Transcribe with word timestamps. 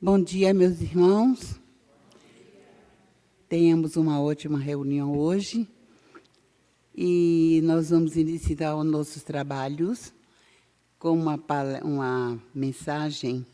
Bom 0.00 0.22
dia, 0.22 0.54
meus 0.54 0.80
irmãos. 0.80 1.58
Tenhamos 3.48 3.96
uma 3.96 4.22
ótima 4.22 4.56
reunião 4.56 5.18
hoje 5.18 5.68
e 6.94 7.60
nós 7.64 7.90
vamos 7.90 8.16
iniciar 8.16 8.76
os 8.76 8.86
nossos 8.86 9.24
trabalhos 9.24 10.12
com 11.00 11.18
uma, 11.18 11.36
uma 11.82 12.40
mensagem 12.54 13.44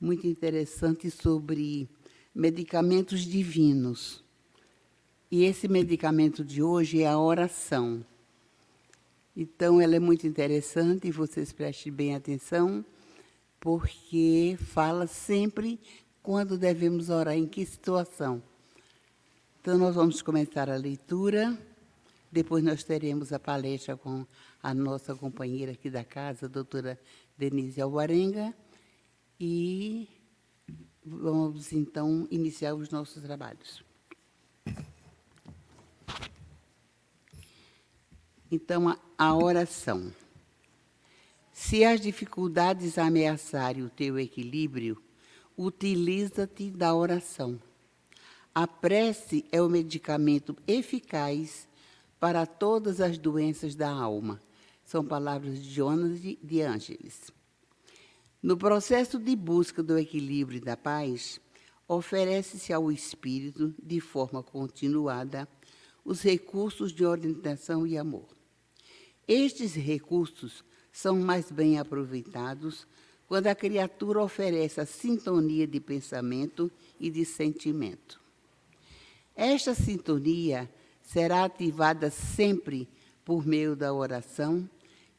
muito 0.00 0.26
interessante 0.26 1.08
sobre 1.08 1.88
medicamentos 2.34 3.20
divinos. 3.20 4.24
E 5.30 5.44
esse 5.44 5.68
medicamento 5.68 6.44
de 6.44 6.64
hoje 6.64 7.02
é 7.02 7.06
a 7.06 7.16
oração. 7.16 8.04
Então, 9.36 9.80
ela 9.80 9.94
é 9.94 10.00
muito 10.00 10.26
interessante 10.26 11.06
e 11.06 11.12
vocês 11.12 11.52
prestem 11.52 11.92
bem 11.92 12.12
atenção 12.12 12.84
porque 13.60 14.56
fala 14.60 15.06
sempre 15.06 15.80
quando 16.22 16.58
devemos 16.58 17.08
orar, 17.08 17.36
em 17.36 17.46
que 17.46 17.64
situação. 17.64 18.42
Então, 19.60 19.78
nós 19.78 19.94
vamos 19.94 20.22
começar 20.22 20.68
a 20.70 20.76
leitura, 20.76 21.56
depois 22.30 22.62
nós 22.62 22.84
teremos 22.84 23.32
a 23.32 23.38
palestra 23.38 23.96
com 23.96 24.26
a 24.62 24.74
nossa 24.74 25.14
companheira 25.14 25.72
aqui 25.72 25.88
da 25.88 26.04
casa, 26.04 26.46
a 26.46 26.48
doutora 26.48 27.00
Denise 27.38 27.80
Alvarenga, 27.80 28.54
e 29.38 30.08
vamos 31.04 31.72
então 31.72 32.26
iniciar 32.30 32.74
os 32.74 32.90
nossos 32.90 33.22
trabalhos. 33.22 33.84
Então, 38.50 38.88
a, 38.88 38.98
a 39.18 39.36
oração. 39.36 40.12
Se 41.58 41.86
as 41.86 42.02
dificuldades 42.02 42.98
ameaçarem 42.98 43.82
o 43.82 43.88
teu 43.88 44.18
equilíbrio, 44.18 45.02
utiliza-te 45.56 46.70
da 46.70 46.94
oração. 46.94 47.58
A 48.54 48.66
prece 48.66 49.42
é 49.50 49.60
o 49.62 49.68
medicamento 49.68 50.54
eficaz 50.66 51.66
para 52.20 52.44
todas 52.44 53.00
as 53.00 53.16
doenças 53.16 53.74
da 53.74 53.90
alma. 53.90 54.38
São 54.84 55.02
palavras 55.02 55.60
de 55.62 55.70
Jonas 55.70 56.20
de 56.20 56.60
Ângeles. 56.60 57.32
No 58.42 58.58
processo 58.58 59.18
de 59.18 59.34
busca 59.34 59.82
do 59.82 59.98
equilíbrio 59.98 60.58
e 60.58 60.60
da 60.60 60.76
paz, 60.76 61.40
oferece-se 61.88 62.70
ao 62.70 62.92
espírito, 62.92 63.74
de 63.82 63.98
forma 63.98 64.42
continuada, 64.42 65.48
os 66.04 66.20
recursos 66.20 66.92
de 66.92 67.04
orientação 67.06 67.86
e 67.86 67.96
amor. 67.96 68.28
Estes 69.26 69.74
recursos 69.74 70.62
são 70.96 71.20
mais 71.20 71.50
bem 71.50 71.78
aproveitados 71.78 72.86
quando 73.28 73.48
a 73.48 73.54
criatura 73.54 74.22
oferece 74.22 74.80
a 74.80 74.86
sintonia 74.86 75.66
de 75.66 75.78
pensamento 75.78 76.72
e 76.98 77.10
de 77.10 77.22
sentimento. 77.22 78.18
Esta 79.36 79.74
sintonia 79.74 80.70
será 81.02 81.44
ativada 81.44 82.10
sempre 82.10 82.88
por 83.26 83.46
meio 83.46 83.76
da 83.76 83.92
oração, 83.92 84.66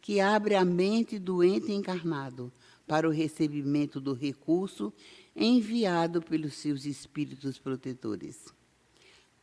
que 0.02 0.20
abre 0.20 0.56
a 0.56 0.66
mente 0.66 1.20
do 1.20 1.44
ente 1.44 1.72
encarnado 1.72 2.52
para 2.88 3.08
o 3.08 3.12
recebimento 3.12 4.02
do 4.02 4.14
recurso 4.14 4.92
enviado 5.36 6.24
pelos 6.24 6.56
seus 6.56 6.86
espíritos 6.86 7.60
protetores. 7.60 8.48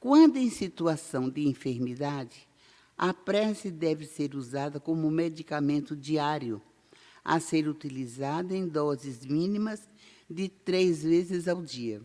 Quando 0.01 0.37
em 0.37 0.51
situação 0.51 1.31
de 1.31 1.47
enfermidade, 1.47 2.49
a 2.97 3.13
prece 3.13 3.71
deve 3.71 4.07
ser 4.07 4.35
usada 4.35 4.79
como 4.79 5.11
medicamento 5.11 5.97
diário, 5.97 6.63
a 7.25 7.41
ser 7.41 7.69
utilizada 7.69 8.57
em 8.57 8.69
doses 8.69 9.25
mínimas 9.25 9.89
de 10.31 10.49
três 10.49 11.03
vezes 11.03 11.49
ao 11.49 11.63
dia. 11.63 12.01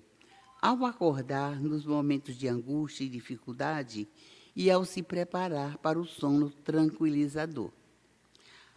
Ao 0.61 0.85
acordar 0.85 1.61
nos 1.61 1.85
momentos 1.85 2.35
de 2.35 2.47
angústia 2.47 3.05
e 3.05 3.09
dificuldade 3.09 4.07
e 4.55 4.69
ao 4.69 4.83
se 4.83 5.01
preparar 5.01 5.77
para 5.77 5.99
o 5.99 6.05
sono 6.05 6.49
tranquilizador. 6.49 7.71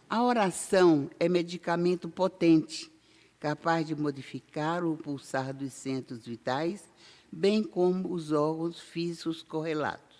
A 0.09 0.23
oração 0.23 1.09
é 1.19 1.27
medicamento 1.27 2.07
potente, 2.07 2.91
capaz 3.39 3.87
de 3.87 3.95
modificar 3.95 4.85
o 4.85 4.95
pulsar 4.95 5.53
dos 5.53 5.73
centros 5.73 6.25
vitais, 6.25 6.83
bem 7.31 7.63
como 7.63 8.13
os 8.13 8.31
órgãos 8.31 8.79
físicos 8.79 9.41
correlatos. 9.41 10.12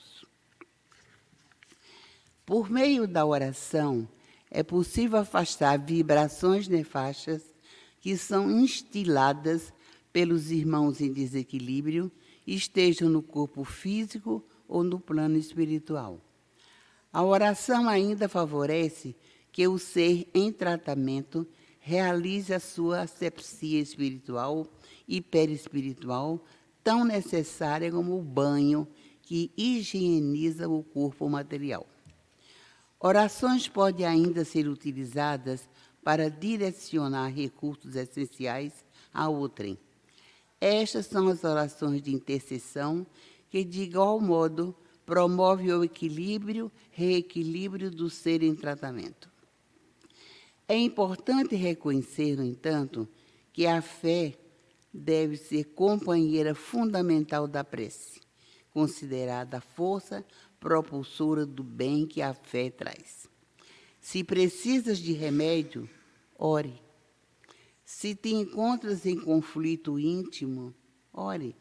Por 2.46 2.70
meio 2.70 3.08
da 3.08 3.26
oração, 3.26 4.08
é 4.52 4.62
possível 4.62 5.20
afastar 5.20 5.80
vibrações 5.80 6.68
nefastas 6.68 7.42
que 8.02 8.18
são 8.18 8.52
instiladas 8.52 9.74
pelos 10.12 10.52
irmãos 10.52 11.00
em 11.00 11.12
desequilíbrio, 11.12 12.12
estejam 12.46 13.10
no 13.10 13.24
corpo 13.24 13.64
físico 13.64 14.44
ou 14.68 14.84
no 14.84 15.00
plano 15.00 15.38
espiritual. 15.38 16.20
A 17.14 17.24
oração 17.24 17.88
ainda 17.88 18.28
favorece 18.28 19.16
que 19.50 19.66
o 19.66 19.80
ser 19.80 20.28
em 20.34 20.52
tratamento 20.52 21.48
realize 21.80 22.54
a 22.54 22.60
sua 22.60 23.02
asepsia 23.02 23.80
espiritual 23.80 24.68
e 25.08 25.22
perispiritual, 25.22 26.44
tão 26.84 27.06
necessária 27.06 27.90
como 27.90 28.20
o 28.20 28.22
banho 28.22 28.86
que 29.22 29.50
higieniza 29.56 30.68
o 30.68 30.84
corpo 30.84 31.30
material. 31.30 31.88
Orações 33.06 33.68
podem 33.68 34.06
ainda 34.06 34.46
ser 34.46 34.66
utilizadas 34.66 35.68
para 36.06 36.30
direcionar 36.30 37.28
recursos 37.28 37.98
essenciais 37.98 38.72
a 39.14 39.28
outrem. 39.28 39.78
Estas 40.62 41.08
são 41.08 41.28
as 41.28 41.44
orações 41.44 42.02
de 42.02 42.16
intercessão 42.16 43.06
que, 43.50 43.66
de 43.66 43.82
igual 43.82 44.22
modo, 44.22 44.74
promovem 45.06 45.74
o 45.74 45.84
equilíbrio, 45.84 46.72
reequilíbrio 46.92 47.92
do 47.92 48.10
ser 48.10 48.42
em 48.42 48.56
tratamento. 48.56 49.30
É 50.66 50.78
importante 50.78 51.58
reconhecer, 51.58 52.38
no 52.38 52.44
entanto, 52.46 53.06
que 53.52 53.68
a 53.68 53.82
fé 53.82 54.38
deve 54.94 55.36
ser 55.36 55.66
companheira 55.76 56.56
fundamental 56.56 57.50
da 57.50 57.66
prece, 57.66 58.22
considerada 58.72 59.58
a 59.58 59.62
força 59.62 60.26
propulsora 60.64 61.46
do 61.46 61.62
bem 61.62 62.08
que 62.08 62.22
a 62.22 62.34
fé 62.34 62.70
traz. 62.70 63.28
Se 64.00 64.24
precisas 64.24 64.98
de 64.98 65.12
remédio, 65.12 65.90
ore. 66.40 66.82
Se 67.84 68.16
te 68.16 68.34
encontras 68.34 69.06
em 69.06 69.20
conflito 69.20 70.00
íntimo, 70.00 70.74
ore. 71.12 71.54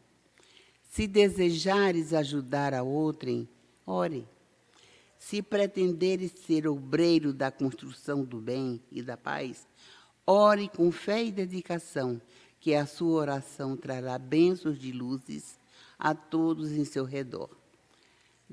Se 0.89 1.05
desejares 1.05 2.13
ajudar 2.13 2.73
a 2.73 2.81
outrem, 2.81 3.49
ore. 3.85 4.25
Se 5.19 5.41
pretenderes 5.41 6.31
ser 6.45 6.65
obreiro 6.65 7.33
da 7.33 7.51
construção 7.51 8.23
do 8.23 8.39
bem 8.39 8.81
e 8.89 9.01
da 9.01 9.17
paz, 9.17 9.67
ore 10.25 10.69
com 10.69 10.89
fé 10.93 11.25
e 11.25 11.31
dedicação, 11.31 12.21
que 12.57 12.73
a 12.73 12.85
sua 12.85 13.19
oração 13.19 13.75
trará 13.75 14.17
bênçãos 14.17 14.79
de 14.79 14.93
luzes 14.93 15.59
a 15.99 16.15
todos 16.15 16.71
em 16.71 16.85
seu 16.85 17.03
redor. 17.03 17.62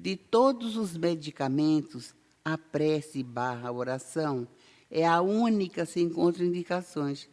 De 0.00 0.16
todos 0.16 0.78
os 0.78 0.96
medicamentos, 0.96 2.14
a 2.42 2.56
prece 2.56 3.22
barra 3.22 3.70
oração 3.70 4.48
é 4.90 5.06
a 5.06 5.20
única 5.20 5.84
sem 5.84 6.08
contraindicações 6.08 7.28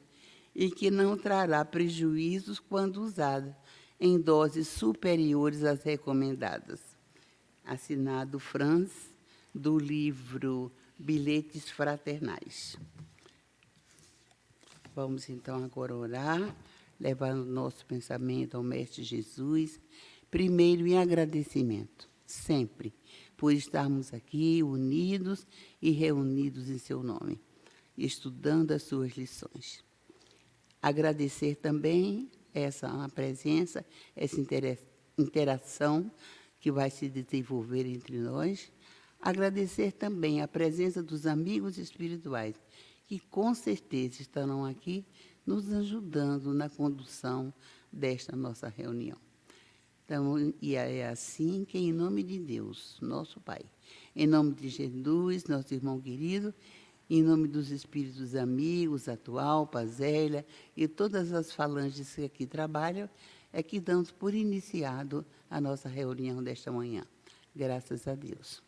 e 0.53 0.69
que 0.69 0.91
não 0.91 1.17
trará 1.17 1.63
prejuízos 1.63 2.59
quando 2.59 2.97
usada 2.97 3.57
em 3.97 4.19
doses 4.19 4.67
superiores 4.67 5.63
às 5.63 5.81
recomendadas. 5.81 6.81
Assinado 7.63 8.37
Franz, 8.37 8.91
do 9.55 9.79
livro 9.79 10.69
Bilhetes 10.99 11.69
Fraternais. 11.69 12.75
Vamos 14.93 15.29
então 15.29 15.63
agora 15.63 15.95
orar, 15.95 16.53
levando 16.99 17.45
nosso 17.45 17.85
pensamento 17.85 18.57
ao 18.57 18.63
Mestre 18.63 19.03
Jesus, 19.03 19.79
primeiro 20.29 20.85
em 20.85 20.97
agradecimento, 20.97 22.09
sempre, 22.27 22.93
por 23.35 23.53
estarmos 23.53 24.13
aqui 24.13 24.61
unidos 24.61 25.47
e 25.81 25.89
reunidos 25.91 26.69
em 26.69 26.77
seu 26.77 27.01
nome, 27.01 27.39
estudando 27.97 28.71
as 28.71 28.83
suas 28.83 29.13
lições. 29.13 29.83
Agradecer 30.81 31.55
também 31.55 32.29
essa 32.53 33.09
presença, 33.09 33.85
essa 34.15 34.39
interação 35.17 36.11
que 36.59 36.71
vai 36.71 36.89
se 36.89 37.09
desenvolver 37.09 37.85
entre 37.85 38.17
nós. 38.17 38.71
Agradecer 39.19 39.93
também 39.93 40.41
a 40.41 40.47
presença 40.47 41.01
dos 41.01 41.25
amigos 41.25 41.77
espirituais 41.77 42.55
que 43.07 43.19
com 43.19 43.53
certeza 43.55 44.21
estarão 44.21 44.65
aqui 44.65 45.05
nos 45.45 45.71
ajudando 45.71 46.53
na 46.53 46.69
condução 46.69 47.53
desta 47.91 48.35
nossa 48.35 48.67
reunião. 48.67 49.26
Então, 50.07 50.53
e 50.61 50.73
é 50.75 51.05
assim 51.09 51.65
que, 51.65 51.77
em 51.77 51.91
nome 51.91 52.23
de 52.23 52.39
Deus, 52.39 52.97
nosso 53.01 53.41
Pai, 53.41 53.59
em 54.15 54.25
nome 54.25 54.53
de 54.53 54.69
Jesus, 54.69 55.43
nosso 55.43 55.73
irmão 55.73 55.99
querido, 55.99 56.53
em 57.09 57.21
nome 57.21 57.45
dos 57.45 57.71
espíritos 57.71 58.33
amigos, 58.33 59.09
atual, 59.09 59.67
Pazélia 59.67 60.45
e 60.77 60.87
todas 60.87 61.33
as 61.33 61.51
falanges 61.51 62.15
que 62.15 62.23
aqui 62.23 62.45
trabalham, 62.45 63.09
é 63.51 63.61
que 63.61 63.81
damos 63.81 64.09
por 64.09 64.33
iniciado 64.33 65.25
a 65.49 65.59
nossa 65.59 65.89
reunião 65.89 66.41
desta 66.41 66.71
manhã. 66.71 67.03
Graças 67.53 68.07
a 68.07 68.15
Deus. 68.15 68.63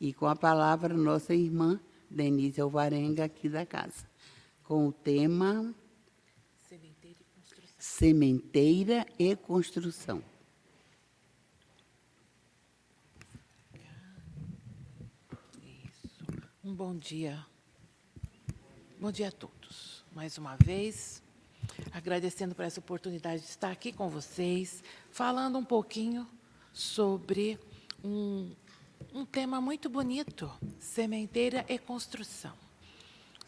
E 0.00 0.14
com 0.14 0.24
a 0.24 0.34
palavra, 0.34 0.94
nossa 0.94 1.34
irmã 1.34 1.78
Denise 2.08 2.58
Alvarenga, 2.58 3.24
aqui 3.24 3.50
da 3.50 3.66
casa, 3.66 4.08
com 4.64 4.88
o 4.88 4.92
tema. 4.92 5.74
Sementeira 7.80 9.06
e 9.18 9.34
Construção. 9.34 10.22
Um 16.62 16.74
bom 16.74 16.94
dia. 16.94 17.44
Bom 19.00 19.10
dia 19.10 19.28
a 19.28 19.32
todos. 19.32 20.04
Mais 20.12 20.36
uma 20.36 20.56
vez, 20.56 21.22
agradecendo 21.90 22.54
por 22.54 22.66
essa 22.66 22.80
oportunidade 22.80 23.40
de 23.40 23.48
estar 23.48 23.70
aqui 23.70 23.92
com 23.92 24.10
vocês, 24.10 24.84
falando 25.10 25.58
um 25.58 25.64
pouquinho 25.64 26.28
sobre 26.74 27.58
um 28.04 28.54
um 29.14 29.24
tema 29.24 29.60
muito 29.60 29.88
bonito: 29.88 30.52
sementeira 30.78 31.64
e 31.68 31.78
construção. 31.78 32.69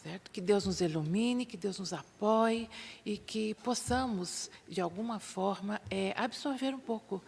Certo? 0.02 0.30
Que 0.32 0.40
Deus 0.40 0.66
nos 0.66 0.80
ilumine, 0.80 1.46
que 1.46 1.56
Deus 1.56 1.78
nos 1.78 1.92
apoie 1.92 2.68
e 3.04 3.16
que 3.16 3.54
possamos, 3.56 4.50
de 4.68 4.80
alguma 4.80 5.20
forma, 5.20 5.80
é, 5.88 6.12
absorver 6.16 6.74
um 6.74 6.80
pouco 6.80 7.22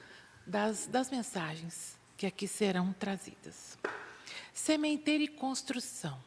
das, 0.44 0.86
das 0.86 1.08
mensagens 1.10 1.96
que 2.16 2.26
aqui 2.26 2.48
serão 2.48 2.92
trazidas. 2.92 3.78
Sementeira 4.52 5.22
e 5.22 5.28
construção. 5.28 6.18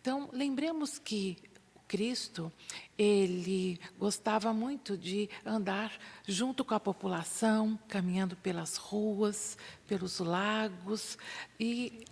Então, 0.00 0.28
lembremos 0.32 0.98
que 0.98 1.36
Cristo, 1.88 2.52
ele 2.98 3.78
gostava 3.98 4.52
muito 4.52 4.96
de 4.96 5.30
andar 5.44 5.92
junto 6.26 6.64
com 6.64 6.74
a 6.74 6.80
população, 6.80 7.78
caminhando 7.88 8.36
pelas 8.36 8.76
ruas, 8.76 9.56
pelos 9.86 10.18
lagos 10.18 11.16
e 11.60 12.04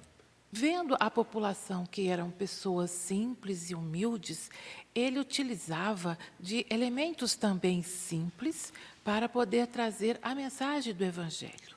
vendo 0.56 0.96
a 1.00 1.10
população 1.10 1.84
que 1.84 2.06
eram 2.06 2.30
pessoas 2.30 2.92
simples 2.92 3.70
e 3.70 3.74
humildes, 3.74 4.52
ele 4.94 5.18
utilizava 5.18 6.16
de 6.38 6.64
elementos 6.70 7.34
também 7.34 7.82
simples 7.82 8.72
para 9.02 9.28
poder 9.28 9.66
trazer 9.66 10.16
a 10.22 10.32
mensagem 10.32 10.94
do 10.94 11.02
evangelho. 11.02 11.74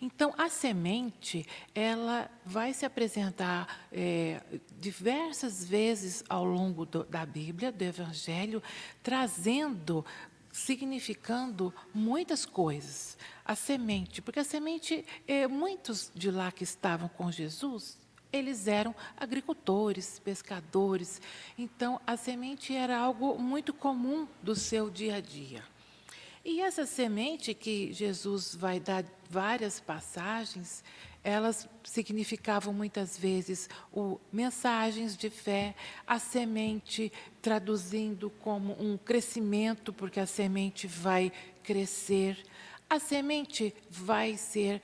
Então, 0.00 0.32
a 0.38 0.48
semente, 0.48 1.44
ela 1.74 2.30
vai 2.46 2.72
se 2.72 2.86
apresentar 2.86 3.86
é, 3.90 4.40
diversas 4.78 5.64
vezes 5.64 6.22
ao 6.28 6.44
longo 6.44 6.86
do, 6.86 7.02
da 7.02 7.26
Bíblia, 7.26 7.72
do 7.72 7.82
Evangelho, 7.82 8.62
trazendo, 9.02 10.04
significando 10.52 11.74
muitas 11.92 12.46
coisas. 12.46 13.18
A 13.44 13.56
semente, 13.56 14.22
porque 14.22 14.38
a 14.38 14.44
semente, 14.44 15.04
é, 15.26 15.48
muitos 15.48 16.12
de 16.14 16.30
lá 16.30 16.52
que 16.52 16.62
estavam 16.62 17.08
com 17.08 17.30
Jesus, 17.32 18.00
eles 18.32 18.66
eram 18.66 18.94
agricultores, 19.16 20.18
pescadores. 20.18 21.20
Então, 21.58 22.00
a 22.06 22.16
semente 22.16 22.74
era 22.74 22.98
algo 22.98 23.38
muito 23.38 23.72
comum 23.74 24.26
do 24.42 24.56
seu 24.56 24.88
dia 24.88 25.16
a 25.16 25.20
dia. 25.20 25.62
E 26.44 26.60
essa 26.60 26.84
semente 26.86 27.54
que 27.54 27.92
Jesus 27.92 28.54
vai 28.54 28.80
dar 28.80 29.04
várias 29.30 29.78
passagens, 29.78 30.82
elas 31.22 31.68
significavam 31.84 32.74
muitas 32.74 33.16
vezes 33.16 33.70
o 33.92 34.18
mensagens 34.32 35.16
de 35.16 35.30
fé, 35.30 35.76
a 36.04 36.18
semente 36.18 37.12
traduzindo 37.40 38.28
como 38.40 38.76
um 38.82 38.98
crescimento, 38.98 39.92
porque 39.92 40.18
a 40.18 40.26
semente 40.26 40.88
vai 40.88 41.30
crescer. 41.62 42.44
A 42.90 42.98
semente 42.98 43.72
vai 43.88 44.36
ser 44.36 44.82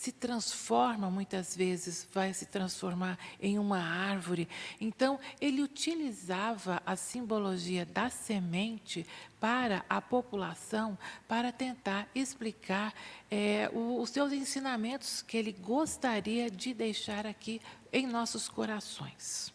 se 0.00 0.12
transforma 0.12 1.10
muitas 1.10 1.54
vezes, 1.54 2.08
vai 2.10 2.32
se 2.32 2.46
transformar 2.46 3.18
em 3.38 3.58
uma 3.58 3.78
árvore. 3.78 4.48
Então, 4.80 5.20
ele 5.38 5.60
utilizava 5.60 6.80
a 6.86 6.96
simbologia 6.96 7.84
da 7.84 8.08
semente 8.08 9.06
para 9.38 9.84
a 9.90 10.00
população, 10.00 10.96
para 11.28 11.52
tentar 11.52 12.08
explicar 12.14 12.94
é, 13.30 13.70
os 13.74 14.08
seus 14.08 14.32
ensinamentos 14.32 15.20
que 15.20 15.36
ele 15.36 15.52
gostaria 15.52 16.50
de 16.50 16.72
deixar 16.72 17.26
aqui 17.26 17.60
em 17.92 18.06
nossos 18.06 18.48
corações. 18.48 19.52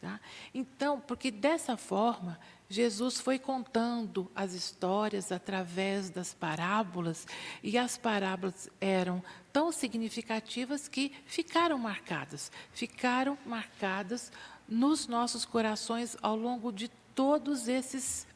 Tá? 0.00 0.20
Então, 0.54 1.00
porque 1.00 1.28
dessa 1.28 1.76
forma, 1.76 2.38
Jesus 2.70 3.18
foi 3.18 3.38
contando 3.38 4.30
as 4.34 4.52
histórias 4.52 5.32
através 5.32 6.10
das 6.10 6.34
parábolas, 6.34 7.26
e 7.62 7.78
as 7.78 7.96
parábolas 7.96 8.68
eram 8.78 9.22
tão 9.50 9.72
significativas 9.72 10.86
que 10.86 11.12
ficaram 11.24 11.78
marcadas, 11.78 12.52
ficaram 12.72 13.38
marcadas 13.46 14.30
nos 14.68 15.06
nossos 15.06 15.46
corações 15.46 16.14
ao 16.20 16.36
longo 16.36 16.70
de 16.70 16.88
todos 17.14 17.68
esses 17.68 18.26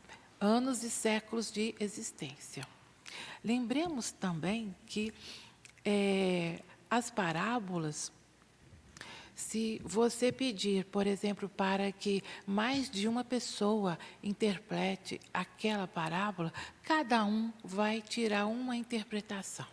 anos 0.41 0.83
e 0.83 0.91
séculos 0.91 1.53
de 1.53 1.75
existência. 1.79 2.67
Lembremos 3.45 4.13
também 4.13 4.75
que 4.87 5.13
é, 5.85 6.63
as 6.91 7.11
parábolas 7.11 8.11
Se 9.43 9.81
você 9.85 10.31
pedir, 10.31 10.85
por 10.87 11.07
exemplo, 11.07 11.49
para 11.49 11.91
que 11.91 12.23
mais 12.47 12.89
de 12.89 13.09
uma 13.09 13.25
pessoa 13.25 13.99
interprete 14.23 15.21
aquela 15.35 15.87
parábola, 15.87 16.53
cada 16.83 17.25
um 17.25 17.53
vai 17.63 18.01
tirar 18.01 18.47
uma 18.47 18.77
interpretação. 18.77 19.67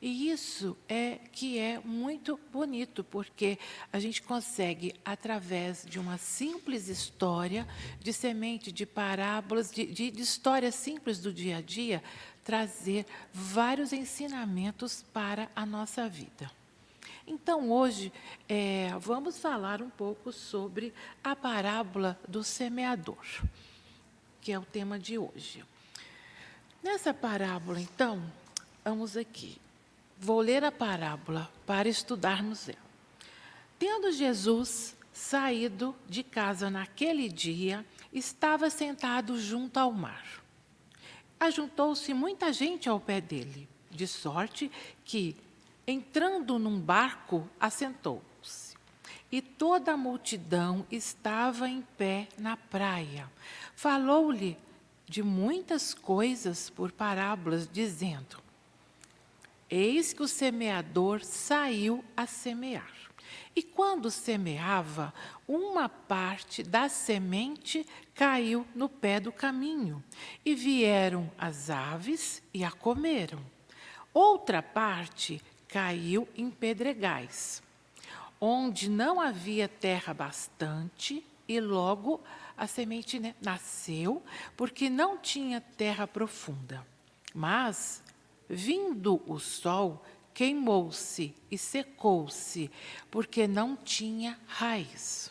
E 0.00 0.30
isso 0.30 0.76
é 0.88 1.18
que 1.32 1.58
é 1.58 1.80
muito 1.80 2.38
bonito, 2.52 3.04
porque 3.04 3.58
a 3.92 3.98
gente 3.98 4.22
consegue, 4.22 4.94
através 5.04 5.84
de 5.84 5.98
uma 5.98 6.16
simples 6.16 6.88
história, 6.88 7.66
de 7.98 8.12
semente, 8.12 8.72
de 8.72 8.86
parábolas, 8.86 9.70
de, 9.70 9.86
de, 9.86 10.10
de 10.10 10.22
histórias 10.22 10.76
simples 10.76 11.18
do 11.18 11.32
dia 11.32 11.58
a 11.58 11.60
dia, 11.60 12.02
trazer 12.44 13.04
vários 13.32 13.92
ensinamentos 13.92 15.04
para 15.12 15.50
a 15.54 15.66
nossa 15.66 16.08
vida. 16.08 16.59
Então, 17.26 17.70
hoje, 17.70 18.12
é, 18.48 18.90
vamos 18.98 19.38
falar 19.38 19.82
um 19.82 19.90
pouco 19.90 20.32
sobre 20.32 20.92
a 21.22 21.36
parábola 21.36 22.18
do 22.26 22.42
semeador, 22.42 23.24
que 24.40 24.52
é 24.52 24.58
o 24.58 24.64
tema 24.64 24.98
de 24.98 25.18
hoje. 25.18 25.64
Nessa 26.82 27.12
parábola, 27.12 27.80
então, 27.80 28.22
vamos 28.84 29.16
aqui. 29.16 29.58
Vou 30.18 30.40
ler 30.40 30.64
a 30.64 30.72
parábola 30.72 31.50
para 31.66 31.88
estudarmos 31.88 32.68
ela. 32.68 32.78
Tendo 33.78 34.12
Jesus 34.12 34.96
saído 35.12 35.94
de 36.08 36.22
casa 36.22 36.70
naquele 36.70 37.28
dia, 37.28 37.84
estava 38.12 38.70
sentado 38.70 39.38
junto 39.38 39.78
ao 39.78 39.92
mar. 39.92 40.42
Ajuntou-se 41.38 42.12
muita 42.12 42.52
gente 42.52 42.88
ao 42.88 43.00
pé 43.00 43.20
dele, 43.20 43.68
de 43.90 44.06
sorte 44.06 44.70
que, 45.04 45.36
entrando 45.90 46.58
num 46.58 46.80
barco, 46.80 47.48
assentou-se. 47.58 48.76
E 49.30 49.40
toda 49.42 49.92
a 49.92 49.96
multidão 49.96 50.86
estava 50.90 51.68
em 51.68 51.82
pé 51.96 52.28
na 52.38 52.56
praia. 52.56 53.30
Falou-lhe 53.74 54.56
de 55.06 55.22
muitas 55.22 55.92
coisas 55.92 56.70
por 56.70 56.92
parábolas, 56.92 57.68
dizendo: 57.70 58.38
Eis 59.68 60.12
que 60.12 60.22
o 60.22 60.28
semeador 60.28 61.24
saiu 61.24 62.04
a 62.16 62.26
semear. 62.26 62.92
E 63.54 63.62
quando 63.62 64.10
semeava, 64.10 65.12
uma 65.46 65.88
parte 65.88 66.62
da 66.62 66.88
semente 66.88 67.86
caiu 68.14 68.66
no 68.74 68.88
pé 68.88 69.18
do 69.18 69.32
caminho, 69.32 70.02
e 70.44 70.54
vieram 70.54 71.30
as 71.36 71.70
aves 71.70 72.42
e 72.54 72.64
a 72.64 72.70
comeram. 72.70 73.40
Outra 74.12 74.62
parte 74.62 75.40
caiu 75.70 76.28
em 76.36 76.50
pedregais, 76.50 77.62
onde 78.40 78.88
não 78.90 79.20
havia 79.20 79.68
terra 79.68 80.12
bastante, 80.12 81.24
e 81.48 81.60
logo 81.60 82.20
a 82.56 82.66
semente 82.66 83.20
nasceu, 83.42 84.22
porque 84.56 84.88
não 84.90 85.18
tinha 85.18 85.60
terra 85.60 86.06
profunda. 86.06 86.86
Mas 87.34 88.02
Vindo 88.52 89.22
o 89.28 89.38
sol, 89.38 90.04
queimou-se 90.34 91.32
e 91.48 91.56
secou-se, 91.56 92.68
porque 93.08 93.46
não 93.46 93.76
tinha 93.76 94.36
raiz. 94.44 95.30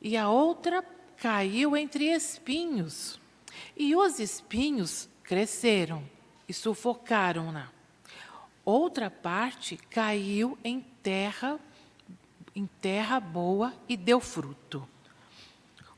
E 0.00 0.16
a 0.16 0.28
outra 0.28 0.80
caiu 1.16 1.76
entre 1.76 2.04
espinhos, 2.04 3.18
e 3.76 3.96
os 3.96 4.20
espinhos 4.20 5.08
cresceram 5.24 6.08
e 6.48 6.54
sufocaram-na. 6.54 7.72
Outra 8.70 9.10
parte 9.10 9.76
caiu 9.76 10.56
em 10.62 10.80
terra 11.02 11.58
em 12.54 12.66
terra 12.80 13.18
boa 13.18 13.74
e 13.88 13.96
deu 13.96 14.20
fruto. 14.20 14.88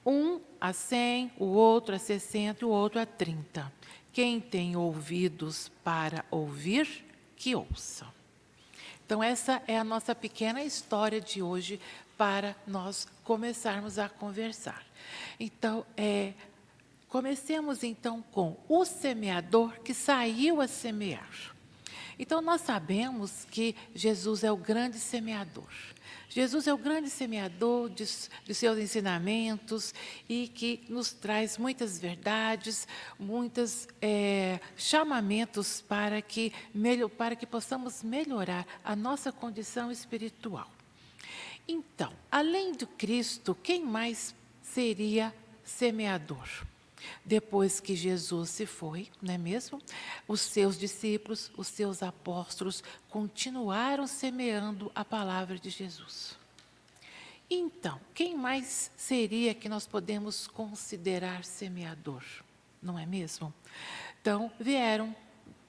Um 0.06 0.40
a 0.58 0.72
cem, 0.72 1.30
o 1.38 1.44
outro 1.44 1.94
a 1.94 1.98
sessenta 1.98 2.64
e 2.64 2.66
o 2.66 2.70
outro 2.70 2.98
a 2.98 3.04
trinta. 3.04 3.70
Quem 4.10 4.40
tem 4.40 4.74
ouvidos 4.74 5.70
para 5.84 6.24
ouvir, 6.30 7.04
que 7.36 7.54
ouça. 7.54 8.06
Então, 9.04 9.22
essa 9.22 9.62
é 9.66 9.78
a 9.78 9.84
nossa 9.84 10.14
pequena 10.14 10.62
história 10.62 11.20
de 11.20 11.42
hoje 11.42 11.78
para 12.16 12.56
nós 12.66 13.06
começarmos 13.22 13.98
a 13.98 14.08
conversar. 14.08 14.82
Então, 15.38 15.84
é, 15.94 16.32
comecemos 17.06 17.82
então 17.82 18.24
com 18.32 18.56
o 18.66 18.82
semeador 18.86 19.78
que 19.80 19.92
saiu 19.92 20.58
a 20.58 20.66
semear. 20.66 21.52
Então, 22.18 22.40
nós 22.40 22.60
sabemos 22.60 23.46
que 23.50 23.74
Jesus 23.94 24.44
é 24.44 24.52
o 24.52 24.56
grande 24.56 24.98
semeador. 24.98 25.68
Jesus 26.28 26.66
é 26.66 26.72
o 26.72 26.78
grande 26.78 27.10
semeador 27.10 27.90
de, 27.90 28.06
de, 28.44 28.54
seus 28.54 28.78
ensinamentos 28.78 29.92
e 30.26 30.48
que 30.48 30.82
nos 30.88 31.12
traz 31.12 31.58
muitas 31.58 31.98
verdades, 31.98 32.88
muitos 33.18 33.86
é, 34.00 34.58
chamamentos 34.74 35.82
para 35.82 36.22
que, 36.22 36.50
melhor, 36.74 37.10
para 37.10 37.36
que 37.36 37.46
possamos 37.46 38.02
melhorar 38.02 38.66
a 38.82 38.96
nossa 38.96 39.30
condição 39.30 39.92
espiritual. 39.92 40.70
Então, 41.68 42.12
além 42.30 42.72
de 42.72 42.86
Cristo, 42.86 43.54
quem 43.62 43.84
mais 43.84 44.34
seria 44.62 45.34
semeador? 45.62 46.48
Depois 47.24 47.80
que 47.80 47.94
Jesus 47.94 48.50
se 48.50 48.66
foi, 48.66 49.08
não 49.20 49.34
é 49.34 49.38
mesmo? 49.38 49.80
Os 50.26 50.40
seus 50.40 50.78
discípulos, 50.78 51.50
os 51.56 51.68
seus 51.68 52.02
apóstolos 52.02 52.82
continuaram 53.08 54.06
semeando 54.06 54.90
a 54.94 55.04
palavra 55.04 55.58
de 55.58 55.70
Jesus. 55.70 56.36
Então, 57.50 58.00
quem 58.14 58.36
mais 58.36 58.90
seria 58.96 59.54
que 59.54 59.68
nós 59.68 59.86
podemos 59.86 60.46
considerar 60.46 61.44
semeador? 61.44 62.22
Não 62.82 62.98
é 62.98 63.04
mesmo? 63.04 63.52
Então, 64.20 64.50
vieram 64.58 65.14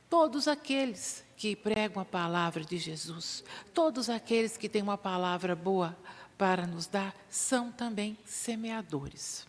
todos 0.10 0.48
aqueles 0.48 1.26
que 1.36 1.56
pregam 1.56 2.02
a 2.02 2.06
palavra 2.06 2.64
de 2.64 2.78
Jesus, 2.78 3.44
todos 3.74 4.10
aqueles 4.10 4.56
que 4.56 4.70
têm 4.70 4.82
uma 4.82 4.98
palavra 4.98 5.56
boa 5.56 5.98
para 6.38 6.66
nos 6.66 6.88
dar, 6.88 7.14
são 7.30 7.72
também 7.72 8.18
semeadores. 8.26 9.46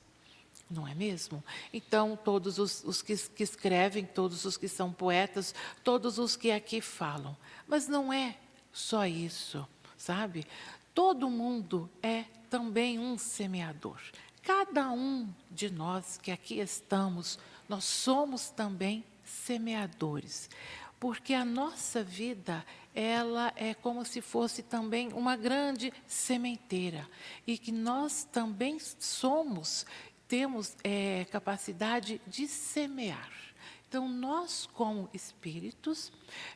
Não 0.71 0.89
é 0.89 0.95
mesmo? 0.95 1.45
Então, 1.73 2.19
todos 2.23 2.59
os, 2.59 2.83
os 2.85 3.03
que, 3.03 3.17
que, 3.17 3.43
escrevem, 3.43 4.05
todos 4.05 4.45
os 4.45 4.57
que 4.57 4.69
são 4.69 4.93
poetas, 4.93 5.55
todos 5.83 6.19
os 6.19 6.37
que 6.37 6.51
aqui 6.51 6.81
falam. 6.81 7.37
Mas 7.69 7.87
não 7.87 8.13
é 8.13 8.37
só 8.73 9.07
isso, 9.07 9.67
sabe? 9.97 10.47
Todo 10.95 11.29
mundo 11.29 11.91
é 12.03 12.25
também 12.49 12.99
um 12.99 13.19
semeador. 13.19 14.01
Cada 14.43 14.91
um 14.91 15.29
de 15.51 15.71
nós 15.71 16.19
que 16.19 16.31
aqui 16.31 16.61
estamos, 16.61 17.39
nós 17.69 17.85
somos 17.85 18.51
também 18.51 19.05
semeadores. 19.25 20.49
Porque 21.01 21.35
a 21.35 21.45
nossa 21.45 22.03
vida, 22.03 22.65
ela 22.95 23.53
é 23.57 23.75
como 23.75 24.05
se 24.05 24.21
fosse 24.21 24.63
também 24.63 25.13
uma 25.13 25.37
grande 25.37 25.93
sementeira. 26.07 27.09
E 27.47 27.59
que 27.59 27.73
nós 27.73 28.25
também 28.25 28.79
somos 28.79 29.85
temos 30.35 30.77
é, 30.83 31.25
capacidade 31.31 32.21
de 32.27 32.49
semear. 32.49 33.31
Então, 33.87 34.09
nós, 34.09 34.69
como 34.73 35.09
espíritos, 35.15 36.11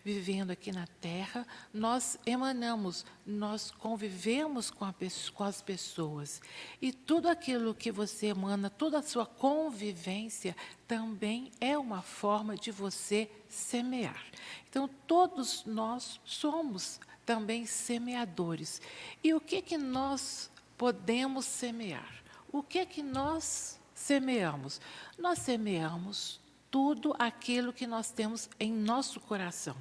vivendo 0.05 0.51
aqui 0.51 0.73
na 0.73 0.85
Terra, 1.01 1.47
nós 1.73 2.19
emanamos, 2.27 3.07
nós 3.25 3.71
convivemos 3.71 4.69
com, 4.69 4.93
com, 5.33 5.45
as 5.45 5.63
pessoas. 5.63 6.43
E 6.83 6.93
tudo 6.93 7.29
aquilo 7.29 7.73
que 7.73 7.93
você 7.93 8.27
emana, 8.27 8.69
toda 8.69 8.99
a 8.99 9.03
sua 9.03 9.25
convivência, 9.25 10.57
também 10.89 11.53
é 11.61 11.79
uma 11.79 12.03
forma 12.03 12.57
de 12.57 12.73
você 12.73 13.31
semear. 13.49 14.25
Então, 14.69 14.91
todos 15.07 15.65
nós 15.65 16.21
somos 16.25 16.99
também 17.25 17.65
semeadores. 17.65 18.83
E 19.23 19.33
o 19.35 19.41
que, 19.41 19.63
que 19.63 19.79
nós 19.79 20.51
podemos 20.77 21.45
semear? 21.45 22.19
O 22.53 22.63
que 22.63 22.79
é 22.79 22.87
que 22.87 23.03
nós 23.03 23.79
semeamos? 23.95 24.81
Nós 25.19 25.39
semeamos 25.39 26.41
tudo 26.71 27.15
aquilo 27.19 27.73
que 27.73 27.87
nós 27.87 28.11
temos 28.11 28.49
em 28.59 28.73
nosso 28.73 29.21
coração. 29.21 29.77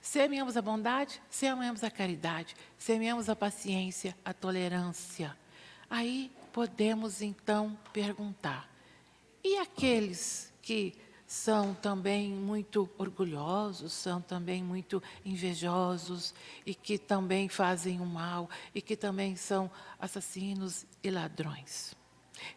Semeamos 0.00 0.56
a 0.56 0.62
bondade, 0.62 1.20
semeamos 1.28 1.82
a 1.82 1.90
caridade, 1.90 2.54
semeamos 2.78 3.28
a 3.28 3.34
paciência, 3.34 4.16
a 4.24 4.32
tolerância. 4.32 5.36
Aí 5.90 6.30
podemos 6.52 7.22
então 7.22 7.76
perguntar: 7.92 8.70
e 9.42 9.56
aqueles 9.58 10.52
que 10.62 10.94
são 11.26 11.74
também 11.74 12.30
muito 12.30 12.88
orgulhosos, 12.96 13.92
são 13.92 14.20
também 14.20 14.62
muito 14.62 15.02
invejosos 15.24 16.32
e 16.64 16.74
que 16.74 16.98
também 16.98 17.48
fazem 17.48 18.00
o 18.00 18.06
mal 18.06 18.48
e 18.74 18.80
que 18.80 18.96
também 18.96 19.34
são 19.34 19.70
assassinos 19.98 20.86
e 21.02 21.10
ladrões. 21.10 21.94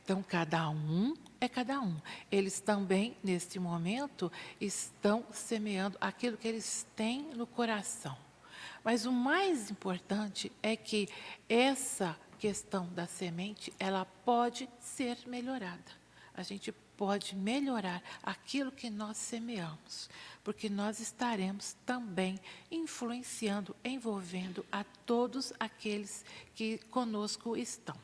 Então, 0.04 0.22
cada 0.22 0.70
um 0.70 1.16
é 1.40 1.48
cada 1.48 1.80
um. 1.80 1.96
Eles 2.32 2.60
também, 2.60 3.16
neste 3.24 3.60
momento, 3.60 4.32
estão 4.60 5.26
semeando 5.32 5.98
aquilo 6.00 6.38
que 6.38 6.48
eles 6.48 6.86
têm 6.96 7.30
no 7.34 7.48
coração. 7.48 8.18
Mas 8.84 9.06
o 9.06 9.12
mais 9.12 9.72
importante 9.72 10.52
é 10.62 10.76
que 10.76 11.08
essa 11.48 12.16
questão 12.38 12.88
da 12.94 13.06
semente, 13.06 13.74
ela 13.80 14.06
pode 14.06 14.70
ser 14.80 15.18
melhorada. 15.28 15.92
A 16.34 16.42
gente 16.44 16.74
pode 17.00 17.34
melhorar 17.34 18.04
aquilo 18.22 18.74
que 18.74 18.90
nós 18.90 19.16
semeamos, 19.16 20.10
porque 20.44 20.70
nós 20.70 21.00
estaremos 21.00 21.78
também 21.86 22.38
influenciando, 22.70 23.74
envolvendo 23.86 24.66
a 24.70 24.84
todos 24.84 25.54
aqueles 25.58 26.26
que 26.54 26.78
conosco 26.92 27.56
estão. 27.56 27.96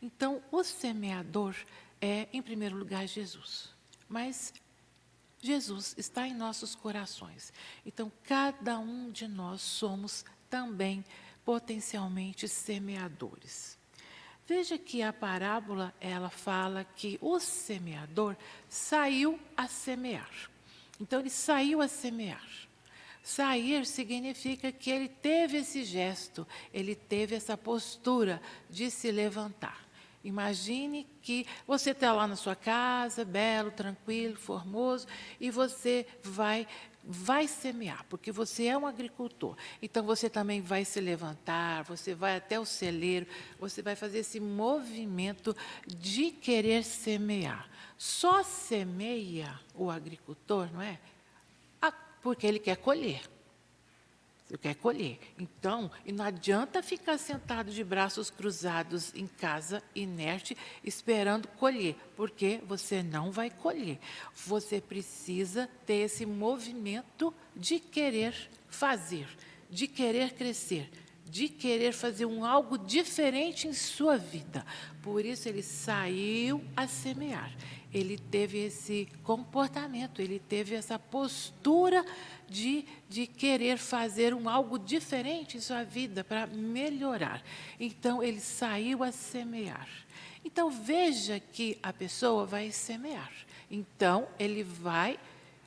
Então, 0.00 0.40
o 0.52 0.62
semeador 0.62 1.56
é, 2.00 2.28
em 2.32 2.40
primeiro 2.40 2.76
lugar, 2.76 3.04
Jesus. 3.08 3.70
Mas 4.08 4.54
Jesus 5.42 5.96
está 5.98 6.28
em 6.28 6.32
nossos 6.32 6.76
corações. 6.76 7.52
Então, 7.84 8.12
cada 8.22 8.78
um 8.78 9.10
de 9.10 9.26
nós 9.26 9.60
somos 9.60 10.24
também 10.48 11.04
potencialmente 11.44 12.46
semeadores. 12.46 13.79
Veja 14.50 14.76
que 14.76 15.00
a 15.00 15.12
parábola 15.12 15.94
ela 16.00 16.28
fala 16.28 16.84
que 16.96 17.16
o 17.20 17.38
semeador 17.38 18.34
saiu 18.68 19.38
a 19.56 19.68
semear. 19.68 20.50
Então 21.00 21.20
ele 21.20 21.30
saiu 21.30 21.80
a 21.80 21.86
semear. 21.86 22.44
Sair 23.22 23.86
significa 23.86 24.72
que 24.72 24.90
ele 24.90 25.08
teve 25.08 25.58
esse 25.58 25.84
gesto, 25.84 26.44
ele 26.74 26.96
teve 26.96 27.36
essa 27.36 27.56
postura 27.56 28.42
de 28.68 28.90
se 28.90 29.12
levantar. 29.12 29.86
Imagine 30.24 31.06
que 31.22 31.46
você 31.64 31.92
está 31.92 32.12
lá 32.12 32.26
na 32.26 32.34
sua 32.34 32.56
casa, 32.56 33.24
belo, 33.24 33.70
tranquilo, 33.70 34.34
formoso, 34.34 35.06
e 35.40 35.48
você 35.48 36.04
vai 36.24 36.66
vai 37.02 37.48
semear, 37.48 38.04
porque 38.08 38.30
você 38.30 38.66
é 38.66 38.76
um 38.76 38.86
agricultor. 38.86 39.56
Então 39.80 40.04
você 40.04 40.28
também 40.28 40.60
vai 40.60 40.84
se 40.84 41.00
levantar, 41.00 41.84
você 41.84 42.14
vai 42.14 42.36
até 42.36 42.60
o 42.60 42.64
celeiro, 42.64 43.26
você 43.58 43.82
vai 43.82 43.96
fazer 43.96 44.18
esse 44.18 44.38
movimento 44.38 45.56
de 45.86 46.30
querer 46.30 46.84
semear. 46.84 47.68
Só 47.96 48.42
semeia 48.42 49.58
o 49.74 49.90
agricultor, 49.90 50.72
não 50.72 50.82
é? 50.82 50.98
Ah, 51.80 51.92
porque 52.22 52.46
ele 52.46 52.58
quer 52.58 52.76
colher. 52.76 53.22
Você 54.50 54.58
quer 54.58 54.74
colher. 54.74 55.20
Então, 55.38 55.88
e 56.04 56.10
não 56.10 56.24
adianta 56.24 56.82
ficar 56.82 57.16
sentado 57.18 57.70
de 57.70 57.84
braços 57.84 58.30
cruzados 58.30 59.14
em 59.14 59.24
casa, 59.24 59.80
inerte, 59.94 60.56
esperando 60.82 61.46
colher, 61.46 61.94
porque 62.16 62.60
você 62.66 63.00
não 63.00 63.30
vai 63.30 63.48
colher. 63.48 64.00
Você 64.34 64.80
precisa 64.80 65.70
ter 65.86 65.98
esse 65.98 66.26
movimento 66.26 67.32
de 67.54 67.78
querer 67.78 68.34
fazer, 68.68 69.28
de 69.70 69.86
querer 69.86 70.34
crescer, 70.34 70.90
de 71.24 71.48
querer 71.48 71.92
fazer 71.92 72.26
um 72.26 72.44
algo 72.44 72.76
diferente 72.76 73.68
em 73.68 73.72
sua 73.72 74.18
vida. 74.18 74.66
Por 75.00 75.24
isso 75.24 75.48
ele 75.48 75.62
saiu 75.62 76.60
a 76.76 76.88
semear. 76.88 77.54
Ele 77.92 78.16
teve 78.16 78.58
esse 78.58 79.08
comportamento, 79.24 80.22
ele 80.22 80.38
teve 80.38 80.74
essa 80.74 80.98
postura 80.98 82.04
de, 82.48 82.84
de 83.08 83.26
querer 83.26 83.78
fazer 83.78 84.32
um 84.32 84.48
algo 84.48 84.78
diferente 84.78 85.56
em 85.56 85.60
sua 85.60 85.82
vida 85.82 86.22
para 86.22 86.46
melhorar. 86.46 87.42
Então 87.78 88.22
ele 88.22 88.40
saiu 88.40 89.02
a 89.02 89.10
semear. 89.10 89.88
Então 90.44 90.70
veja 90.70 91.40
que 91.40 91.78
a 91.82 91.92
pessoa 91.92 92.46
vai 92.46 92.70
semear. 92.70 93.32
Então 93.70 94.28
ele 94.38 94.62
vai. 94.62 95.18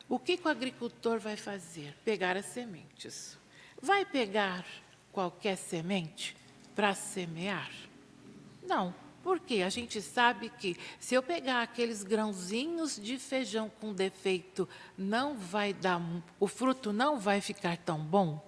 O 0.07 0.17
que, 0.17 0.37
que 0.37 0.47
o 0.47 0.51
agricultor 0.51 1.19
vai 1.19 1.35
fazer? 1.35 1.95
Pegar 2.05 2.37
as 2.37 2.45
sementes. 2.45 3.37
Vai 3.81 4.05
pegar 4.05 4.65
qualquer 5.11 5.57
semente 5.57 6.35
para 6.75 6.93
semear? 6.93 7.71
Não. 8.65 9.02
Porque 9.23 9.61
a 9.61 9.69
gente 9.69 10.01
sabe 10.01 10.49
que 10.49 10.77
se 10.99 11.15
eu 11.15 11.23
pegar 11.23 11.63
aqueles 11.63 12.03
grãozinhos 12.03 12.97
de 13.01 13.17
feijão 13.17 13.71
com 13.79 13.93
defeito, 13.93 14.67
não 14.97 15.35
vai 15.37 15.73
dar, 15.73 16.01
o 16.39 16.47
fruto 16.47 16.91
não 16.91 17.17
vai 17.17 17.39
ficar 17.39 17.77
tão 17.77 17.99
bom. 17.99 18.43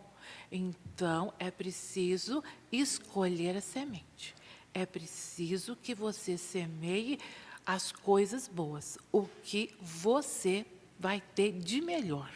Então 0.51 1.33
é 1.39 1.49
preciso 1.49 2.43
escolher 2.71 3.55
a 3.55 3.61
semente. 3.61 4.35
É 4.73 4.85
preciso 4.85 5.77
que 5.77 5.95
você 5.95 6.38
semeie 6.38 7.19
as 7.65 7.93
coisas 7.93 8.47
boas, 8.47 8.97
o 9.11 9.25
que 9.43 9.73
você 9.81 10.65
vai 10.99 11.21
ter 11.33 11.53
de 11.53 11.81
melhor, 11.81 12.29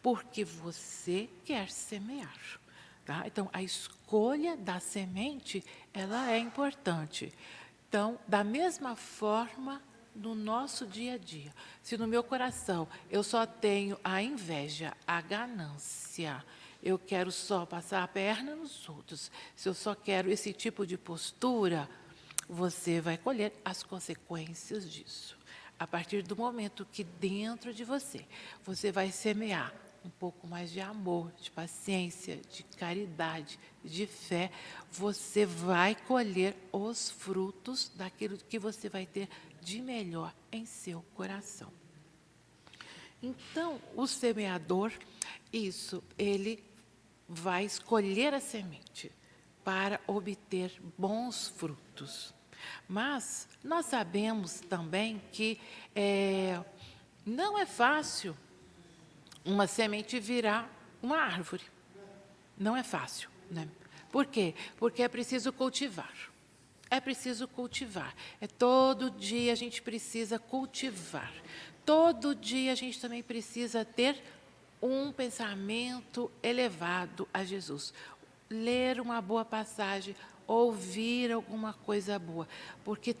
porque 0.00 0.44
você 0.44 1.28
quer 1.44 1.68
semear. 1.68 2.60
Tá? 3.04 3.24
Então, 3.26 3.50
a 3.52 3.62
escolha 3.62 4.56
da 4.56 4.78
semente, 4.78 5.64
ela 5.92 6.30
é 6.30 6.38
importante. 6.38 7.32
Então, 7.90 8.20
da 8.28 8.44
mesma 8.44 8.94
forma, 8.94 9.82
no 10.14 10.32
nosso 10.32 10.86
dia 10.86 11.14
a 11.14 11.18
dia, 11.18 11.52
se 11.82 11.96
no 11.98 12.06
meu 12.06 12.22
coração 12.22 12.86
eu 13.10 13.20
só 13.24 13.44
tenho 13.44 13.98
a 14.04 14.22
inveja, 14.22 14.96
a 15.04 15.20
ganância, 15.20 16.44
eu 16.80 16.96
quero 16.96 17.32
só 17.32 17.66
passar 17.66 18.04
a 18.04 18.06
perna 18.06 18.54
nos 18.54 18.88
outros, 18.88 19.28
se 19.56 19.68
eu 19.68 19.74
só 19.74 19.92
quero 19.92 20.30
esse 20.30 20.52
tipo 20.52 20.86
de 20.86 20.96
postura, 20.96 21.90
você 22.48 23.00
vai 23.00 23.18
colher 23.18 23.52
as 23.64 23.82
consequências 23.82 24.88
disso. 24.88 25.36
A 25.76 25.84
partir 25.84 26.22
do 26.22 26.36
momento 26.36 26.86
que 26.92 27.02
dentro 27.02 27.74
de 27.74 27.82
você, 27.82 28.24
você 28.62 28.92
vai 28.92 29.10
semear 29.10 29.74
um 30.04 30.10
pouco 30.10 30.46
mais 30.46 30.70
de 30.70 30.80
amor, 30.80 31.32
de 31.40 31.50
paciência, 31.50 32.36
de 32.50 32.62
caridade, 32.62 33.58
de 33.84 34.06
fé, 34.06 34.50
você 34.90 35.44
vai 35.44 35.94
colher 35.94 36.56
os 36.72 37.10
frutos 37.10 37.90
daquilo 37.94 38.38
que 38.38 38.58
você 38.58 38.88
vai 38.88 39.06
ter 39.06 39.28
de 39.60 39.80
melhor 39.80 40.34
em 40.50 40.64
seu 40.64 41.04
coração. 41.14 41.72
Então, 43.22 43.80
o 43.94 44.06
semeador, 44.06 44.92
isso, 45.52 46.02
ele 46.16 46.64
vai 47.28 47.64
escolher 47.64 48.32
a 48.32 48.40
semente 48.40 49.12
para 49.62 50.00
obter 50.06 50.72
bons 50.96 51.48
frutos. 51.48 52.34
Mas 52.88 53.48
nós 53.62 53.86
sabemos 53.86 54.60
também 54.60 55.20
que 55.32 55.60
é, 55.94 56.62
não 57.24 57.58
é 57.58 57.66
fácil 57.66 58.36
uma 59.44 59.66
semente 59.66 60.18
virar 60.20 60.70
uma 61.02 61.18
árvore. 61.18 61.62
Não 62.58 62.76
é 62.76 62.82
fácil. 62.82 63.30
Né? 63.50 63.68
Por 64.10 64.26
quê? 64.26 64.54
Porque 64.76 65.02
é 65.02 65.08
preciso 65.08 65.52
cultivar. 65.52 66.14
É 66.90 67.00
preciso 67.00 67.46
cultivar. 67.46 68.14
É 68.40 68.46
todo 68.46 69.10
dia 69.10 69.52
a 69.52 69.56
gente 69.56 69.80
precisa 69.80 70.38
cultivar. 70.38 71.32
Todo 71.84 72.34
dia 72.34 72.72
a 72.72 72.74
gente 72.74 73.00
também 73.00 73.22
precisa 73.22 73.84
ter 73.84 74.20
um 74.82 75.12
pensamento 75.12 76.30
elevado 76.42 77.28
a 77.32 77.44
Jesus. 77.44 77.94
Ler 78.48 79.00
uma 79.00 79.20
boa 79.20 79.44
passagem, 79.44 80.16
ouvir 80.46 81.30
alguma 81.32 81.72
coisa 81.72 82.18
boa. 82.18 82.48
Porque 82.84 83.14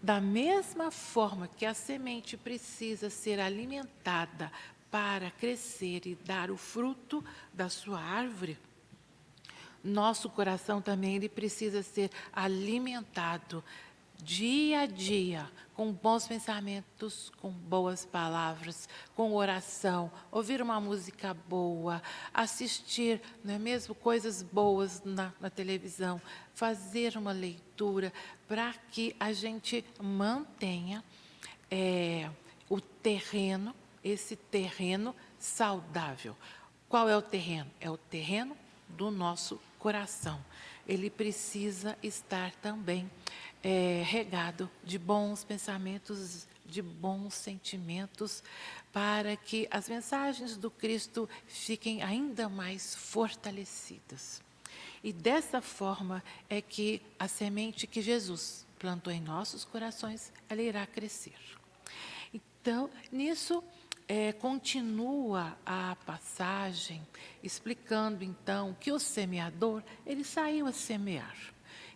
da 0.00 0.20
mesma 0.20 0.92
forma 0.92 1.48
que 1.48 1.66
a 1.66 1.74
semente 1.74 2.36
precisa 2.36 3.10
ser 3.10 3.40
alimentada 3.40 4.52
para 4.90 5.30
crescer 5.30 6.06
e 6.06 6.14
dar 6.14 6.50
o 6.50 6.56
fruto 6.56 7.24
da 7.52 7.68
sua 7.68 8.00
árvore, 8.00 8.58
nosso 9.82 10.28
coração 10.28 10.80
também 10.80 11.16
ele 11.16 11.28
precisa 11.28 11.82
ser 11.82 12.10
alimentado 12.32 13.62
dia 14.22 14.80
a 14.80 14.86
dia 14.86 15.48
com 15.74 15.92
bons 15.92 16.26
pensamentos, 16.26 17.30
com 17.40 17.50
boas 17.50 18.04
palavras, 18.04 18.88
com 19.14 19.32
oração, 19.32 20.10
ouvir 20.30 20.60
uma 20.60 20.80
música 20.80 21.32
boa, 21.32 22.02
assistir, 22.34 23.20
não 23.44 23.54
é 23.54 23.58
mesmo, 23.58 23.94
coisas 23.94 24.42
boas 24.42 25.02
na, 25.04 25.32
na 25.40 25.48
televisão, 25.48 26.20
fazer 26.52 27.16
uma 27.16 27.30
leitura 27.30 28.12
para 28.48 28.74
que 28.90 29.14
a 29.20 29.32
gente 29.32 29.84
mantenha 30.02 31.04
é, 31.70 32.28
o 32.68 32.80
terreno 32.80 33.72
esse 34.08 34.36
terreno 34.36 35.14
saudável. 35.38 36.36
Qual 36.88 37.08
é 37.08 37.16
o 37.16 37.22
terreno? 37.22 37.70
É 37.80 37.90
o 37.90 37.96
terreno 37.96 38.56
do 38.88 39.10
nosso 39.10 39.60
coração. 39.78 40.42
Ele 40.86 41.10
precisa 41.10 41.96
estar 42.02 42.52
também 42.56 43.10
é, 43.62 44.02
regado 44.06 44.70
de 44.82 44.98
bons 44.98 45.44
pensamentos, 45.44 46.46
de 46.64 46.80
bons 46.80 47.34
sentimentos, 47.34 48.42
para 48.92 49.36
que 49.36 49.68
as 49.70 49.88
mensagens 49.88 50.56
do 50.56 50.70
Cristo 50.70 51.28
fiquem 51.46 52.02
ainda 52.02 52.48
mais 52.48 52.94
fortalecidas. 52.94 54.42
E 55.02 55.12
dessa 55.12 55.60
forma 55.60 56.22
é 56.48 56.60
que 56.60 57.00
a 57.18 57.28
semente 57.28 57.86
que 57.86 58.02
Jesus 58.02 58.66
plantou 58.78 59.12
em 59.12 59.20
nossos 59.20 59.64
corações, 59.64 60.32
ela 60.48 60.62
irá 60.62 60.86
crescer. 60.86 61.36
Então, 62.32 62.90
nisso 63.10 63.62
é, 64.08 64.32
continua 64.32 65.56
a 65.66 65.94
passagem 66.06 67.06
explicando 67.42 68.24
então 68.24 68.74
que 68.80 68.90
o 68.90 68.98
semeador 68.98 69.82
ele 70.06 70.24
saiu 70.24 70.66
a 70.66 70.72
semear 70.72 71.36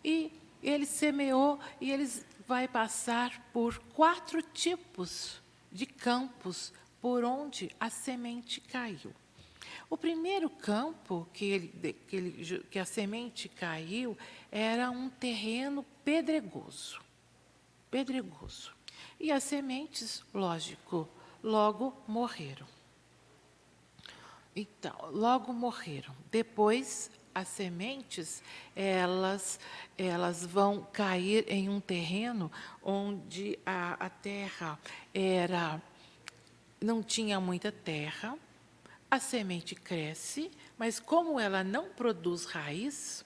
e 0.04 0.30
ele 0.62 0.84
semeou 0.84 1.58
e 1.80 1.90
ele 1.90 2.08
vai 2.46 2.68
passar 2.68 3.40
por 3.52 3.78
quatro 3.94 4.42
tipos 4.42 5.40
de 5.72 5.86
campos 5.86 6.72
por 7.00 7.24
onde 7.24 7.74
a 7.80 7.88
semente 7.88 8.60
caiu. 8.60 9.12
O 9.88 9.96
primeiro 9.96 10.50
campo 10.50 11.26
que, 11.32 11.46
ele, 11.46 11.96
que, 12.06 12.16
ele, 12.16 12.64
que 12.70 12.78
a 12.78 12.84
semente 12.84 13.48
caiu 13.48 14.16
era 14.50 14.90
um 14.90 15.08
terreno 15.08 15.84
pedregoso. 16.04 17.00
Pedregoso. 17.90 18.72
E 19.18 19.32
as 19.32 19.42
sementes, 19.42 20.22
lógico, 20.32 21.08
logo 21.42 21.94
morreram. 22.06 22.66
Então, 24.54 24.94
logo 25.10 25.52
morreram. 25.52 26.14
Depois, 26.30 27.10
as 27.34 27.48
sementes, 27.48 28.42
elas, 28.76 29.58
elas 29.96 30.44
vão 30.44 30.86
cair 30.92 31.44
em 31.48 31.68
um 31.68 31.80
terreno 31.80 32.52
onde 32.82 33.58
a, 33.64 33.94
a 33.94 34.10
terra 34.10 34.78
era 35.14 35.80
não 36.82 37.02
tinha 37.02 37.40
muita 37.40 37.70
terra, 37.70 38.36
a 39.10 39.20
semente 39.20 39.74
cresce, 39.74 40.50
mas 40.76 40.98
como 40.98 41.38
ela 41.38 41.62
não 41.62 41.90
produz 41.90 42.44
raiz, 42.44 43.24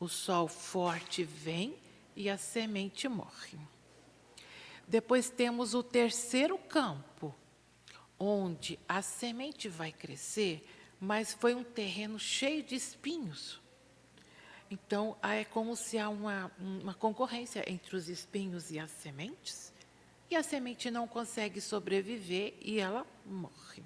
o 0.00 0.08
sol 0.08 0.48
forte 0.48 1.22
vem 1.22 1.76
e 2.16 2.28
a 2.28 2.36
semente 2.36 3.08
morre. 3.08 3.58
Depois 4.86 5.30
temos 5.30 5.74
o 5.74 5.82
terceiro 5.82 6.58
campo, 6.58 7.34
onde 8.18 8.78
a 8.88 9.00
semente 9.02 9.68
vai 9.68 9.92
crescer, 9.92 10.66
mas 11.00 11.32
foi 11.32 11.54
um 11.54 11.62
terreno 11.62 12.18
cheio 12.18 12.62
de 12.62 12.74
espinhos. 12.74 13.60
Então, 14.70 15.16
é 15.22 15.44
como 15.44 15.74
se 15.76 15.98
há 15.98 16.08
uma, 16.08 16.50
uma 16.58 16.94
concorrência 16.94 17.64
entre 17.70 17.96
os 17.96 18.08
espinhos 18.08 18.70
e 18.70 18.78
as 18.78 18.90
sementes, 18.90 19.72
e 20.30 20.36
a 20.36 20.42
semente 20.42 20.90
não 20.90 21.08
consegue 21.08 21.60
sobreviver 21.60 22.54
e 22.60 22.78
ela 22.78 23.06
morre. 23.24 23.82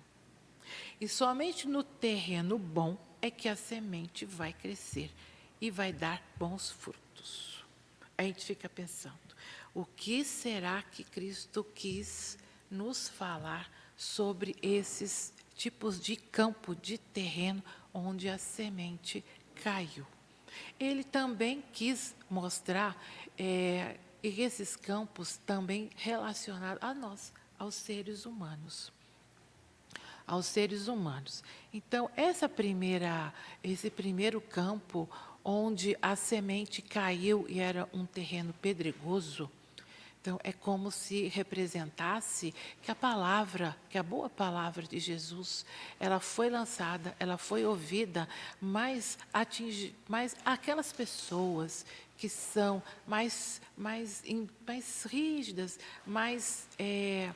E 1.01 1.07
somente 1.07 1.68
no 1.68 1.85
terreno 1.85 2.59
bom 2.59 2.97
é 3.21 3.31
que 3.31 3.49
a 3.49 3.55
semente 3.55 4.25
vai 4.25 4.53
crescer 4.53 5.12
e 5.61 5.71
vai 5.71 5.92
dar 5.92 6.21
bons 6.37 6.71
frutos. 6.71 7.64
A 8.18 8.25
gente 8.25 8.45
fica 8.45 8.68
pensando, 8.68 9.18
o 9.73 9.85
que 9.85 10.25
será 10.25 10.83
que 10.83 11.05
Cristo 11.05 11.64
quis 11.75 12.37
nos 12.68 13.09
falar 13.09 13.71
sobre 14.03 14.57
esses 14.61 15.33
tipos 15.55 16.01
de 16.01 16.17
campo, 16.17 16.75
de 16.75 16.99
terreno 16.99 17.62
onde 17.95 18.29
a 18.29 18.37
semente 18.37 19.25
caiu? 19.62 20.05
Ele 20.79 21.05
também 21.05 21.62
quis 21.73 22.15
mostrar 22.29 23.01
é, 23.38 23.97
esses 24.23 24.75
campos 24.75 25.37
também 25.47 25.88
relacionados 25.95 26.83
a 26.83 26.93
nós, 26.93 27.33
aos 27.59 27.77
seres 27.77 28.27
humanos 28.27 28.93
aos 30.25 30.47
seres 30.47 30.87
humanos. 30.87 31.43
Então, 31.75 32.09
essa 32.17 32.49
primeira, 32.49 33.35
esse 33.62 33.91
primeiro 33.91 34.41
campo 34.41 35.09
onde 35.45 35.97
a 36.01 36.15
semente 36.15 36.81
caiu 36.81 37.45
e 37.49 37.59
era 37.59 37.88
um 37.93 38.07
terreno 38.07 38.55
pedregoso, 38.62 39.51
então 40.23 40.39
é 40.45 40.53
como 40.53 40.93
se 40.93 41.27
representasse 41.27 42.55
que 42.81 42.93
a 42.93 42.95
palavra, 42.95 43.77
que 43.91 43.99
a 43.99 44.05
boa 44.05 44.31
palavra 44.31 44.85
de 44.85 45.01
Jesus, 45.01 45.67
ela 45.99 46.21
foi 46.21 46.49
lançada, 46.49 47.13
ela 47.19 47.37
foi 47.37 47.65
ouvida, 47.65 48.29
mas 48.61 49.19
atinge, 49.35 49.93
mas 50.09 50.37
aquelas 50.45 50.93
pessoas 50.93 51.85
que 52.17 52.29
são 52.29 52.81
mais, 53.05 53.61
mais, 53.77 54.23
mais 54.65 55.03
rígidas, 55.11 55.77
mais 56.07 56.69
é, 56.79 57.33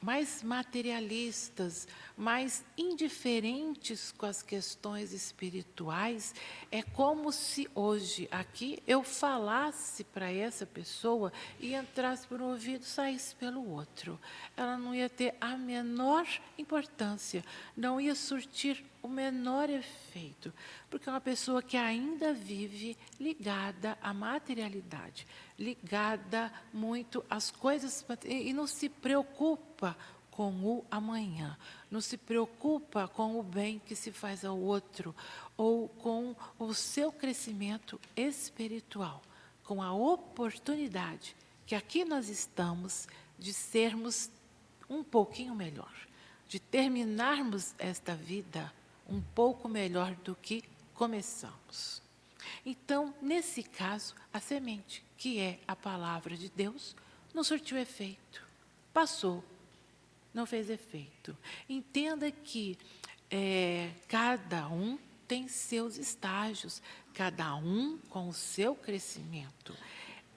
mais 0.00 0.42
materialistas, 0.42 1.88
mais 2.16 2.64
indiferentes 2.76 4.12
com 4.16 4.26
as 4.26 4.42
questões 4.42 5.12
espirituais, 5.12 6.34
é 6.70 6.82
como 6.82 7.32
se 7.32 7.68
hoje 7.74 8.28
aqui 8.30 8.82
eu 8.86 9.02
falasse 9.02 10.04
para 10.04 10.30
essa 10.30 10.64
pessoa 10.64 11.32
e 11.58 11.74
entrasse 11.74 12.26
por 12.26 12.40
um 12.40 12.50
ouvido 12.50 12.84
saísse 12.84 13.34
pelo 13.34 13.68
outro. 13.70 14.18
Ela 14.56 14.78
não 14.78 14.94
ia 14.94 15.08
ter 15.08 15.34
a 15.40 15.56
menor 15.56 16.26
importância, 16.56 17.44
não 17.76 18.00
ia 18.00 18.14
surtir 18.14 18.84
o 19.02 19.08
menor 19.08 19.70
efeito, 19.70 20.52
porque 20.90 21.08
é 21.08 21.12
uma 21.12 21.20
pessoa 21.20 21.62
que 21.62 21.76
ainda 21.76 22.32
vive 22.32 22.96
ligada 23.18 23.96
à 24.02 24.12
materialidade, 24.12 25.26
ligada 25.58 26.52
muito 26.72 27.24
às 27.28 27.50
coisas 27.50 28.04
e 28.24 28.52
não 28.52 28.66
se 28.66 28.88
preocupa 28.88 29.96
com 30.30 30.52
o 30.52 30.84
amanhã, 30.88 31.58
não 31.90 32.00
se 32.00 32.16
preocupa 32.16 33.08
com 33.08 33.40
o 33.40 33.42
bem 33.42 33.80
que 33.84 33.96
se 33.96 34.12
faz 34.12 34.44
ao 34.44 34.56
outro 34.56 35.14
ou 35.56 35.88
com 35.88 36.36
o 36.58 36.72
seu 36.72 37.10
crescimento 37.10 38.00
espiritual, 38.16 39.20
com 39.64 39.82
a 39.82 39.92
oportunidade 39.92 41.34
que 41.66 41.74
aqui 41.74 42.04
nós 42.04 42.28
estamos 42.28 43.08
de 43.38 43.52
sermos 43.52 44.30
um 44.88 45.04
pouquinho 45.04 45.54
melhor, 45.54 45.92
de 46.48 46.58
terminarmos 46.58 47.74
esta 47.76 48.14
vida 48.14 48.72
um 49.08 49.20
pouco 49.20 49.68
melhor 49.68 50.14
do 50.16 50.34
que 50.34 50.62
começamos. 50.94 52.00
Então, 52.64 53.14
nesse 53.20 53.62
caso, 53.62 54.14
a 54.32 54.40
semente, 54.40 55.04
que 55.18 55.40
é 55.40 55.58
a 55.66 55.74
palavra 55.74 56.36
de 56.36 56.48
Deus, 56.48 56.94
não 57.34 57.42
surtiu 57.42 57.76
efeito. 57.76 58.46
Passou, 58.94 59.44
não 60.32 60.46
fez 60.46 60.70
efeito. 60.70 61.36
Entenda 61.68 62.30
que 62.30 62.78
é, 63.30 63.90
cada 64.06 64.68
um 64.68 64.98
tem 65.26 65.48
seus 65.48 65.98
estágios, 65.98 66.80
cada 67.12 67.54
um 67.56 67.98
com 68.08 68.28
o 68.28 68.32
seu 68.32 68.74
crescimento. 68.74 69.76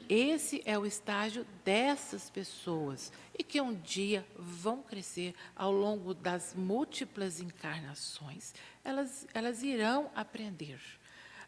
Esse 0.10 0.62
é 0.66 0.78
o 0.78 0.86
estágio 0.86 1.46
dessas 1.64 2.30
pessoas 2.30 3.14
e 3.38 3.44
que 3.44 3.62
um 3.62 3.74
dia 3.74 4.26
vão 4.36 4.82
crescer 4.82 5.34
ao 5.56 5.72
longo 5.72 6.14
das 6.14 6.54
múltiplas 6.54 7.40
encarnações. 7.40 8.54
Elas, 8.84 9.26
elas 9.34 9.64
irão 9.64 10.12
aprender, 10.14 10.82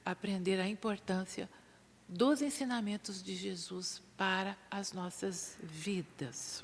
aprender 0.05 0.61
a 0.61 0.69
importância 0.69 1.49
dos 2.07 2.41
ensinamentos 2.41 3.23
de 3.23 3.35
Jesus 3.35 4.01
para 4.17 4.57
as 4.69 4.93
nossas 4.93 5.57
vidas. 5.61 6.63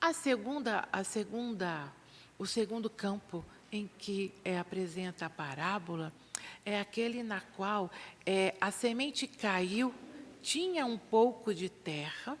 A 0.00 0.12
segunda, 0.12 0.88
a 0.92 1.02
segunda, 1.02 1.92
o 2.38 2.46
segundo 2.46 2.88
campo 2.88 3.44
em 3.70 3.90
que 3.98 4.32
é, 4.44 4.58
apresenta 4.58 5.26
a 5.26 5.30
parábola 5.30 6.12
é 6.64 6.78
aquele 6.78 7.22
na 7.22 7.40
qual 7.40 7.90
é, 8.24 8.54
a 8.60 8.70
semente 8.70 9.26
caiu 9.26 9.94
tinha 10.40 10.86
um 10.86 10.96
pouco 10.96 11.52
de 11.52 11.68
terra, 11.68 12.38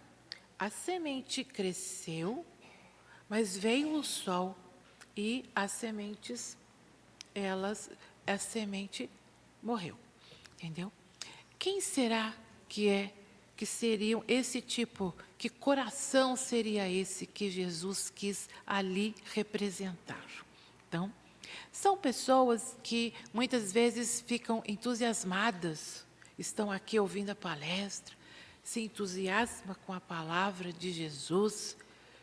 a 0.58 0.70
semente 0.70 1.44
cresceu, 1.44 2.44
mas 3.28 3.56
veio 3.56 3.94
o 3.94 4.04
sol 4.04 4.56
e 5.16 5.44
as 5.54 5.72
sementes, 5.72 6.56
elas, 7.34 7.90
a 8.26 8.38
semente 8.38 9.10
morreu. 9.62 9.96
Entendeu? 10.54 10.92
Quem 11.58 11.80
será 11.80 12.34
que 12.68 12.88
é 12.88 13.12
que 13.56 13.66
seriam 13.66 14.22
esse 14.28 14.60
tipo, 14.60 15.14
que 15.36 15.48
coração 15.48 16.36
seria 16.36 16.88
esse 16.88 17.26
que 17.26 17.50
Jesus 17.50 18.10
quis 18.10 18.48
ali 18.66 19.14
representar? 19.34 20.24
Então, 20.88 21.12
são 21.72 21.96
pessoas 21.96 22.76
que 22.82 23.12
muitas 23.32 23.72
vezes 23.72 24.20
ficam 24.20 24.62
entusiasmadas 24.66 26.06
estão 26.38 26.70
aqui 26.70 26.98
ouvindo 27.00 27.30
a 27.30 27.34
palestra, 27.34 28.14
se 28.62 28.80
entusiasma 28.82 29.74
com 29.86 29.92
a 29.92 30.00
palavra 30.00 30.72
de 30.72 30.92
Jesus, 30.92 31.76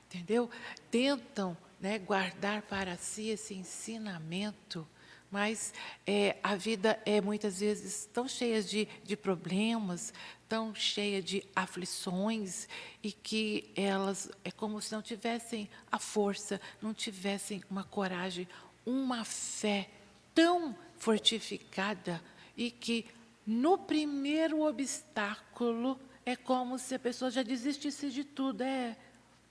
entendeu? 0.07 0.49
Tentam 0.89 1.57
né, 1.79 1.99
guardar 1.99 2.61
para 2.63 2.95
si 2.95 3.29
esse 3.29 3.53
ensinamento, 3.53 4.87
mas 5.35 5.73
é, 6.07 6.37
a 6.41 6.55
vida 6.55 6.97
é 7.05 7.19
muitas 7.19 7.59
vezes 7.59 8.07
tão 8.13 8.25
cheia 8.25 8.63
de, 8.63 8.87
de 9.03 9.17
problemas, 9.17 10.13
tão 10.47 10.73
cheia 10.73 11.21
de 11.21 11.43
aflições, 11.53 12.69
e 13.03 13.11
que 13.11 13.69
elas 13.75 14.31
é 14.45 14.49
como 14.49 14.81
se 14.81 14.93
não 14.93 15.01
tivessem 15.01 15.69
a 15.91 15.99
força, 15.99 16.61
não 16.81 16.93
tivessem 16.93 17.61
uma 17.69 17.83
coragem, 17.83 18.47
uma 18.85 19.25
fé 19.25 19.89
tão 20.33 20.73
fortificada 20.95 22.23
e 22.55 22.71
que 22.71 23.05
no 23.45 23.77
primeiro 23.77 24.61
obstáculo, 24.61 25.99
é 26.25 26.37
como 26.37 26.79
se 26.79 26.95
a 26.95 26.99
pessoa 26.99 27.29
já 27.29 27.43
desistisse 27.43 28.09
de 28.09 28.23
tudo. 28.23 28.61
É, 28.61 28.95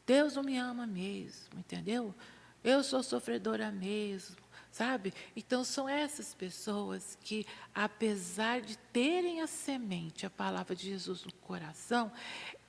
Deus 0.06 0.34
não 0.34 0.42
me 0.44 0.56
ama 0.56 0.86
mesmo, 0.86 1.58
entendeu? 1.58 2.14
Eu 2.64 2.82
sou 2.82 3.02
sofredora 3.02 3.70
mesmo, 3.70 4.36
sabe? 4.74 5.14
Então 5.36 5.62
são 5.62 5.88
essas 5.88 6.34
pessoas 6.34 7.16
que, 7.22 7.46
apesar 7.72 8.60
de 8.60 8.76
terem 8.92 9.40
a 9.40 9.46
semente, 9.46 10.26
a 10.26 10.30
palavra 10.30 10.74
de 10.74 10.88
Jesus 10.88 11.24
no 11.24 11.32
coração, 11.34 12.10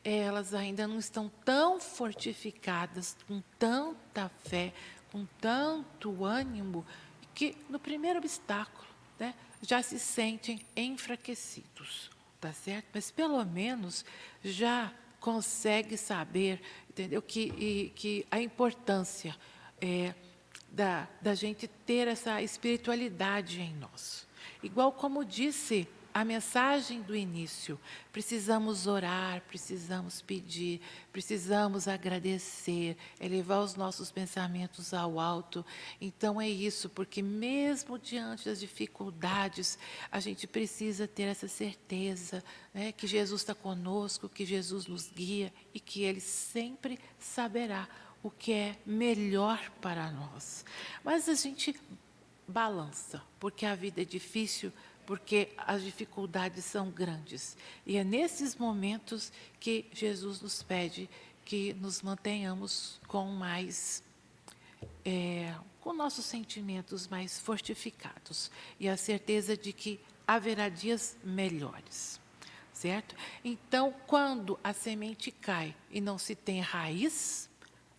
elas 0.04 0.54
ainda 0.54 0.88
não 0.88 1.00
estão 1.00 1.32
tão 1.44 1.80
fortificadas, 1.80 3.18
com 3.28 3.42
tanta 3.58 4.30
fé, 4.44 4.72
com 5.12 5.26
tanto 5.42 6.24
ânimo, 6.24 6.86
que 7.34 7.58
no 7.68 7.80
primeiro 7.80 8.20
obstáculo 8.20 8.88
né, 9.20 9.34
já 9.64 9.82
se 9.82 9.98
sentem 9.98 10.64
enfraquecidos, 10.76 12.12
tá 12.40 12.54
certo? 12.54 12.86
Mas 12.94 13.10
pelo 13.10 13.44
menos 13.44 14.06
já 14.44 14.94
consegue 15.20 15.98
saber, 15.98 16.62
entendeu, 16.88 17.20
que, 17.20 17.52
e, 17.58 17.90
que 17.96 18.28
a 18.30 18.40
importância 18.40 19.36
é, 19.82 20.14
da, 20.76 21.08
da 21.22 21.34
gente 21.34 21.68
ter 21.68 22.08
essa 22.08 22.42
espiritualidade 22.42 23.62
em 23.62 23.74
nós. 23.76 24.28
Igual 24.62 24.92
como 24.92 25.24
disse 25.24 25.88
a 26.16 26.24
mensagem 26.24 27.02
do 27.02 27.14
início. 27.14 27.78
Precisamos 28.14 28.88
orar, 28.88 29.42
precisamos 29.50 30.22
pedir, 30.22 30.80
precisamos 31.12 31.90
agradecer, 31.90 32.96
elevar 33.20 33.62
os 33.62 33.76
nossos 33.76 34.12
pensamentos 34.12 34.94
ao 34.94 35.20
alto. 35.20 35.66
Então 36.00 36.40
é 36.40 36.48
isso, 36.48 36.88
porque 36.88 37.22
mesmo 37.22 38.00
diante 38.00 38.46
das 38.46 38.62
dificuldades, 38.62 39.78
a 40.10 40.22
gente 40.22 40.48
precisa 40.48 41.06
ter 41.06 41.24
essa 41.24 41.50
certeza 41.50 42.42
né, 42.74 42.94
que 42.94 43.08
Jesus 43.08 43.42
está 43.42 43.54
conosco, 43.54 44.30
que 44.30 44.46
Jesus 44.46 44.88
nos 44.88 45.12
guia 45.12 45.52
e 45.74 45.82
que 45.82 46.04
Ele 46.04 46.22
sempre 46.22 46.98
saberá 47.20 47.90
o 48.26 48.32
que 48.32 48.52
é 48.52 48.76
melhor 48.84 49.70
para 49.80 50.10
nós. 50.10 50.66
Mas 51.04 51.30
a 51.30 51.36
gente 51.36 51.80
balança, 52.48 53.22
porque 53.40 53.68
a 53.68 53.76
vida 53.76 54.02
é 54.02 54.06
difícil 54.06 54.74
porque 55.06 55.50
as 55.56 55.84
dificuldades 55.84 56.66
são 56.66 56.90
grandes. 56.90 57.56
E 57.86 57.98
é 57.98 58.04
nesses 58.04 58.56
momentos 58.56 59.32
que 59.60 59.86
Jesus 59.94 60.42
nos 60.42 60.64
pede 60.64 61.08
que 61.46 61.76
nos 61.76 62.02
mantenhamos 62.02 63.00
com 63.08 63.26
mais. 63.28 64.04
É, 65.06 65.54
com 65.80 65.94
nossos 65.94 66.26
sentimentos 66.26 67.08
mais 67.08 67.40
fortificados 67.40 68.50
e 68.80 68.90
a 68.90 68.98
certeza 68.98 69.56
de 69.56 69.72
que 69.72 70.00
haverá 70.28 70.68
dias 70.68 71.16
melhores. 71.24 72.20
Certo? 72.74 73.16
Então, 73.44 73.94
quando 74.08 74.60
a 74.64 74.74
semente 74.74 75.30
cai 75.30 75.76
e 75.92 76.02
não 76.02 76.18
se 76.18 76.34
tem 76.34 76.60
raiz, 76.60 77.48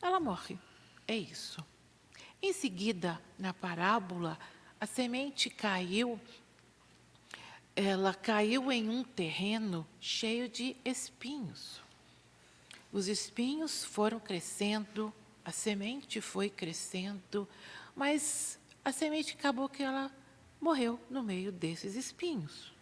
ela 0.01 0.21
morre. 0.21 0.59
É 1.07 1.17
isso. 1.17 1.65
Em 2.43 2.53
seguida, 2.53 3.21
na 3.39 3.53
parábola, 3.55 4.39
a 4.81 4.87
semente 4.87 5.49
caiu 5.51 6.21
ela 7.77 8.15
caiu 8.15 8.73
em 8.73 8.89
um 8.89 9.05
terreno 9.05 9.87
cheio 10.01 10.49
de 10.49 10.75
espinhos. 10.83 11.83
Os 12.91 13.07
espinhos 13.07 13.85
foram 13.85 14.19
crescendo, 14.19 15.13
a 15.45 15.53
semente 15.53 16.23
foi 16.23 16.49
crescendo, 16.49 17.47
mas 17.95 18.59
a 18.83 18.91
semente 18.91 19.35
acabou 19.35 19.69
que 19.69 19.83
ela 19.83 20.11
morreu 20.59 20.99
no 21.11 21.23
meio 21.23 21.53
desses 21.53 21.95
espinhos. 21.95 22.73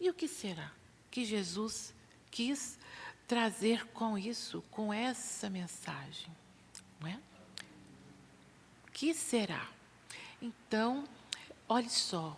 E 0.00 0.10
o 0.10 0.14
que 0.14 0.26
será 0.26 0.72
que 1.12 1.24
Jesus 1.24 1.94
quis 2.28 2.76
trazer 3.28 3.86
com 3.88 4.16
isso, 4.16 4.64
com 4.70 4.92
essa 4.92 5.50
mensagem? 5.50 6.34
Não 6.98 7.08
é? 7.08 7.18
Que 8.92 9.12
será? 9.12 9.68
Então, 10.40 11.04
olhe 11.68 11.90
só, 11.90 12.36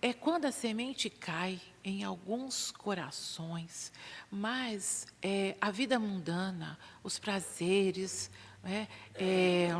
é 0.00 0.12
quando 0.12 0.44
a 0.44 0.52
semente 0.52 1.10
cai 1.10 1.60
em 1.84 2.04
alguns 2.04 2.70
corações, 2.70 3.92
mas 4.30 5.06
é, 5.20 5.56
a 5.60 5.70
vida 5.70 5.98
mundana, 5.98 6.78
os 7.02 7.18
prazeres, 7.18 8.30
né, 8.62 8.86
é, 9.14 9.70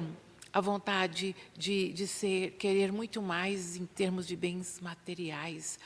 a 0.53 0.61
vontade 0.61 1.37
de, 1.57 1.93
de 1.93 2.07
ser, 2.07 2.53
querer 2.53 2.91
muito 2.91 3.23
mais 3.23 3.77
em 3.77 3.87
termos 3.87 4.27
de 4.27 4.35
bens 4.35 4.81
materiais, 4.81 5.79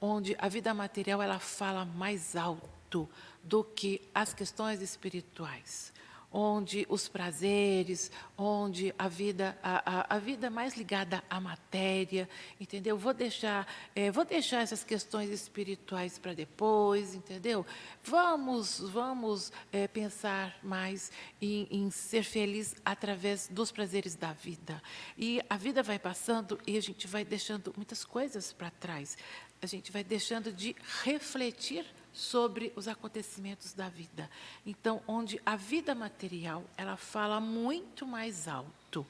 onde 0.00 0.36
a 0.38 0.48
vida 0.48 0.72
material 0.72 1.20
ela 1.20 1.40
fala 1.40 1.84
mais 1.84 2.36
alto 2.36 3.08
do 3.48 3.64
que 3.64 4.02
as 4.14 4.34
questões 4.34 4.82
espirituais 4.82 5.92
onde 6.30 6.86
os 6.88 7.08
prazeres, 7.08 8.10
onde 8.36 8.94
a 8.98 9.08
vida, 9.08 9.58
a, 9.62 10.00
a, 10.00 10.16
a 10.16 10.18
vida 10.18 10.50
mais 10.50 10.76
ligada 10.76 11.22
à 11.28 11.40
matéria, 11.40 12.28
entendeu? 12.60 12.98
Vou 12.98 13.14
deixar, 13.14 13.66
é, 13.94 14.10
vou 14.10 14.24
deixar 14.24 14.60
essas 14.60 14.84
questões 14.84 15.30
espirituais 15.30 16.18
para 16.18 16.34
depois, 16.34 17.14
entendeu? 17.14 17.64
Vamos, 18.04 18.78
vamos 18.78 19.50
é, 19.72 19.88
pensar 19.88 20.58
mais 20.62 21.10
em, 21.40 21.66
em 21.70 21.90
ser 21.90 22.22
feliz 22.22 22.76
através 22.84 23.48
dos 23.48 23.72
prazeres 23.72 24.14
da 24.14 24.32
vida. 24.32 24.82
E 25.16 25.40
a 25.48 25.56
vida 25.56 25.82
vai 25.82 25.98
passando 25.98 26.58
e 26.66 26.76
a 26.76 26.82
gente 26.82 27.06
vai 27.06 27.24
deixando 27.24 27.72
muitas 27.74 28.04
coisas 28.04 28.52
para 28.52 28.70
trás. 28.70 29.16
A 29.60 29.66
gente 29.66 29.90
vai 29.90 30.04
deixando 30.04 30.52
de 30.52 30.74
refletir 31.04 31.84
sobre 32.12 32.72
os 32.74 32.88
acontecimentos 32.88 33.72
da 33.72 33.88
vida. 33.88 34.28
Então, 34.66 35.02
onde 35.06 35.40
a 35.44 35.56
vida 35.56 35.94
material, 35.94 36.64
ela 36.76 36.96
fala 36.96 37.40
muito 37.40 38.06
mais 38.06 38.48
alto, 38.48 39.06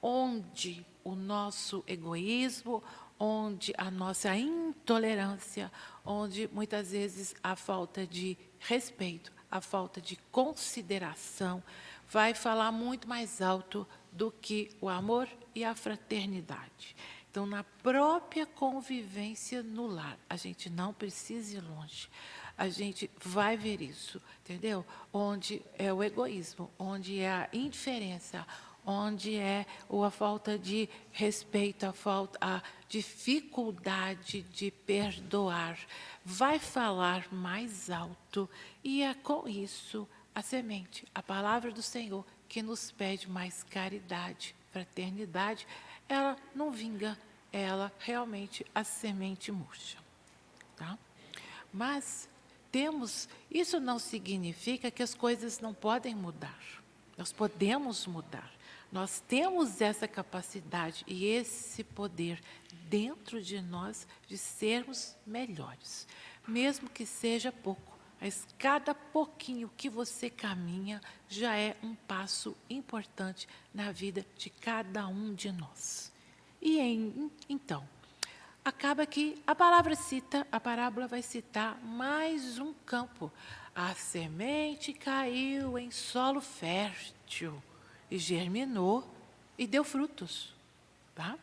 onde 0.00 0.84
o 1.04 1.14
nosso 1.14 1.84
egoísmo, 1.86 2.82
onde 3.18 3.72
a 3.76 3.90
nossa 3.90 4.34
intolerância, 4.36 5.70
onde 6.04 6.48
muitas 6.52 6.92
vezes 6.92 7.34
a 7.42 7.56
falta 7.56 8.06
de 8.06 8.36
respeito, 8.58 9.32
a 9.50 9.60
falta 9.60 10.00
de 10.00 10.16
consideração, 10.30 11.62
vai 12.08 12.34
falar 12.34 12.72
muito 12.72 13.08
mais 13.08 13.40
alto 13.40 13.86
do 14.12 14.30
que 14.30 14.70
o 14.80 14.88
amor 14.88 15.28
e 15.54 15.64
a 15.64 15.74
fraternidade. 15.74 16.96
Então, 17.36 17.44
na 17.44 17.62
própria 17.62 18.46
convivência 18.46 19.62
no 19.62 19.86
lar, 19.86 20.18
a 20.26 20.36
gente 20.36 20.70
não 20.70 20.94
precisa 20.94 21.58
ir 21.58 21.60
longe. 21.60 22.08
A 22.56 22.70
gente 22.70 23.10
vai 23.22 23.58
ver 23.58 23.82
isso, 23.82 24.22
entendeu? 24.40 24.82
Onde 25.12 25.60
é 25.76 25.92
o 25.92 26.02
egoísmo, 26.02 26.70
onde 26.78 27.20
é 27.20 27.30
a 27.30 27.48
indiferença, 27.52 28.46
onde 28.86 29.36
é 29.36 29.66
a 29.90 30.10
falta 30.10 30.58
de 30.58 30.88
respeito, 31.12 31.84
a 31.84 31.92
falta, 31.92 32.38
a 32.40 32.62
dificuldade 32.88 34.40
de 34.40 34.70
perdoar, 34.70 35.78
vai 36.24 36.58
falar 36.58 37.30
mais 37.30 37.90
alto 37.90 38.48
e 38.82 39.02
é 39.02 39.12
com 39.12 39.46
isso 39.46 40.08
a 40.34 40.40
semente, 40.40 41.04
a 41.14 41.22
palavra 41.22 41.70
do 41.70 41.82
Senhor 41.82 42.24
que 42.48 42.62
nos 42.62 42.90
pede 42.90 43.28
mais 43.28 43.62
caridade, 43.62 44.54
fraternidade, 44.72 45.66
ela 46.08 46.36
não 46.54 46.70
vinga, 46.70 47.18
ela 47.52 47.92
realmente 47.98 48.64
a 48.74 48.84
semente 48.84 49.50
murcha, 49.50 49.98
tá? 50.76 50.98
Mas 51.72 52.28
temos, 52.70 53.28
isso 53.50 53.80
não 53.80 53.98
significa 53.98 54.90
que 54.90 55.02
as 55.02 55.14
coisas 55.14 55.60
não 55.60 55.72
podem 55.72 56.14
mudar. 56.14 56.58
Nós 57.16 57.32
podemos 57.32 58.06
mudar. 58.06 58.52
Nós 58.92 59.22
temos 59.26 59.80
essa 59.80 60.06
capacidade 60.06 61.04
e 61.06 61.26
esse 61.26 61.82
poder 61.82 62.40
dentro 62.88 63.42
de 63.42 63.60
nós 63.60 64.06
de 64.26 64.38
sermos 64.38 65.16
melhores, 65.26 66.06
mesmo 66.46 66.88
que 66.88 67.04
seja 67.04 67.50
pouco. 67.50 67.95
Mas 68.26 68.44
cada 68.58 68.92
pouquinho 68.92 69.70
que 69.76 69.88
você 69.88 70.28
caminha 70.28 71.00
já 71.28 71.56
é 71.56 71.76
um 71.80 71.94
passo 71.94 72.56
importante 72.68 73.48
na 73.72 73.92
vida 73.92 74.26
de 74.36 74.50
cada 74.50 75.06
um 75.06 75.32
de 75.32 75.52
nós. 75.52 76.12
E 76.60 76.80
em, 76.80 77.30
então, 77.48 77.88
acaba 78.64 79.06
que 79.06 79.40
a 79.46 79.54
palavra 79.54 79.94
cita, 79.94 80.44
a 80.50 80.58
parábola 80.58 81.06
vai 81.06 81.22
citar 81.22 81.80
mais 81.84 82.58
um 82.58 82.74
campo. 82.84 83.30
A 83.72 83.94
semente 83.94 84.92
caiu 84.92 85.78
em 85.78 85.92
solo 85.92 86.40
fértil 86.40 87.62
e 88.10 88.18
germinou 88.18 89.08
e 89.56 89.68
deu 89.68 89.84
frutos. 89.84 90.52
Tá? 91.14 91.38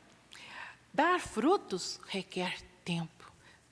Dar 0.93 1.21
frutos 1.21 2.01
requer 2.09 2.61
tempo. 2.83 3.12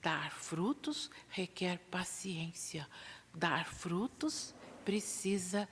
Dar 0.02 0.32
frutos 0.32 1.10
requer 1.30 1.78
paciência. 1.92 2.88
Dar 3.34 3.66
frutos 3.66 4.54
precisa 4.84 5.68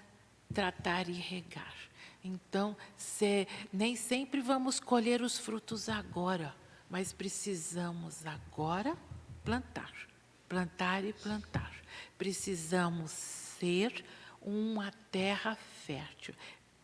tratar 0.53 1.09
e 1.09 1.13
regar. 1.13 1.75
Então, 2.23 2.75
se, 2.97 3.47
nem 3.71 3.95
sempre 3.95 4.41
vamos 4.41 4.79
colher 4.79 5.21
os 5.21 5.37
frutos 5.37 5.89
agora 5.89 6.55
mas 6.89 7.13
precisamos 7.13 8.25
agora 8.25 8.97
plantar, 9.45 9.93
plantar 10.47 11.05
e 11.05 11.13
plantar. 11.13 11.71
Precisamos 12.17 13.11
ser 13.11 14.03
uma 14.41 14.91
terra 15.11 15.55
fértil. 15.85 16.33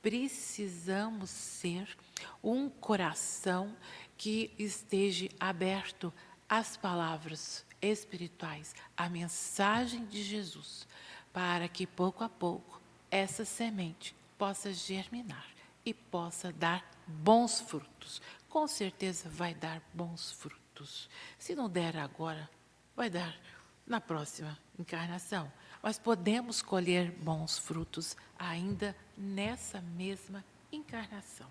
Precisamos 0.02 1.32
ser 1.32 1.98
um 2.44 2.70
coração 2.70 3.76
que 4.16 4.54
esteja 4.60 5.28
aberto 5.40 6.14
às 6.56 6.78
palavras 6.78 7.66
espirituais, 7.82 8.74
à 8.96 9.10
mensagem 9.10 10.06
de 10.06 10.24
Jesus, 10.24 10.88
para 11.34 11.68
que 11.68 11.86
pouco 11.86 12.24
a 12.24 12.30
pouco 12.30 12.82
essa 13.12 13.44
semente 13.44 14.16
possa 14.38 14.72
germinar 14.72 15.46
e 15.86 15.94
possa 15.94 16.54
dar 16.54 16.90
bons 17.06 17.60
frutos. 17.60 18.22
Com 18.48 18.68
certeza 18.68 19.28
vai 19.28 19.54
dar 19.54 19.82
bons 19.94 20.32
frutos. 20.32 21.10
Se 21.38 21.54
não 21.54 21.70
der 21.70 21.98
agora, 21.98 22.50
vai 22.96 23.10
dar 23.10 23.38
na 23.86 24.00
próxima 24.00 24.58
encarnação. 24.80 25.52
Mas 25.84 26.00
podemos 26.00 26.62
colher 26.62 27.12
bons 27.12 27.58
frutos 27.58 28.16
ainda 28.40 28.96
nessa 29.18 29.82
mesma 29.82 30.44
encarnação. 30.72 31.50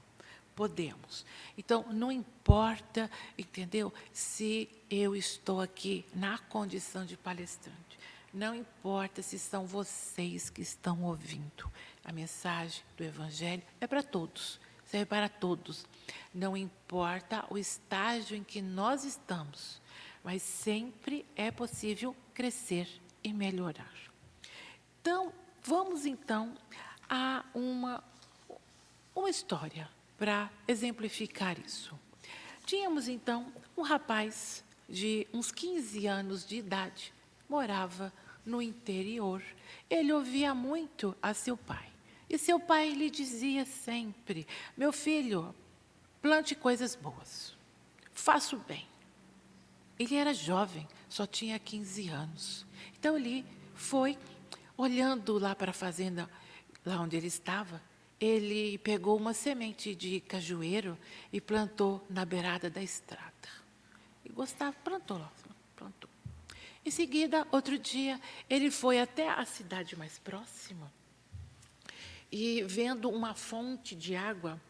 Podemos. 0.55 1.25
Então, 1.59 1.85
não 1.93 2.12
importa, 2.12 3.11
entendeu? 3.37 3.93
Se 4.12 4.69
eu 4.90 5.17
estou 5.17 5.61
aqui 5.61 6.05
na 6.14 6.38
condição 6.38 7.05
de 7.05 7.17
palestrante. 7.17 7.99
Não 8.33 8.55
importa 8.55 9.23
se 9.23 9.38
são 9.38 9.64
vocês 9.64 10.51
que 10.51 10.61
estão 10.61 11.05
ouvindo. 11.05 11.71
A 12.05 12.12
mensagem 12.12 12.83
do 12.97 13.05
Evangelho 13.05 13.62
é 13.81 13.87
para 13.87 14.03
todos, 14.03 14.61
serve 14.85 15.07
para 15.07 15.29
todos. 15.29 15.87
Não 16.35 16.57
importa 16.57 17.45
o 17.49 17.57
estágio 17.57 18.37
em 18.37 18.43
que 18.43 18.61
nós 18.61 19.05
estamos, 19.05 19.81
mas 20.23 20.43
sempre 20.43 21.25
é 21.37 21.51
possível 21.51 22.14
crescer 22.35 22.88
e 23.23 23.33
melhorar. 23.33 23.95
Então, 25.01 25.33
vamos 25.62 26.05
então 26.05 26.57
a 27.09 27.45
uma, 27.55 28.03
uma 29.14 29.31
história 29.31 29.88
para 30.18 30.50
exemplificar 30.66 31.59
isso. 31.59 31.98
Tínhamos 32.64 33.09
então 33.09 33.53
um 33.77 33.83
rapaz 33.83 34.64
de 34.88 35.27
uns 35.33 35.50
15 35.50 36.07
anos 36.07 36.46
de 36.46 36.57
idade, 36.57 37.12
morava 37.48 38.12
no 38.44 38.61
interior. 38.62 39.42
Ele 39.88 40.12
ouvia 40.12 40.55
muito 40.55 41.16
a 41.22 41.35
seu 41.35 41.57
pai. 41.57 41.88
E 42.29 42.38
seu 42.38 42.59
pai 42.59 42.90
lhe 42.90 43.11
dizia 43.11 43.64
sempre: 43.64 44.46
Meu 44.77 44.92
filho, 44.92 45.55
plante 46.22 46.55
coisas 46.55 46.94
boas, 46.94 47.57
faça 48.12 48.57
o 48.57 48.59
bem. 48.61 48.87
Ele 49.98 50.16
era 50.16 50.35
jovem, 50.35 50.88
só 51.09 51.27
tinha 51.27 51.59
15 51.59 52.09
anos. 52.09 52.66
Então 52.98 53.16
ele 53.16 53.44
foi 53.74 54.18
olhando 54.77 55.38
lá 55.38 55.55
para 55.55 55.70
a 55.70 55.74
fazenda, 55.74 56.29
lá 56.85 57.00
onde 57.00 57.16
ele 57.16 57.29
estava, 57.29 57.81
ele 58.20 58.79
pegou 58.79 59.16
uma 59.16 59.35
semente 59.35 59.94
de 59.94 60.20
cajueiro 60.20 60.96
e 61.33 61.40
plantou 61.40 62.05
na 62.09 62.24
beirada 62.24 62.70
da 62.70 62.83
estrada. 62.83 63.48
E 64.24 64.31
gostava, 64.31 64.74
plantou 64.85 65.18
lá, 65.18 65.33
plantou. 65.77 66.11
Em 66.85 66.90
seguida, 66.90 67.46
outro 67.50 67.79
dia, 67.79 68.20
ele 68.48 68.70
foi 68.70 69.00
até 69.00 69.29
a 69.29 69.44
cidade 69.44 69.96
mais 69.96 70.18
próxima 70.18 70.90
e 72.37 72.64
vendo 72.64 73.09
uma 73.09 73.33
fonte 73.33 73.94
de 73.94 74.16
água, 74.16 74.61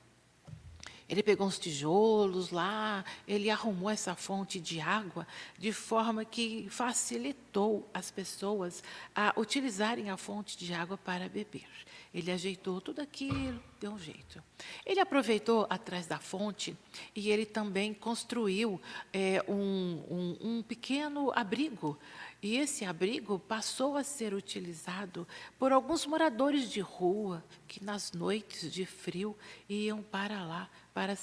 ele 1.08 1.22
pegou 1.22 1.46
uns 1.46 1.58
tijolos 1.58 2.50
lá, 2.50 3.02
ele 3.26 3.48
arrumou 3.48 3.88
essa 3.88 4.14
fonte 4.14 4.60
de 4.60 4.80
água 4.80 5.26
de 5.58 5.72
forma 5.72 6.26
que 6.26 6.68
facilitou 6.68 7.88
as 7.94 8.10
pessoas 8.10 8.84
a 9.16 9.32
utilizarem 9.40 10.10
a 10.10 10.16
fonte 10.18 10.58
de 10.58 10.74
água 10.74 10.98
para 10.98 11.26
beber. 11.26 11.66
Ele 12.14 12.30
ajeitou 12.30 12.80
tudo 12.80 13.00
aquilo, 13.00 13.60
deu 13.80 13.90
um 13.90 13.98
jeito. 13.98 14.40
Ele 14.86 15.00
aproveitou 15.00 15.66
atrás 15.68 16.06
da 16.06 16.18
fonte 16.20 16.76
e 17.14 17.28
ele 17.28 17.44
também 17.44 17.92
construiu 17.92 18.80
é, 19.12 19.44
um, 19.48 20.04
um, 20.08 20.38
um 20.40 20.62
pequeno 20.62 21.32
abrigo 21.34 21.98
e 22.44 22.56
esse 22.56 22.84
abrigo 22.84 23.38
passou 23.38 23.96
a 23.96 24.04
ser 24.04 24.34
utilizado 24.34 25.26
por 25.58 25.72
alguns 25.72 26.04
moradores 26.04 26.70
de 26.70 26.78
rua 26.78 27.42
que, 27.66 27.82
nas 27.82 28.12
noites 28.12 28.70
de 28.70 28.84
frio, 28.84 29.34
iam 29.66 30.02
para 30.02 30.44
lá 30.44 30.70
para, 30.92 31.16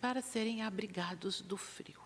para 0.00 0.20
serem 0.20 0.60
abrigados 0.60 1.40
do 1.40 1.56
frio. 1.56 1.98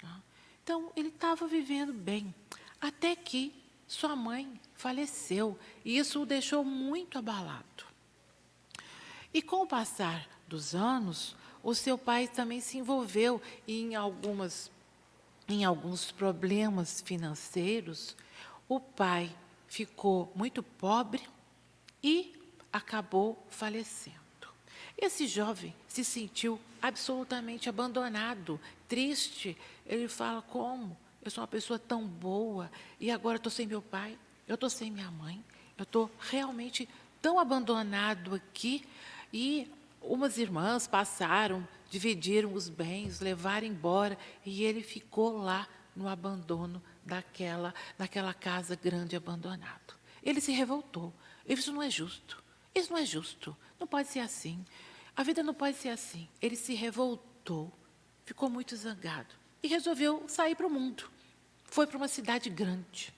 Tá? 0.00 0.20
Então, 0.64 0.90
ele 0.96 1.08
estava 1.08 1.46
vivendo 1.46 1.92
bem, 1.92 2.34
até 2.80 3.14
que 3.14 3.54
sua 3.86 4.16
mãe 4.16 4.60
faleceu, 4.74 5.58
e 5.84 5.98
isso 5.98 6.22
o 6.22 6.26
deixou 6.26 6.64
muito 6.64 7.18
abalado. 7.18 7.84
E 9.32 9.42
com 9.42 9.62
o 9.62 9.66
passar 9.66 10.28
dos 10.48 10.74
anos, 10.74 11.36
o 11.62 11.74
seu 11.74 11.98
pai 11.98 12.28
também 12.28 12.60
se 12.60 12.78
envolveu 12.78 13.40
em 13.66 13.94
algumas 13.94 14.70
em 15.48 15.64
alguns 15.64 16.10
problemas 16.10 17.00
financeiros, 17.00 18.16
o 18.68 18.80
pai 18.80 19.32
ficou 19.68 20.32
muito 20.34 20.60
pobre 20.60 21.22
e 22.02 22.34
acabou 22.72 23.40
falecendo. 23.48 24.16
Esse 24.98 25.26
jovem 25.26 25.74
se 25.86 26.04
sentiu 26.04 26.58
absolutamente 26.80 27.68
abandonado, 27.68 28.60
triste. 28.88 29.56
Ele 29.84 30.08
fala: 30.08 30.42
Como? 30.42 30.96
Eu 31.26 31.30
sou 31.32 31.42
uma 31.42 31.48
pessoa 31.48 31.76
tão 31.76 32.06
boa 32.06 32.70
e 33.00 33.10
agora 33.10 33.36
estou 33.36 33.50
sem 33.50 33.66
meu 33.66 33.82
pai, 33.82 34.16
eu 34.46 34.54
estou 34.54 34.70
sem 34.70 34.92
minha 34.92 35.10
mãe, 35.10 35.44
eu 35.76 35.82
estou 35.82 36.08
realmente 36.20 36.88
tão 37.20 37.40
abandonado 37.40 38.32
aqui. 38.32 38.86
E 39.32 39.68
umas 40.00 40.38
irmãs 40.38 40.86
passaram, 40.86 41.66
dividiram 41.90 42.54
os 42.54 42.68
bens, 42.68 43.18
levaram 43.18 43.66
embora, 43.66 44.16
e 44.44 44.62
ele 44.62 44.84
ficou 44.84 45.38
lá 45.38 45.68
no 45.96 46.06
abandono 46.06 46.80
daquela, 47.04 47.74
daquela 47.98 48.32
casa 48.32 48.76
grande 48.76 49.16
abandonado. 49.16 49.96
Ele 50.22 50.40
se 50.40 50.52
revoltou. 50.52 51.12
Isso 51.44 51.72
não 51.72 51.82
é 51.82 51.90
justo. 51.90 52.40
Isso 52.72 52.92
não 52.92 53.00
é 53.00 53.04
justo. 53.04 53.56
Não 53.80 53.86
pode 53.88 54.06
ser 54.06 54.20
assim. 54.20 54.64
A 55.16 55.24
vida 55.24 55.42
não 55.42 55.54
pode 55.54 55.76
ser 55.76 55.88
assim. 55.88 56.28
Ele 56.40 56.54
se 56.54 56.72
revoltou, 56.72 57.72
ficou 58.24 58.48
muito 58.48 58.76
zangado 58.76 59.34
e 59.60 59.66
resolveu 59.66 60.22
sair 60.28 60.54
para 60.54 60.68
o 60.68 60.70
mundo. 60.70 61.15
Foi 61.76 61.86
para 61.86 61.98
uma 61.98 62.08
cidade 62.08 62.48
grande. 62.48 63.12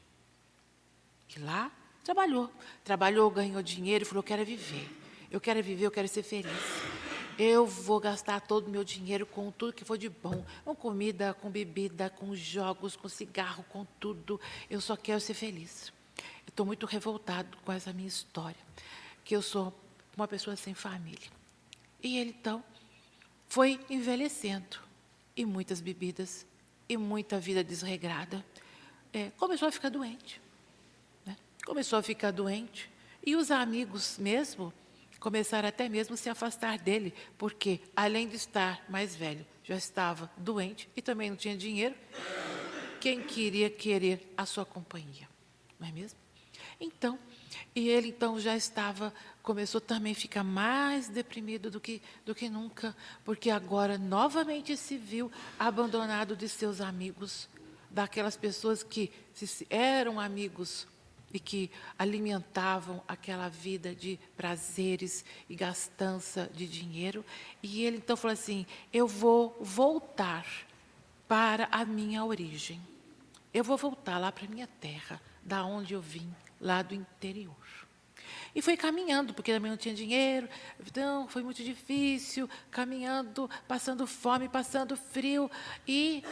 E 1.33 1.39
lá 1.39 1.71
trabalhou. 2.03 2.53
Trabalhou, 2.83 3.31
ganhou 3.31 3.63
dinheiro 3.63 4.03
e 4.03 4.05
falou: 4.05 4.21
quero 4.21 4.45
viver. 4.45 4.91
Eu 5.31 5.41
quero 5.41 5.63
viver, 5.63 5.85
eu 5.85 5.93
quero 5.93 6.09
ser 6.09 6.25
feliz. 6.25 6.51
Eu 7.39 7.65
vou 7.65 8.01
gastar 8.01 8.41
todo 8.41 8.67
o 8.67 8.71
meu 8.71 8.83
dinheiro 8.83 9.25
com 9.25 9.53
tudo 9.53 9.73
que 9.73 9.85
for 9.85 9.97
de 9.97 10.09
bom, 10.09 10.45
com 10.65 10.75
comida, 10.75 11.35
com 11.35 11.49
bebida, 11.49 12.11
com 12.11 12.35
jogos, 12.35 12.97
com 12.97 13.09
cigarro, 13.09 13.65
com 13.69 13.85
tudo. 14.01 14.41
Eu 14.69 14.81
só 14.81 14.97
quero 14.97 15.21
ser 15.21 15.35
feliz. 15.35 15.93
Estou 16.45 16.67
muito 16.67 16.85
revoltado 16.85 17.57
com 17.59 17.71
essa 17.71 17.93
minha 17.93 18.09
história, 18.09 18.61
que 19.25 19.37
eu 19.37 19.41
sou 19.41 19.73
uma 20.17 20.27
pessoa 20.27 20.57
sem 20.57 20.75
família. 20.75 21.31
E 22.03 22.19
ele 22.19 22.31
então 22.31 22.65
foi 23.47 23.79
envelhecendo 23.89 24.81
e 25.37 25.47
muitas 25.47 25.81
bebidas 25.81 26.45
e 26.89 26.97
muita 26.97 27.39
vida 27.39 27.63
desregrada. 27.63 28.45
É, 29.13 29.31
começou 29.37 29.69
a 29.69 29.73
ficar 29.73 29.89
doente. 29.89 30.41
Né? 31.25 31.37
Começou 31.65 31.99
a 31.99 32.03
ficar 32.03 32.31
doente. 32.31 32.91
E 33.25 33.37
os 33.37 33.51
amigos 33.51 34.17
mesmo 34.19 34.73
começaram 35.21 35.69
até 35.69 35.89
mesmo 35.89 36.15
a 36.15 36.17
se 36.17 36.31
afastar 36.31 36.79
dele, 36.79 37.13
porque, 37.37 37.81
além 37.95 38.29
de 38.29 38.37
estar 38.37 38.85
mais 38.89 39.15
velho, 39.17 39.45
já 39.65 39.77
estava 39.77 40.31
doente 40.37 40.89
e 40.97 41.03
também 41.03 41.31
não 41.31 41.37
tinha 41.37 41.57
dinheiro. 41.57 41.95
Quem 43.01 43.23
queria 43.23 43.69
querer 43.69 44.33
a 44.37 44.47
sua 44.47 44.65
companhia, 44.65 45.29
não 45.79 45.89
é 45.89 45.93
mesmo? 45.93 46.19
Então, 46.81 47.19
e 47.75 47.89
ele 47.89 48.09
então 48.09 48.39
já 48.39 48.57
estava, 48.57 49.13
começou 49.43 49.81
também 49.81 50.13
a 50.13 50.17
ficar 50.17 50.45
mais 50.45 51.09
deprimido 51.09 51.71
do 51.71 51.81
que, 51.81 52.03
do 52.25 52.35
que 52.35 52.49
nunca, 52.49 52.97
porque 53.25 53.51
agora 53.51 53.97
novamente 53.99 54.77
se 54.77 54.97
viu 54.97 55.31
abandonado 55.59 56.37
de 56.37 56.49
seus 56.49 56.81
amigos, 56.81 57.49
daquelas 57.91 58.37
pessoas 58.37 58.83
que 58.83 59.11
eram 59.71 60.21
amigos 60.21 60.87
e 61.33 61.39
que 61.39 61.71
alimentavam 61.99 63.03
aquela 63.07 63.49
vida 63.49 63.95
de 63.95 64.19
prazeres 64.37 65.25
e 65.49 65.55
gastança 65.55 66.51
de 66.55 66.67
dinheiro. 66.67 67.25
E 67.63 67.85
ele 67.85 67.99
então 67.99 68.17
falou 68.17 68.33
assim: 68.33 68.67
Eu 68.93 69.07
vou 69.07 69.57
voltar 69.61 70.47
para 71.27 71.69
a 71.71 71.85
minha 71.85 72.25
origem. 72.25 72.81
Eu 73.53 73.65
vou 73.65 73.77
voltar 73.77 74.19
lá 74.19 74.31
para 74.33 74.47
a 74.47 74.49
minha 74.49 74.67
terra, 74.67 75.21
da 75.43 75.65
onde 75.65 75.95
eu 75.95 76.01
vim, 76.01 76.31
lá 76.61 76.83
do 76.83 76.95
interior. 76.95 77.57
E 78.55 78.61
foi 78.61 78.77
caminhando, 78.77 79.33
porque 79.33 79.53
também 79.53 79.71
não 79.71 79.79
tinha 79.79 79.95
dinheiro, 79.95 80.49
então 80.87 81.29
foi 81.29 81.43
muito 81.43 81.63
difícil, 81.63 82.49
caminhando, 82.71 83.49
passando 83.67 84.07
fome, 84.07 84.49
passando 84.49 84.97
frio. 84.97 85.51
E 85.87 86.23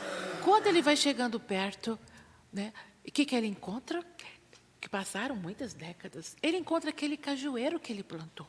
quando 0.42 0.66
ele 0.66 0.82
vai 0.82 0.96
chegando 0.96 1.38
perto, 1.38 1.98
né, 2.52 2.72
o 3.06 3.12
que, 3.12 3.24
que 3.24 3.36
ele 3.36 3.46
encontra? 3.46 4.04
que 4.86 4.90
passaram 4.90 5.34
muitas 5.34 5.74
décadas, 5.74 6.36
ele 6.40 6.56
encontra 6.56 6.90
aquele 6.90 7.16
cajueiro 7.16 7.80
que 7.80 7.92
ele 7.92 8.04
plantou. 8.04 8.46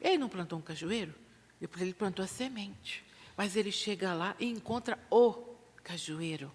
Ele 0.00 0.16
não 0.16 0.26
plantou 0.26 0.58
um 0.58 0.62
cajueiro, 0.62 1.14
ele 1.60 1.92
plantou 1.92 2.24
a 2.24 2.26
semente. 2.26 3.04
Mas 3.36 3.56
ele 3.56 3.70
chega 3.70 4.14
lá 4.14 4.34
e 4.40 4.46
encontra 4.46 4.98
o 5.10 5.34
cajueiro. 5.84 6.50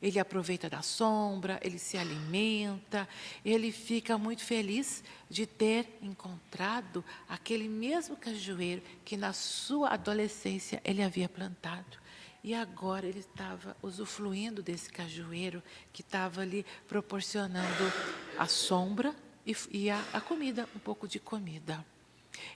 Ele 0.00 0.18
aproveita 0.18 0.70
da 0.70 0.82
sombra, 0.82 1.58
ele 1.62 1.78
se 1.78 1.96
alimenta, 1.96 3.08
ele 3.44 3.72
fica 3.72 4.16
muito 4.16 4.44
feliz 4.44 5.02
de 5.28 5.46
ter 5.46 5.98
encontrado 6.00 7.04
aquele 7.28 7.68
mesmo 7.68 8.16
cajueiro 8.16 8.82
que 9.04 9.16
na 9.16 9.32
sua 9.32 9.90
adolescência 9.90 10.80
ele 10.84 11.02
havia 11.02 11.28
plantado. 11.28 11.98
E 12.42 12.54
agora 12.54 13.06
ele 13.06 13.18
estava 13.18 13.76
usufruindo 13.82 14.62
desse 14.62 14.90
cajueiro 14.90 15.62
que 15.92 16.02
estava 16.02 16.42
ali 16.42 16.64
proporcionando 16.86 17.92
a 18.38 18.46
sombra 18.46 19.14
e, 19.44 19.56
e 19.70 19.90
a, 19.90 20.02
a 20.12 20.20
comida, 20.20 20.68
um 20.76 20.78
pouco 20.78 21.08
de 21.08 21.18
comida. 21.18 21.84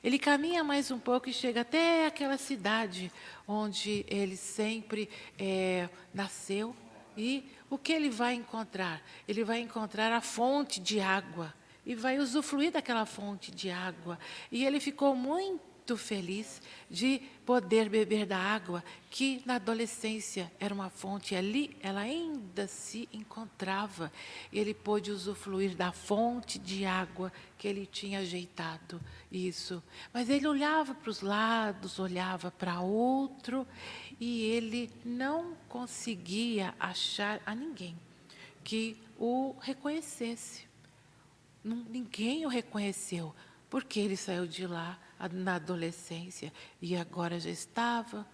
Ele 0.02 0.18
caminha 0.18 0.62
mais 0.62 0.90
um 0.90 0.98
pouco 0.98 1.28
e 1.28 1.32
chega 1.32 1.62
até 1.62 2.06
aquela 2.06 2.38
cidade 2.38 3.10
onde 3.46 4.04
ele 4.08 4.36
sempre 4.36 5.08
é, 5.38 5.88
nasceu, 6.14 6.74
e 7.16 7.50
o 7.68 7.78
que 7.78 7.92
ele 7.92 8.10
vai 8.10 8.34
encontrar? 8.34 9.02
Ele 9.26 9.44
vai 9.44 9.60
encontrar 9.60 10.12
a 10.12 10.20
fonte 10.20 10.80
de 10.80 11.00
água 11.00 11.52
e 11.84 11.94
vai 11.94 12.18
usufruir 12.18 12.70
daquela 12.72 13.04
fonte 13.04 13.50
de 13.50 13.70
água. 13.70 14.18
E 14.50 14.64
ele 14.64 14.80
ficou 14.80 15.14
muito 15.14 15.71
muito 15.82 15.96
feliz 15.96 16.62
de 16.88 17.20
poder 17.44 17.88
beber 17.88 18.24
da 18.24 18.38
água 18.38 18.84
que 19.10 19.42
na 19.44 19.56
adolescência 19.56 20.50
era 20.60 20.72
uma 20.72 20.88
fonte 20.88 21.34
ali, 21.34 21.76
ela 21.80 22.02
ainda 22.02 22.68
se 22.68 23.08
encontrava. 23.12 24.12
Ele 24.52 24.72
pôde 24.72 25.10
usufruir 25.10 25.74
da 25.74 25.90
fonte 25.90 26.56
de 26.56 26.84
água 26.84 27.32
que 27.58 27.66
ele 27.66 27.84
tinha 27.84 28.20
ajeitado. 28.20 29.00
Isso. 29.30 29.82
Mas 30.14 30.30
ele 30.30 30.46
olhava 30.46 30.94
para 30.94 31.10
os 31.10 31.20
lados, 31.20 31.98
olhava 31.98 32.52
para 32.52 32.80
outro 32.80 33.66
e 34.20 34.42
ele 34.42 34.88
não 35.04 35.56
conseguia 35.68 36.74
achar 36.78 37.40
a 37.44 37.56
ninguém 37.56 37.98
que 38.62 38.96
o 39.18 39.56
reconhecesse. 39.60 40.70
Ninguém 41.64 42.46
o 42.46 42.48
reconheceu, 42.48 43.34
porque 43.72 44.00
ele 44.00 44.18
saiu 44.18 44.46
de 44.46 44.66
lá 44.66 44.98
na 45.32 45.54
adolescência 45.54 46.52
e 46.78 46.94
agora 46.94 47.40
já 47.40 47.48
estava 47.48 48.26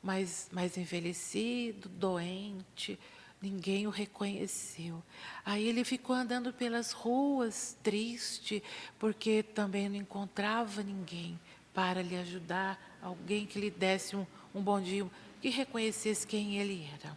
mais, 0.00 0.48
mais 0.52 0.78
envelhecido, 0.78 1.88
doente, 1.88 2.96
ninguém 3.42 3.88
o 3.88 3.90
reconheceu. 3.90 5.02
Aí 5.44 5.66
ele 5.66 5.82
ficou 5.82 6.14
andando 6.14 6.52
pelas 6.52 6.92
ruas, 6.92 7.76
triste, 7.82 8.62
porque 9.00 9.42
também 9.42 9.88
não 9.88 9.96
encontrava 9.96 10.80
ninguém 10.80 11.40
para 11.74 12.00
lhe 12.00 12.16
ajudar, 12.16 12.78
alguém 13.02 13.46
que 13.46 13.58
lhe 13.58 13.72
desse 13.72 14.14
um, 14.14 14.24
um 14.54 14.62
bom 14.62 14.80
dia, 14.80 15.04
que 15.42 15.48
reconhecesse 15.48 16.24
quem 16.24 16.56
ele 16.56 16.88
era. 17.00 17.16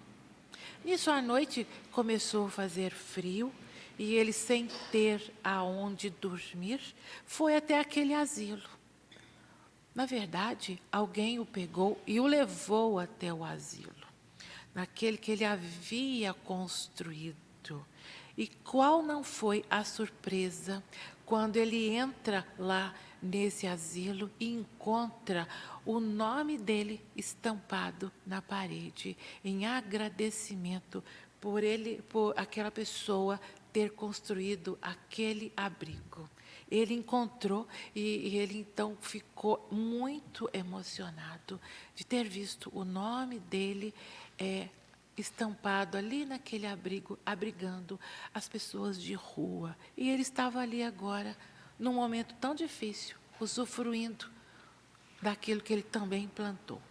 Nisso 0.84 1.12
à 1.12 1.22
noite 1.22 1.68
começou 1.91 2.47
a 2.47 2.49
fazer 2.49 2.91
frio 2.91 3.53
e 3.98 4.16
ele, 4.16 4.34
sem 4.34 4.68
ter 4.92 5.34
aonde 5.44 6.10
dormir, 6.10 6.82
foi 7.26 7.56
até 7.56 7.80
aquele 7.80 8.14
asilo. 8.14 8.70
Na 9.94 10.06
verdade, 10.06 10.82
alguém 10.92 11.39
o 11.39 11.46
pegou 11.46 12.02
e 12.08 12.20
o 12.20 12.26
levou 12.26 12.98
até 12.98 13.34
o 13.34 13.44
asilo, 13.44 14.08
naquele 14.74 15.18
que 15.18 15.32
ele 15.32 15.44
havia 15.44 16.34
construído. 16.34 17.86
E 18.38 18.48
qual 18.48 19.04
não 19.04 19.24
foi 19.24 19.66
a 19.70 19.84
surpresa 19.84 20.82
quando 21.26 21.58
ele 21.58 21.89
entra 21.89 22.48
lá 22.58 22.96
nesse 23.22 23.68
asilo 23.68 24.32
e 24.39 24.52
encontra 24.52 25.48
o 25.86 26.00
nome 26.00 26.58
dele 26.58 27.02
estampado 27.16 28.12
na 28.26 28.42
parede, 28.42 29.18
em 29.44 29.66
agradecimento 29.66 31.04
por 31.39 31.64
ele, 31.64 32.02
por 32.10 32.34
aquela 32.38 32.72
pessoa 32.72 33.39
ter 33.72 33.91
construído 33.91 34.78
aquele 34.82 35.51
abrigo 35.55 36.30
ele 36.72 36.93
encontrou 36.93 37.67
e, 37.93 38.30
e, 38.30 38.38
ele 38.38 38.57
então 38.57 38.97
ficou 39.01 39.67
muito 39.69 40.49
emocionado 40.53 41.59
de 41.93 42.05
ter 42.05 42.24
visto 42.24 42.72
o 42.74 42.86
nome 42.86 43.39
dele 43.39 43.93
é, 44.39 44.69
estampado 45.17 45.97
ali 45.97 46.26
naquele 46.26 46.65
abrigo, 46.65 47.19
abrigando 47.26 47.99
as 48.34 48.47
pessoas 48.47 48.99
de 48.99 49.13
rua. 49.13 49.78
E 49.97 50.09
ele 50.09 50.22
estava 50.22 50.61
ali 50.61 50.82
agora, 50.82 51.38
num 51.78 51.93
momento 51.93 52.34
tão 52.36 52.55
difícil, 52.55 53.17
usufruindo 53.38 54.32
daquilo 55.22 55.61
que 55.61 55.74
ele 55.74 55.84
também 55.84 56.30
plantou. 56.30 56.82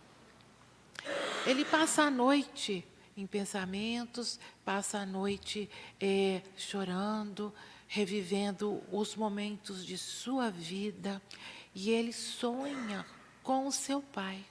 Ele 1.46 1.64
passa 1.64 2.02
a 2.02 2.10
noite 2.10 2.86
em 3.16 3.26
pensamentos, 3.26 4.38
passa 4.64 4.98
a 4.98 5.06
noite 5.06 5.68
é, 6.00 6.42
chorando, 6.56 7.52
revivendo 7.86 8.82
os 8.92 9.16
momentos 9.16 9.84
de 9.84 9.98
sua 9.98 10.50
vida 10.50 11.20
e 11.74 11.90
ele 11.90 12.12
sonha 12.12 13.04
com 13.42 13.70
seu 13.70 14.00
pai. 14.00 14.44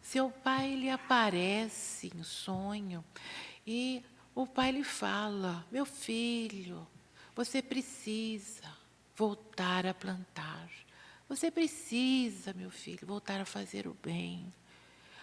Seu 0.00 0.30
pai 0.30 0.74
lhe 0.74 0.88
aparece 0.88 2.10
em 2.14 2.22
sonho 2.22 3.04
e 3.66 4.02
o 4.34 4.46
pai 4.46 4.70
lhe 4.70 4.84
fala: 4.84 5.66
Meu 5.70 5.84
filho, 5.84 6.86
você 7.34 7.60
precisa 7.60 8.72
voltar 9.14 9.86
a 9.86 9.92
plantar. 9.92 10.70
Você 11.28 11.50
precisa, 11.50 12.52
meu 12.54 12.70
filho, 12.70 13.06
voltar 13.06 13.40
a 13.40 13.44
fazer 13.44 13.86
o 13.86 13.96
bem. 14.02 14.52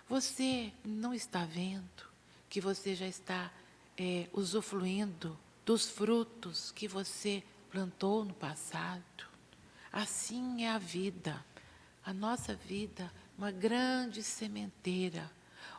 Você 0.08 0.72
não 0.84 1.14
está 1.14 1.46
vendo 1.46 2.13
que 2.54 2.62
você 2.62 2.94
já 2.94 3.08
está 3.08 3.52
é, 3.98 4.28
usufruindo 4.32 5.36
dos 5.66 5.90
frutos 5.90 6.72
que 6.72 6.88
você 6.88 7.44
plantou 7.72 8.24
no 8.24 8.34
passado. 8.36 9.26
Assim 9.92 10.64
é 10.64 10.70
a 10.70 10.78
vida. 10.78 11.44
A 12.06 12.14
nossa 12.14 12.54
vida, 12.54 13.12
uma 13.36 13.50
grande 13.50 14.22
sementeira, 14.22 15.32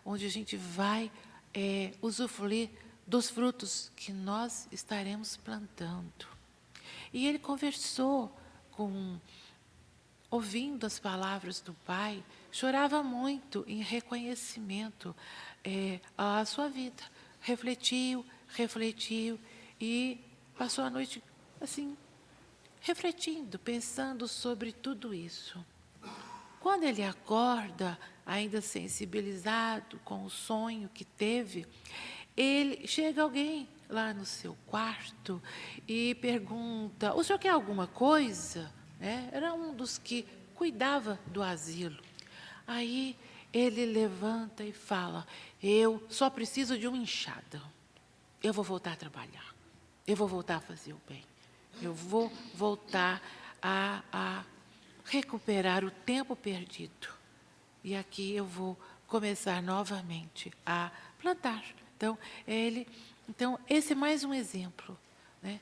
onde 0.04 0.26
a 0.26 0.28
gente 0.28 0.56
vai 0.56 1.12
é, 1.54 1.92
usufruir 2.02 2.70
dos 3.06 3.30
frutos 3.30 3.92
que 3.94 4.12
nós 4.12 4.66
estaremos 4.72 5.36
plantando. 5.36 6.26
E 7.12 7.24
ele 7.24 7.38
conversou 7.38 8.36
com, 8.72 9.16
ouvindo 10.28 10.84
as 10.84 10.98
palavras 10.98 11.60
do 11.60 11.72
pai, 11.86 12.20
chorava 12.54 13.02
muito 13.02 13.64
em 13.66 13.82
reconhecimento 13.82 15.14
é, 15.64 15.98
à 16.16 16.44
sua 16.44 16.68
vida. 16.68 17.02
Refletiu, 17.40 18.24
refletiu 18.46 19.40
e 19.80 20.20
passou 20.56 20.84
a 20.84 20.88
noite 20.88 21.20
assim, 21.60 21.96
refletindo, 22.80 23.58
pensando 23.58 24.28
sobre 24.28 24.70
tudo 24.70 25.12
isso. 25.12 25.66
Quando 26.60 26.84
ele 26.84 27.02
acorda, 27.02 27.98
ainda 28.24 28.60
sensibilizado 28.60 29.98
com 30.04 30.24
o 30.24 30.30
sonho 30.30 30.88
que 30.94 31.04
teve, 31.04 31.66
ele 32.36 32.86
chega 32.86 33.22
alguém 33.22 33.68
lá 33.88 34.14
no 34.14 34.24
seu 34.24 34.56
quarto 34.68 35.42
e 35.88 36.14
pergunta: 36.14 37.14
"O 37.14 37.24
senhor 37.24 37.38
quer 37.40 37.50
alguma 37.50 37.88
coisa?" 37.88 38.72
É, 39.00 39.28
era 39.32 39.52
um 39.52 39.74
dos 39.74 39.98
que 39.98 40.24
cuidava 40.54 41.18
do 41.26 41.42
asilo. 41.42 42.03
Aí 42.66 43.16
ele 43.52 43.86
levanta 43.86 44.64
e 44.64 44.72
fala: 44.72 45.26
"Eu 45.62 46.02
só 46.08 46.28
preciso 46.30 46.78
de 46.78 46.86
uma 46.86 46.96
enxada. 46.96 47.62
Eu 48.42 48.52
vou 48.52 48.64
voltar 48.64 48.92
a 48.92 48.96
trabalhar. 48.96 49.54
Eu 50.06 50.16
vou 50.16 50.28
voltar 50.28 50.56
a 50.56 50.60
fazer 50.60 50.92
o 50.92 51.00
bem." 51.08 51.24
Eu 51.82 51.92
vou 51.92 52.32
voltar 52.54 53.20
a, 53.60 54.02
a 54.12 54.44
recuperar 55.04 55.84
o 55.84 55.90
tempo 55.90 56.36
perdido. 56.36 57.08
E 57.82 57.94
aqui 57.94 58.34
eu 58.34 58.46
vou 58.46 58.78
começar 59.06 59.62
novamente 59.62 60.52
a 60.64 60.90
plantar. 61.20 61.64
Então, 61.96 62.18
ele, 62.46 62.86
então 63.28 63.58
esse 63.68 63.92
é 63.92 63.96
mais 63.96 64.24
um 64.24 64.32
exemplo 64.32 64.98
né, 65.42 65.60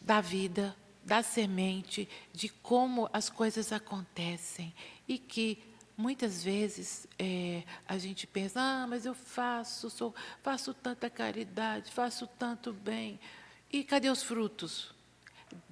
da 0.00 0.20
vida, 0.20 0.76
da 1.04 1.22
semente, 1.22 2.08
de 2.32 2.48
como 2.48 3.08
as 3.12 3.28
coisas 3.28 3.72
acontecem 3.72 4.72
e 5.08 5.18
que 5.18 5.58
muitas 5.96 6.42
vezes 6.42 7.06
é, 7.18 7.62
a 7.86 7.98
gente 7.98 8.26
pensa, 8.26 8.60
ah, 8.60 8.86
mas 8.86 9.06
eu 9.06 9.14
faço, 9.14 9.88
sou, 9.90 10.14
faço 10.42 10.74
tanta 10.74 11.08
caridade, 11.08 11.90
faço 11.90 12.26
tanto 12.26 12.72
bem. 12.72 13.18
E 13.72 13.84
cadê 13.84 14.08
os 14.10 14.22
frutos? 14.22 14.94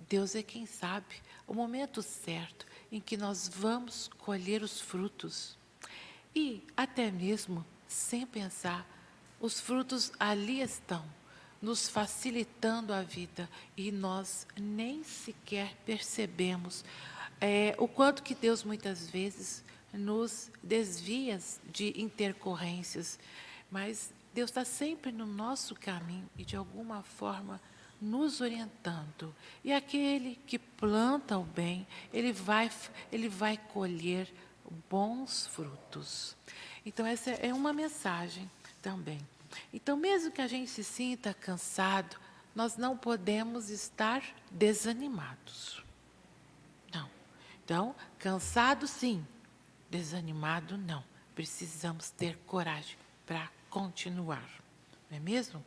Deus 0.09 0.35
é 0.35 0.43
quem 0.43 0.67
sabe 0.67 1.17
o 1.47 1.55
momento 1.55 2.03
certo 2.03 2.67
em 2.91 3.01
que 3.01 3.17
nós 3.17 3.49
vamos 3.49 4.09
colher 4.19 4.63
os 4.63 4.81
frutos. 4.81 5.57
E 6.35 6.63
até 6.77 7.11
mesmo, 7.11 7.65
sem 7.89 8.27
pensar, 8.27 8.87
os 9.41 9.61
frutos 9.61 10.13
ali 10.19 10.61
estão. 10.61 11.05
nos 11.61 11.89
facilitando 11.89 12.93
a 12.93 13.03
vida 13.03 13.49
e 13.77 13.93
nós 13.93 14.49
nem 14.57 15.05
sequer 15.05 15.77
percebemos 15.87 16.85
é, 17.41 17.75
o 17.79 17.87
quanto 17.87 18.23
que 18.23 18.35
Deus 18.35 18.65
muitas 18.65 19.09
vezes 19.09 19.65
nos 19.93 20.51
desvia 20.63 21.39
de 21.71 22.01
intercorrências, 22.01 23.19
mas 23.71 24.13
Deus 24.33 24.51
está 24.51 24.65
sempre 24.65 25.13
no 25.13 25.27
nosso 25.27 25.75
caminho 25.75 26.29
e 26.37 26.45
de 26.45 26.57
alguma 26.57 27.03
forma 27.03 27.61
nos 28.01 28.41
orientando. 28.41 29.35
E 29.63 29.73
aquele 29.73 30.37
que 30.47 30.59
planta 30.59 31.39
o 31.39 31.45
bem, 31.45 31.87
ele 32.13 32.33
vai, 32.33 32.71
ele 33.13 33.29
vai 33.29 33.57
colher 33.57 34.33
bons 34.91 35.47
frutos. 35.47 36.37
Então, 36.85 37.07
essa 37.07 37.31
é 37.31 37.55
uma 37.55 37.73
mensagem 37.73 38.51
também. 38.81 39.21
Então, 39.73 39.97
mesmo 39.97 40.33
que 40.33 40.41
a 40.41 40.49
gente 40.49 40.71
se 40.71 40.83
sinta 40.83 41.33
cansado, 41.33 42.17
nós 42.55 42.77
não 42.77 42.97
podemos 42.97 43.71
estar 43.71 44.23
desanimados. 44.51 45.83
Não. 46.93 47.09
Então, 47.65 47.95
cansado 48.19 48.87
sim, 48.87 49.25
desanimado 49.93 50.79
não. 50.79 51.05
Precisamos 51.35 52.09
ter 52.11 52.39
coragem 52.47 52.97
para 53.27 53.51
continuar. 53.69 54.49
Não 55.11 55.19
é 55.19 55.21
mesmo? 55.21 55.63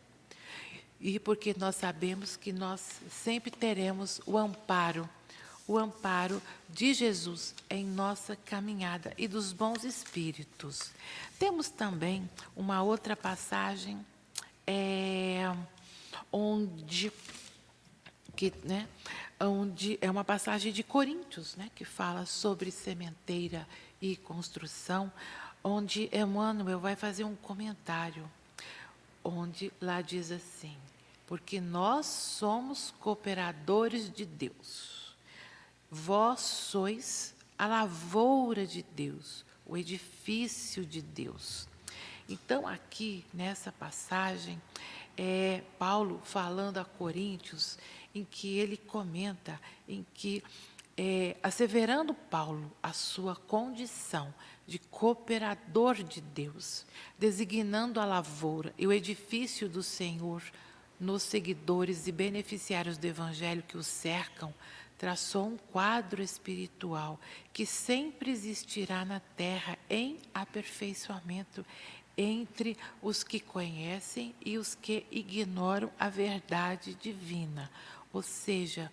E 0.99 1.19
porque 1.19 1.55
nós 1.57 1.75
sabemos 1.75 2.35
que 2.35 2.51
nós 2.51 2.81
sempre 3.09 3.51
teremos 3.51 4.19
o 4.25 4.37
amparo 4.37 5.07
o 5.67 5.79
amparo 5.79 6.39
de 6.69 6.93
Jesus 6.93 7.55
em 7.67 7.83
nossa 7.83 8.35
caminhada 8.35 9.11
e 9.17 9.27
dos 9.27 9.51
bons 9.51 9.83
espíritos. 9.83 10.91
Temos 11.39 11.69
também 11.69 12.29
uma 12.55 12.83
outra 12.83 13.15
passagem 13.15 14.05
é, 14.67 15.51
onde 16.31 17.11
que, 18.35 18.53
né, 18.63 18.87
onde 19.39 19.97
é 20.01 20.11
uma 20.11 20.23
passagem 20.23 20.71
de 20.71 20.83
Coríntios, 20.83 21.55
né, 21.55 21.71
que 21.73 21.83
fala 21.83 22.27
sobre 22.27 22.69
sementeira 22.69 23.67
e 24.11 24.17
construção, 24.17 25.11
onde 25.63 26.09
Emmanuel 26.11 26.79
vai 26.79 26.95
fazer 26.95 27.23
um 27.23 27.35
comentário, 27.35 28.29
onde 29.23 29.71
lá 29.81 30.01
diz 30.01 30.31
assim: 30.31 30.75
porque 31.27 31.59
nós 31.59 32.05
somos 32.05 32.93
cooperadores 32.99 34.11
de 34.11 34.25
Deus 34.25 35.05
Vós 35.97 36.41
sois 36.41 37.33
a 37.57 37.67
lavoura 37.67 38.67
de 38.67 38.83
Deus, 38.83 39.45
o 39.65 39.77
edifício 39.77 40.85
de 40.85 41.01
Deus. 41.01 41.69
Então, 42.27 42.67
aqui 42.67 43.23
nessa 43.33 43.71
passagem, 43.71 44.61
é 45.15 45.61
Paulo 45.79 46.21
falando 46.25 46.79
a 46.79 46.85
Coríntios, 46.85 47.77
em 48.13 48.25
que 48.25 48.57
ele 48.57 48.75
comenta, 48.75 49.57
em 49.87 50.05
que, 50.13 50.43
é, 50.97 51.35
asseverando 51.43 52.13
Paulo 52.13 52.71
a 52.81 52.93
sua 52.93 53.35
condição 53.35 54.33
de 54.65 54.79
cooperador 54.79 55.95
de 55.95 56.21
Deus, 56.21 56.85
designando 57.19 57.99
a 57.99 58.05
lavoura 58.05 58.73
e 58.77 58.87
o 58.87 58.93
edifício 58.93 59.67
do 59.67 59.83
Senhor 59.83 60.41
nos 60.99 61.23
seguidores 61.23 62.07
e 62.07 62.11
beneficiários 62.11 62.97
do 62.97 63.05
Evangelho 63.05 63.63
que 63.67 63.77
o 63.77 63.83
cercam, 63.83 64.53
traçou 64.97 65.47
um 65.47 65.57
quadro 65.57 66.21
espiritual 66.21 67.19
que 67.51 67.65
sempre 67.65 68.31
existirá 68.31 69.03
na 69.03 69.19
Terra 69.19 69.77
em 69.89 70.17
aperfeiçoamento 70.33 71.65
entre 72.17 72.77
os 73.01 73.21
que 73.23 73.41
conhecem 73.41 74.33
e 74.43 74.57
os 74.57 74.73
que 74.73 75.05
ignoram 75.11 75.91
a 75.99 76.07
verdade 76.07 76.93
divina. 76.95 77.69
Ou 78.13 78.21
seja, 78.21 78.89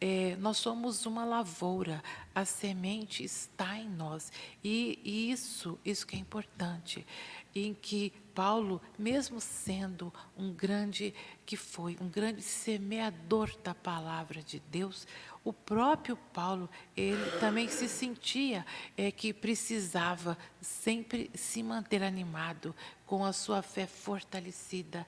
é, 0.00 0.36
nós 0.36 0.56
somos 0.56 1.06
uma 1.06 1.24
lavoura, 1.24 2.02
a 2.34 2.44
semente 2.44 3.22
está 3.22 3.76
em 3.76 3.88
nós. 3.88 4.32
E, 4.64 5.30
isso, 5.30 5.78
isso 5.84 6.06
que 6.06 6.16
é 6.16 6.18
importante, 6.18 7.06
em 7.54 7.74
que 7.74 8.12
Paulo, 8.34 8.80
mesmo 8.98 9.40
sendo 9.40 10.12
um 10.36 10.52
grande, 10.52 11.12
que 11.44 11.56
foi 11.56 11.96
um 12.00 12.08
grande 12.08 12.42
semeador 12.42 13.54
da 13.62 13.74
palavra 13.74 14.42
de 14.42 14.60
Deus, 14.70 15.06
o 15.44 15.52
próprio 15.52 16.16
Paulo, 16.32 16.68
ele 16.96 17.30
também 17.38 17.68
se 17.68 17.88
sentia 17.88 18.64
é, 18.96 19.10
que 19.10 19.32
precisava 19.32 20.36
sempre 20.60 21.30
se 21.34 21.62
manter 21.62 22.02
animado, 22.02 22.74
com 23.06 23.24
a 23.24 23.32
sua 23.32 23.60
fé 23.62 23.86
fortalecida, 23.86 25.06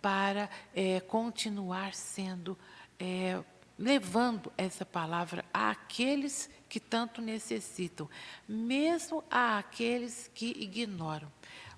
para 0.00 0.48
é, 0.74 1.00
continuar 1.00 1.94
sendo, 1.94 2.58
é, 2.98 3.40
levando 3.82 4.52
essa 4.56 4.86
palavra 4.86 5.44
àqueles 5.52 6.48
que 6.68 6.78
tanto 6.78 7.20
necessitam, 7.20 8.08
mesmo 8.48 9.24
àqueles 9.28 10.30
que 10.32 10.54
ignoram. 10.56 11.30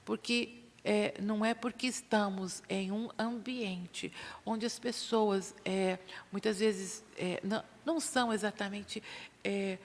Porque 0.04 0.64
é, 0.84 1.14
não 1.18 1.42
é 1.42 1.54
porque 1.54 1.86
estamos 1.86 2.62
em 2.68 2.92
um 2.92 3.08
ambiente 3.18 4.12
onde 4.44 4.66
as 4.66 4.78
pessoas 4.78 5.54
é, 5.64 5.98
muitas 6.30 6.58
vezes 6.58 7.02
é, 7.16 7.40
não, 7.42 7.64
não, 7.86 7.98
são 7.98 8.30
exatamente. 8.30 9.02
É, 9.42 9.78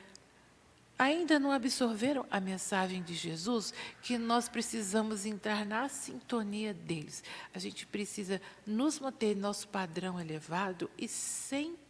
ainda 0.98 1.40
não 1.40 1.54
absorveram 1.54 2.26
a 2.30 2.42
mensagem 2.42 3.02
de 3.02 3.14
Jesus 3.14 3.74
que 4.02 4.18
nós 4.18 4.50
precisamos 4.50 5.26
entrar 5.26 5.66
na 5.66 5.88
sintonia 5.88 6.74
deles. 6.74 7.24
A 7.54 7.60
gente 7.60 7.88
precisa 7.88 8.42
nos 8.68 9.00
manter 9.00 9.38
nosso 9.38 9.70
padrão 9.70 10.20
elevado 10.20 10.92
e 10.98 11.08
sempre 11.08 11.89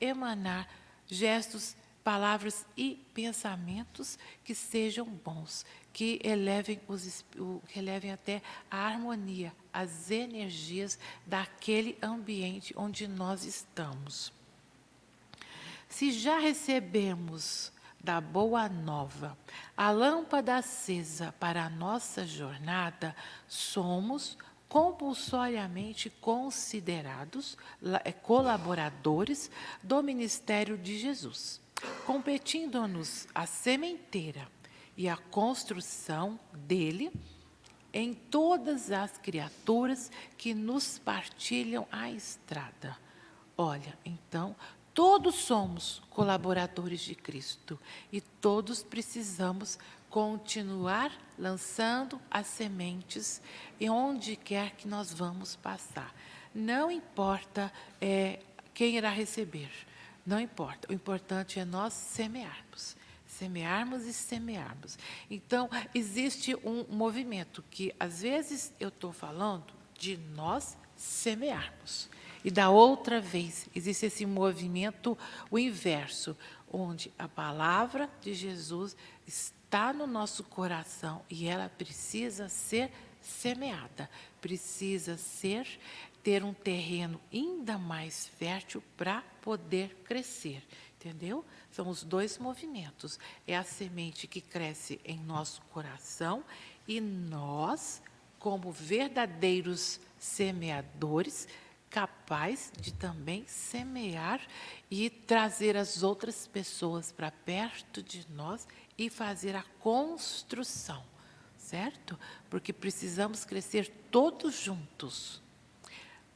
emanar 0.00 0.68
gestos 1.06 1.76
palavras 2.06 2.64
e 2.76 3.04
pensamentos 3.12 4.16
que 4.44 4.54
sejam 4.54 5.06
bons, 5.06 5.66
que 5.92 6.20
elevem, 6.22 6.80
os, 6.86 7.24
que 7.66 7.80
elevem 7.80 8.12
até 8.12 8.40
a 8.70 8.76
harmonia, 8.76 9.52
as 9.72 10.08
energias 10.08 11.00
daquele 11.26 11.98
ambiente 12.00 12.72
onde 12.76 13.08
nós 13.08 13.44
estamos. 13.44 14.32
Se 15.88 16.12
já 16.12 16.38
recebemos 16.38 17.72
da 17.98 18.20
boa 18.20 18.68
nova 18.68 19.36
a 19.76 19.90
lâmpada 19.90 20.58
acesa 20.58 21.34
para 21.40 21.64
a 21.64 21.70
nossa 21.70 22.24
jornada, 22.24 23.16
somos 23.48 24.38
compulsoriamente 24.68 26.10
considerados 26.20 27.56
eh, 28.04 28.12
colaboradores 28.12 29.50
do 29.82 30.02
ministério 30.02 30.76
de 30.76 30.98
Jesus 30.98 31.60
competindo-nos 32.04 33.26
a 33.34 33.46
sementeira 33.46 34.48
e 34.96 35.08
a 35.08 35.16
construção 35.16 36.38
dele 36.52 37.10
em 37.92 38.14
todas 38.14 38.90
as 38.90 39.18
criaturas 39.18 40.10
que 40.36 40.54
nos 40.54 40.98
partilham 40.98 41.86
a 41.90 42.10
estrada. 42.10 42.96
Olha, 43.56 43.98
então, 44.04 44.54
todos 44.92 45.34
somos 45.36 46.02
colaboradores 46.10 47.00
de 47.00 47.14
Cristo 47.14 47.78
e 48.12 48.20
todos 48.20 48.82
precisamos 48.82 49.78
continuar 50.10 51.12
lançando 51.38 52.20
as 52.30 52.46
sementes 52.46 53.40
e 53.78 53.90
onde 53.90 54.36
quer 54.36 54.72
que 54.72 54.88
nós 54.88 55.12
vamos 55.12 55.56
passar. 55.56 56.14
Não 56.54 56.90
importa 56.90 57.72
é, 58.00 58.40
quem 58.72 58.96
irá 58.96 59.10
receber, 59.10 59.70
não 60.26 60.40
importa. 60.40 60.90
O 60.90 60.94
importante 60.94 61.60
é 61.60 61.64
nós 61.64 61.92
semearmos. 61.92 62.96
Semearmos 63.26 64.04
e 64.06 64.12
semearmos. 64.12 64.98
Então, 65.30 65.68
existe 65.94 66.54
um 66.64 66.84
movimento 66.88 67.62
que, 67.70 67.94
às 68.00 68.22
vezes, 68.22 68.72
eu 68.80 68.88
estou 68.88 69.12
falando 69.12 69.74
de 69.98 70.16
nós 70.16 70.76
semearmos. 70.96 72.08
E 72.42 72.50
da 72.50 72.70
outra 72.70 73.20
vez, 73.20 73.68
existe 73.74 74.06
esse 74.06 74.24
movimento, 74.24 75.18
o 75.50 75.58
inverso, 75.58 76.36
onde 76.72 77.12
a 77.18 77.28
palavra 77.28 78.08
de 78.20 78.32
Jesus 78.34 78.96
está 79.26 79.55
no 79.94 80.06
nosso 80.06 80.44
coração 80.44 81.22
e 81.28 81.46
ela 81.46 81.68
precisa 81.68 82.48
ser 82.48 82.90
semeada, 83.20 84.08
precisa 84.40 85.16
ser 85.16 85.66
ter 86.22 86.42
um 86.42 86.52
terreno 86.52 87.20
ainda 87.32 87.78
mais 87.78 88.26
fértil 88.26 88.82
para 88.96 89.22
poder 89.42 89.94
crescer. 90.04 90.66
Entendeu? 90.98 91.44
São 91.70 91.88
os 91.88 92.02
dois 92.02 92.36
movimentos. 92.38 93.18
É 93.46 93.56
a 93.56 93.62
semente 93.62 94.26
que 94.26 94.40
cresce 94.40 95.00
em 95.04 95.20
nosso 95.20 95.60
coração 95.70 96.42
e 96.88 97.00
nós, 97.00 98.02
como 98.40 98.72
verdadeiros 98.72 100.00
semeadores, 100.18 101.46
capaz 101.88 102.72
de 102.80 102.92
também 102.92 103.46
semear 103.46 104.40
e 104.90 105.08
trazer 105.08 105.76
as 105.76 106.02
outras 106.02 106.46
pessoas 106.46 107.12
para 107.12 107.30
perto 107.30 108.02
de 108.02 108.26
nós 108.30 108.66
e 108.98 109.10
fazer 109.10 109.54
a 109.54 109.62
construção, 109.80 111.04
certo? 111.56 112.18
Porque 112.48 112.72
precisamos 112.72 113.44
crescer 113.44 113.88
todos 114.10 114.54
juntos 114.54 115.42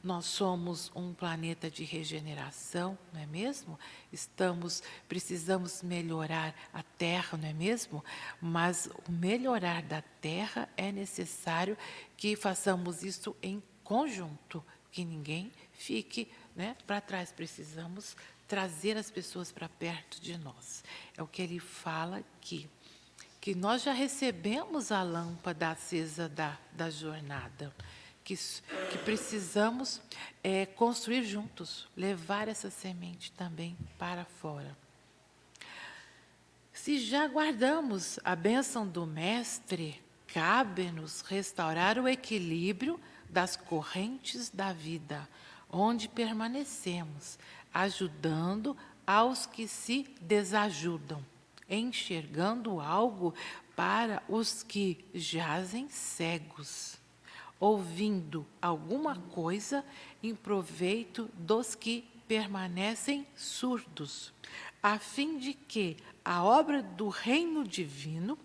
nós 0.03 0.25
somos 0.25 0.91
um 0.95 1.13
planeta 1.13 1.69
de 1.69 1.83
regeneração, 1.83 2.97
não 3.13 3.21
é 3.21 3.25
mesmo? 3.25 3.79
Estamos, 4.11 4.81
precisamos 5.07 5.83
melhorar 5.83 6.55
a 6.73 6.81
Terra, 6.81 7.37
não 7.37 7.47
é 7.47 7.53
mesmo? 7.53 8.03
Mas 8.41 8.89
o 9.07 9.11
melhorar 9.11 9.83
da 9.83 10.01
Terra 10.01 10.67
é 10.75 10.91
necessário 10.91 11.77
que 12.17 12.35
façamos 12.35 13.03
isso 13.03 13.35
em 13.43 13.61
conjunto, 13.83 14.63
que 14.91 15.05
ninguém 15.05 15.51
fique 15.73 16.27
né, 16.55 16.75
para 16.87 16.99
trás. 16.99 17.31
Precisamos 17.31 18.17
trazer 18.51 18.97
as 18.97 19.09
pessoas 19.09 19.49
para 19.49 19.69
perto 19.69 20.19
de 20.19 20.37
nós. 20.37 20.83
É 21.15 21.23
o 21.23 21.27
que 21.27 21.41
ele 21.41 21.57
fala 21.57 22.17
aqui. 22.17 22.69
Que 23.39 23.55
nós 23.55 23.81
já 23.81 23.93
recebemos 23.93 24.91
a 24.91 25.01
lâmpada 25.01 25.69
acesa 25.69 26.27
da, 26.27 26.59
da 26.73 26.89
jornada 26.89 27.73
que, 28.25 28.35
que 28.35 28.97
precisamos 29.05 30.01
é, 30.43 30.65
construir 30.65 31.23
juntos, 31.23 31.87
levar 31.95 32.49
essa 32.49 32.69
semente 32.69 33.31
também 33.31 33.77
para 33.97 34.25
fora. 34.25 34.77
Se 36.73 36.99
já 36.99 37.25
guardamos 37.27 38.19
a 38.21 38.35
bênção 38.35 38.85
do 38.85 39.05
Mestre, 39.05 40.03
cabe-nos 40.27 41.21
restaurar 41.21 41.97
o 41.97 42.05
equilíbrio 42.05 42.99
das 43.29 43.55
correntes 43.55 44.49
da 44.49 44.73
vida, 44.73 45.25
onde 45.71 46.07
permanecemos, 46.07 47.39
ajudando 47.73 48.75
aos 49.07 49.45
que 49.45 49.67
se 49.67 50.07
desajudam, 50.21 51.23
enxergando 51.69 52.79
algo 52.79 53.33
para 53.75 54.21
os 54.27 54.63
que 54.63 55.05
jazem 55.13 55.89
cegos 55.89 57.01
ouvindo 57.61 58.43
alguma 58.59 59.15
coisa 59.15 59.85
em 60.23 60.33
proveito 60.33 61.29
dos 61.35 61.75
que 61.75 62.03
permanecem 62.27 63.27
surdos, 63.35 64.33
a 64.81 64.97
fim 64.97 65.37
de 65.37 65.53
que 65.53 65.95
a 66.25 66.43
obra 66.43 66.81
do 66.81 67.07
reino 67.07 67.63
divino 67.63 68.35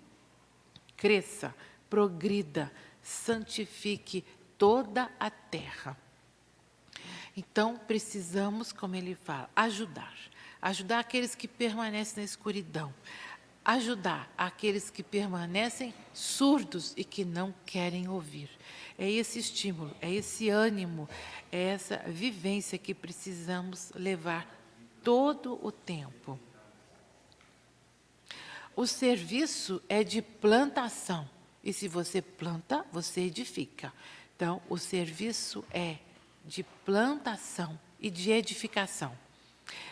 cresça, 0.98 1.54
progrida, 1.88 2.70
santifique 3.02 4.22
toda 4.58 5.10
a 5.18 5.30
terra. 5.30 5.96
Então, 7.37 7.76
precisamos, 7.76 8.72
como 8.72 8.97
ele 8.97 9.14
fala, 9.14 9.51
ajudar. 9.55 10.14
Ajudar 10.62 11.01
aqueles 11.01 11.34
que 11.34 11.47
permanecem 11.47 12.22
na 12.22 12.24
escuridão. 12.24 12.95
Ajudar 13.62 14.32
aqueles 14.39 14.89
que 14.89 15.03
permanecem 15.03 15.93
surdos 16.14 16.95
e 16.97 17.05
que 17.05 17.24
não 17.24 17.55
querem 17.66 18.09
ouvir. 18.09 18.49
É 18.97 19.11
esse 19.11 19.39
estímulo, 19.39 19.95
é 20.01 20.11
esse 20.11 20.49
ânimo, 20.49 21.09
é 21.53 21.64
essa 21.64 21.99
vivência 22.07 22.78
que 22.78 22.95
precisamos 22.95 23.93
levar 23.95 24.49
todo 25.05 25.61
o 25.62 25.70
tempo. 25.70 26.41
O 28.74 28.87
serviço 28.87 29.82
é 29.89 30.03
de 30.03 30.22
plantação. 30.22 31.28
E 31.62 31.72
se 31.72 31.89
você 31.89 32.22
planta, 32.22 32.87
você 32.93 33.22
edifica. 33.22 33.93
Então, 34.34 34.62
o 34.68 34.78
serviço 34.78 35.64
é 35.70 35.99
de 36.47 36.62
plantação 36.84 37.78
e 38.01 38.11
de 38.11 38.30
edificação. 38.30 39.12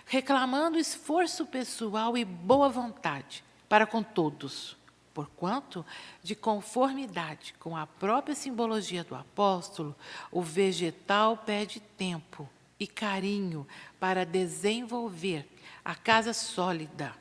Reclamando 0.06 0.78
esforço 0.78 1.44
pessoal 1.44 2.16
e 2.16 2.24
boa 2.24 2.68
vontade 2.68 3.42
para 3.68 3.86
com 3.86 4.02
todos 4.02 4.76
Porquanto, 5.14 5.86
de 6.24 6.34
conformidade 6.34 7.54
com 7.60 7.76
a 7.76 7.86
própria 7.86 8.34
simbologia 8.34 9.04
do 9.04 9.14
apóstolo, 9.14 9.94
o 10.32 10.42
vegetal 10.42 11.36
pede 11.36 11.78
tempo 11.78 12.50
e 12.80 12.86
carinho 12.88 13.64
para 14.00 14.26
desenvolver 14.26 15.48
a 15.84 15.94
casa 15.94 16.32
sólida. 16.32 17.14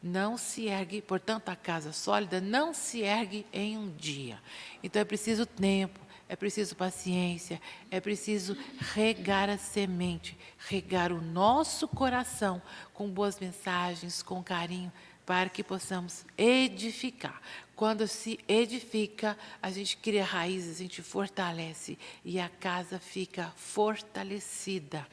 Não 0.00 0.36
se 0.36 0.66
ergue, 0.66 1.02
portanto, 1.02 1.48
a 1.48 1.56
casa 1.56 1.92
sólida 1.92 2.40
não 2.40 2.72
se 2.72 3.00
ergue 3.00 3.44
em 3.52 3.76
um 3.76 3.90
dia. 3.90 4.40
Então 4.80 5.02
é 5.02 5.04
preciso 5.04 5.44
tempo, 5.44 5.98
é 6.32 6.36
preciso 6.36 6.74
paciência, 6.74 7.60
é 7.90 8.00
preciso 8.00 8.56
regar 8.94 9.50
a 9.50 9.58
semente, 9.58 10.34
regar 10.66 11.12
o 11.12 11.20
nosso 11.20 11.86
coração 11.86 12.62
com 12.94 13.06
boas 13.10 13.38
mensagens, 13.38 14.22
com 14.22 14.42
carinho, 14.42 14.90
para 15.26 15.50
que 15.50 15.62
possamos 15.62 16.24
edificar. 16.38 17.38
Quando 17.76 18.08
se 18.08 18.40
edifica, 18.48 19.36
a 19.60 19.70
gente 19.70 19.98
cria 19.98 20.24
raízes, 20.24 20.76
a 20.76 20.82
gente 20.82 21.02
fortalece 21.02 21.98
e 22.24 22.40
a 22.40 22.48
casa 22.48 22.98
fica 22.98 23.52
fortalecida. 23.54 25.06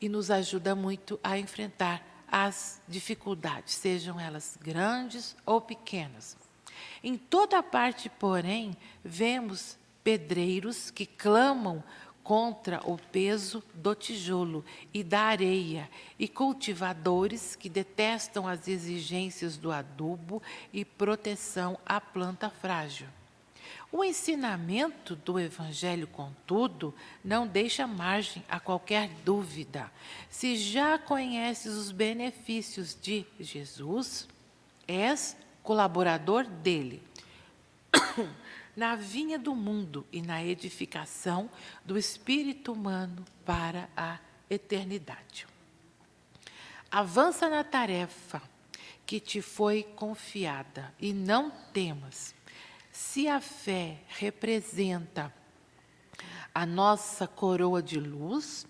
E 0.00 0.08
nos 0.08 0.30
ajuda 0.30 0.74
muito 0.74 1.20
a 1.22 1.38
enfrentar 1.38 2.02
as 2.26 2.80
dificuldades, 2.88 3.74
sejam 3.74 4.18
elas 4.18 4.56
grandes 4.62 5.36
ou 5.44 5.60
pequenas. 5.60 6.38
Em 7.04 7.18
toda 7.18 7.62
parte, 7.62 8.08
porém, 8.08 8.74
vemos 9.04 9.76
pedreiros 10.06 10.88
que 10.88 11.04
clamam 11.04 11.82
contra 12.22 12.80
o 12.88 12.96
peso 12.96 13.60
do 13.74 13.92
tijolo 13.92 14.64
e 14.94 15.02
da 15.02 15.22
areia, 15.22 15.90
e 16.16 16.28
cultivadores 16.28 17.56
que 17.56 17.68
detestam 17.68 18.46
as 18.46 18.68
exigências 18.68 19.56
do 19.56 19.72
adubo 19.72 20.40
e 20.72 20.84
proteção 20.84 21.76
à 21.84 22.00
planta 22.00 22.48
frágil. 22.48 23.08
O 23.90 24.04
ensinamento 24.04 25.16
do 25.16 25.40
Evangelho, 25.40 26.06
contudo, 26.06 26.94
não 27.24 27.44
deixa 27.44 27.84
margem 27.84 28.44
a 28.48 28.60
qualquer 28.60 29.08
dúvida. 29.24 29.90
Se 30.30 30.54
já 30.54 31.00
conheces 31.00 31.74
os 31.74 31.90
benefícios 31.90 32.96
de 33.00 33.26
Jesus, 33.40 34.28
és 34.86 35.36
colaborador 35.64 36.44
dele. 36.44 37.02
na 38.76 38.94
vinha 38.94 39.38
do 39.38 39.54
mundo 39.54 40.06
e 40.12 40.20
na 40.20 40.44
edificação 40.44 41.50
do 41.84 41.96
espírito 41.96 42.72
humano 42.72 43.24
para 43.44 43.88
a 43.96 44.18
eternidade. 44.50 45.46
Avança 46.90 47.48
na 47.48 47.64
tarefa 47.64 48.42
que 49.06 49.18
te 49.18 49.40
foi 49.40 49.82
confiada 49.82 50.92
e 51.00 51.12
não 51.12 51.50
temas. 51.72 52.34
Se 52.92 53.28
a 53.28 53.40
fé 53.40 53.98
representa 54.08 55.32
a 56.54 56.66
nossa 56.66 57.26
coroa 57.26 57.82
de 57.82 57.98
luz, 57.98 58.66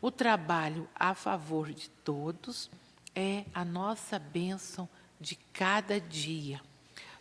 o 0.00 0.10
trabalho 0.10 0.88
a 0.94 1.14
favor 1.14 1.72
de 1.72 1.88
todos 1.90 2.70
é 3.14 3.44
a 3.54 3.64
nossa 3.64 4.18
bênção 4.18 4.88
de 5.20 5.36
cada 5.52 6.00
dia. 6.00 6.60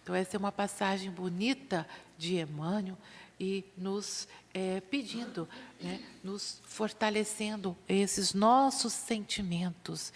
Então, 0.06 0.14
essa 0.14 0.38
é 0.38 0.40
uma 0.40 0.52
passagem 0.52 1.10
bonita 1.10 1.88
de 2.16 2.40
Emmanuel 2.40 2.96
e 3.40 3.66
nos 3.76 4.28
é, 4.54 4.80
pedindo, 4.80 5.50
né, 5.82 6.00
nos 6.24 6.62
fortalecendo 6.64 7.76
esses 7.90 8.32
nossos 8.32 8.94
sentimentos 8.94 10.14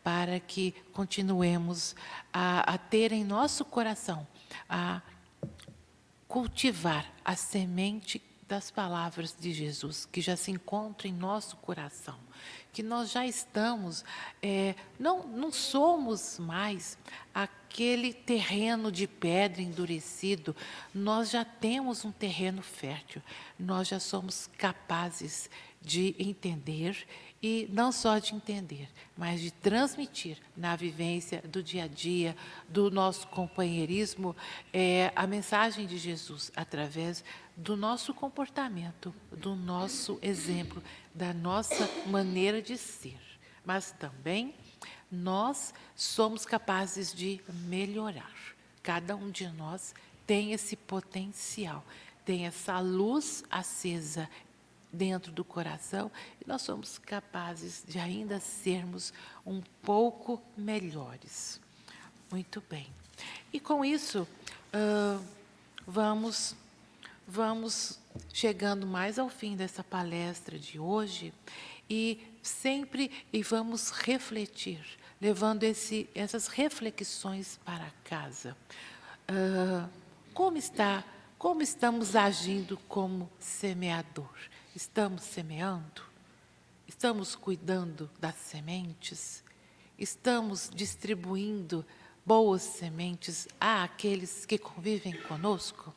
para 0.00 0.38
que 0.38 0.70
continuemos 0.92 1.96
a, 2.32 2.74
a 2.74 2.78
ter 2.78 3.10
em 3.10 3.24
nosso 3.24 3.64
coração, 3.64 4.24
a 4.68 5.02
cultivar 6.28 7.12
a 7.24 7.34
semente 7.34 8.22
das 8.46 8.70
palavras 8.70 9.34
de 9.36 9.52
Jesus, 9.52 10.06
que 10.06 10.20
já 10.20 10.36
se 10.36 10.52
encontra 10.52 11.08
em 11.08 11.12
nosso 11.12 11.56
coração, 11.56 12.16
que 12.72 12.82
nós 12.82 13.10
já 13.10 13.26
estamos, 13.26 14.02
é, 14.42 14.74
não, 14.98 15.26
não 15.26 15.52
somos 15.52 16.38
mais 16.38 16.96
aquele 17.34 18.14
terreno 18.14 18.90
de 18.90 19.06
pedra 19.06 19.60
endurecido, 19.60 20.56
nós 20.94 21.30
já 21.30 21.44
temos 21.44 22.02
um 22.02 22.10
terreno 22.10 22.62
fértil, 22.62 23.22
nós 23.58 23.88
já 23.88 24.00
somos 24.00 24.48
capazes 24.56 25.50
de 25.82 26.16
entender 26.18 27.06
e 27.42 27.68
não 27.72 27.90
só 27.90 28.18
de 28.18 28.34
entender, 28.34 28.88
mas 29.16 29.40
de 29.40 29.50
transmitir 29.50 30.38
na 30.56 30.76
vivência 30.76 31.42
do 31.42 31.60
dia 31.60 31.84
a 31.84 31.88
dia, 31.88 32.36
do 32.68 32.88
nosso 32.88 33.26
companheirismo, 33.26 34.36
é, 34.72 35.12
a 35.16 35.26
mensagem 35.26 35.84
de 35.86 35.98
Jesus 35.98 36.52
através 36.54 37.24
do 37.56 37.76
nosso 37.76 38.14
comportamento, 38.14 39.12
do 39.32 39.56
nosso 39.56 40.18
exemplo, 40.22 40.80
da 41.12 41.34
nossa 41.34 41.90
maneira 42.06 42.62
de 42.62 42.78
ser, 42.78 43.18
mas 43.64 43.90
também 43.92 44.54
nós 45.10 45.74
somos 45.96 46.46
capazes 46.46 47.12
de 47.12 47.40
melhorar. 47.68 48.32
Cada 48.82 49.16
um 49.16 49.30
de 49.30 49.48
nós 49.48 49.94
tem 50.26 50.52
esse 50.52 50.76
potencial, 50.76 51.84
tem 52.24 52.46
essa 52.46 52.78
luz 52.78 53.44
acesa 53.50 54.30
dentro 54.92 55.32
do 55.32 55.44
coração 55.44 56.10
e 56.40 56.46
nós 56.46 56.62
somos 56.62 56.98
capazes 56.98 57.82
de 57.86 57.98
ainda 57.98 58.38
sermos 58.38 59.12
um 59.46 59.62
pouco 59.82 60.42
melhores. 60.56 61.60
Muito 62.30 62.62
bem. 62.68 62.92
E 63.52 63.58
com 63.58 63.84
isso, 63.84 64.26
uh, 64.74 65.24
vamos, 65.86 66.54
vamos 67.26 67.98
chegando 68.32 68.86
mais 68.86 69.18
ao 69.18 69.28
fim 69.28 69.56
dessa 69.56 69.82
palestra 69.82 70.58
de 70.58 70.78
hoje 70.78 71.32
e 71.88 72.20
sempre 72.42 73.10
e 73.32 73.42
vamos 73.42 73.90
refletir, 73.90 74.82
levando 75.20 75.62
esse, 75.62 76.08
essas 76.14 76.46
reflexões 76.48 77.58
para 77.64 77.90
casa. 78.04 78.56
Uh, 79.30 79.88
como 80.32 80.56
está, 80.56 81.04
como 81.38 81.62
estamos 81.62 82.16
agindo 82.16 82.78
como 82.88 83.30
semeador? 83.38 84.51
Estamos 84.74 85.24
semeando? 85.24 86.02
Estamos 86.88 87.36
cuidando 87.36 88.10
das 88.18 88.36
sementes? 88.36 89.44
Estamos 89.98 90.70
distribuindo 90.74 91.84
boas 92.24 92.62
sementes 92.62 93.46
àqueles 93.60 94.46
que 94.46 94.56
convivem 94.56 95.20
conosco? 95.22 95.94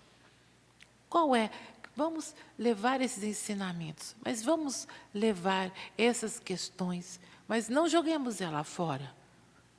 Qual 1.08 1.34
é? 1.34 1.50
Vamos 1.96 2.36
levar 2.60 3.00
esses 3.00 3.24
ensinamentos, 3.24 4.14
mas 4.22 4.44
vamos 4.44 4.86
levar 5.14 5.72
essas 5.98 6.38
questões, 6.38 7.18
mas 7.48 7.70
não 7.70 7.88
joguemos 7.88 8.42
ela 8.42 8.66
fora. 8.66 9.16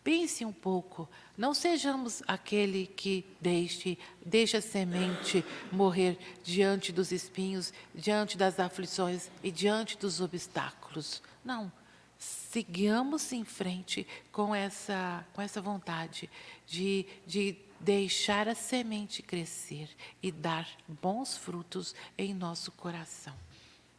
Pense 0.07 0.45
um 0.45 0.53
pouco, 0.53 1.09
não 1.37 1.53
sejamos 1.53 2.23
aquele 2.29 2.87
que 2.87 3.27
deixe, 3.41 3.99
deixa 4.25 4.59
a 4.59 4.63
semente 4.63 5.45
morrer 5.73 6.17
diante 6.45 6.93
dos 6.93 7.11
espinhos, 7.11 7.73
diante 7.93 8.39
das 8.39 8.61
aflições 8.61 9.29
e 9.43 9.51
diante 9.51 9.99
dos 9.99 10.21
obstáculos. 10.21 11.21
Não, 11.45 11.73
sigamos 12.17 13.33
em 13.33 13.45
frente 13.45 14.07
com 14.31 14.55
essa, 14.55 15.27
com 15.33 15.43
essa 15.43 15.61
vontade 15.61 16.31
de, 16.69 17.05
de 17.27 17.57
deixar 17.81 18.47
a 18.47 18.55
semente 18.55 19.25
crescer 19.25 19.91
e 20.23 20.31
dar 20.31 20.69
bons 20.87 21.37
frutos 21.37 21.97
em 22.17 22.33
nosso 22.33 22.71
coração. 22.71 23.35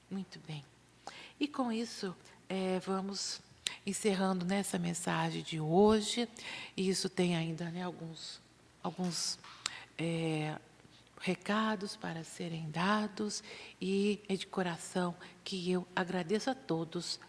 Muito 0.10 0.40
bem. 0.48 0.64
E 1.38 1.50
com 1.50 1.70
isso, 1.70 2.16
é, 2.48 2.80
vamos 2.80 3.42
encerrando 3.86 4.46
nessa 4.46 4.78
mensagem 4.78 5.42
de 5.42 5.60
hoje, 5.60 6.28
e 6.76 6.90
isso 6.90 7.10
tem 7.10 7.36
ainda 7.36 7.70
né, 7.70 7.84
alguns, 7.84 8.42
alguns 8.84 9.40
é, 9.98 10.56
recados 11.20 11.96
para 11.96 12.24
serem 12.24 12.70
dados, 12.70 13.44
e 13.82 14.22
é 14.28 14.36
de 14.36 14.48
coração 14.48 15.16
que 15.44 15.72
eu 15.72 15.88
agradeço 15.96 16.50
a 16.50 16.56
todos 16.56 17.20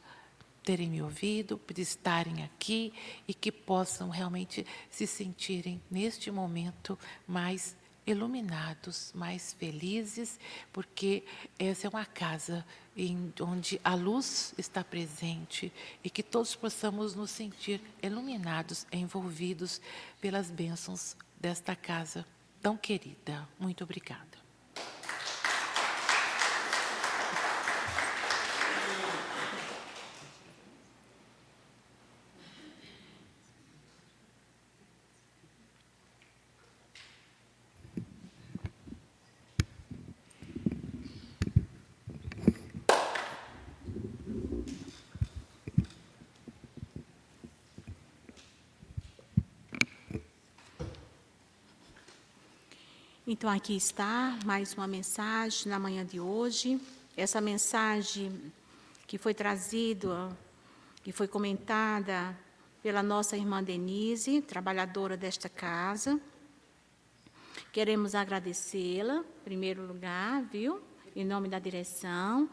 terem 0.68 0.90
me 0.90 1.00
ouvido, 1.00 1.56
por 1.56 1.78
estarem 1.78 2.44
aqui 2.44 2.92
e 3.26 3.32
que 3.32 3.50
possam 3.50 4.10
realmente 4.10 4.66
se 4.90 5.06
sentirem 5.06 5.80
neste 5.90 6.30
momento 6.30 6.98
mais 7.26 7.74
iluminados, 8.10 9.12
mais 9.14 9.52
felizes, 9.52 10.40
porque 10.72 11.24
essa 11.58 11.86
é 11.86 11.90
uma 11.90 12.06
casa 12.06 12.64
em, 12.96 13.32
onde 13.40 13.80
a 13.84 13.94
luz 13.94 14.54
está 14.56 14.82
presente 14.82 15.72
e 16.02 16.08
que 16.08 16.22
todos 16.22 16.56
possamos 16.56 17.14
nos 17.14 17.30
sentir 17.30 17.80
iluminados, 18.02 18.86
envolvidos 18.90 19.80
pelas 20.20 20.50
bênçãos 20.50 21.16
desta 21.38 21.76
casa 21.76 22.26
tão 22.62 22.76
querida. 22.76 23.48
Muito 23.58 23.84
obrigada. 23.84 24.37
Então, 53.38 53.48
aqui 53.50 53.76
está 53.76 54.36
mais 54.44 54.74
uma 54.74 54.88
mensagem 54.88 55.70
na 55.70 55.78
manhã 55.78 56.04
de 56.04 56.18
hoje. 56.18 56.80
Essa 57.16 57.40
mensagem 57.40 58.32
que 59.06 59.16
foi 59.16 59.32
trazida, 59.32 60.36
que 61.04 61.12
foi 61.12 61.28
comentada 61.28 62.36
pela 62.82 63.00
nossa 63.00 63.36
irmã 63.36 63.62
Denise, 63.62 64.42
trabalhadora 64.42 65.16
desta 65.16 65.48
casa. 65.48 66.20
Queremos 67.72 68.16
agradecê-la, 68.16 69.18
em 69.18 69.44
primeiro 69.44 69.86
lugar, 69.86 70.42
viu? 70.42 70.80
Em 71.14 71.24
nome 71.24 71.48
da 71.48 71.60
direção, 71.60 72.50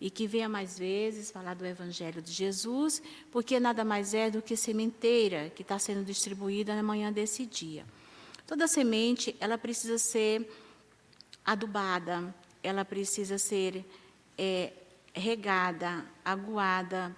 e 0.00 0.10
que 0.10 0.28
venha 0.28 0.48
mais 0.48 0.78
vezes 0.78 1.32
falar 1.32 1.54
do 1.54 1.66
Evangelho 1.66 2.22
de 2.22 2.30
Jesus, 2.30 3.02
porque 3.32 3.58
nada 3.58 3.84
mais 3.84 4.14
é 4.14 4.30
do 4.30 4.40
que 4.40 4.56
sementeira 4.56 5.50
que 5.50 5.62
está 5.62 5.76
sendo 5.76 6.04
distribuída 6.04 6.72
na 6.76 6.84
manhã 6.84 7.12
desse 7.12 7.44
dia. 7.44 7.84
Toda 8.50 8.66
semente, 8.66 9.36
ela 9.38 9.56
precisa 9.56 9.96
ser 9.96 10.52
adubada, 11.44 12.34
ela 12.64 12.84
precisa 12.84 13.38
ser 13.38 13.84
é, 14.36 14.72
regada, 15.14 16.04
aguada, 16.24 17.16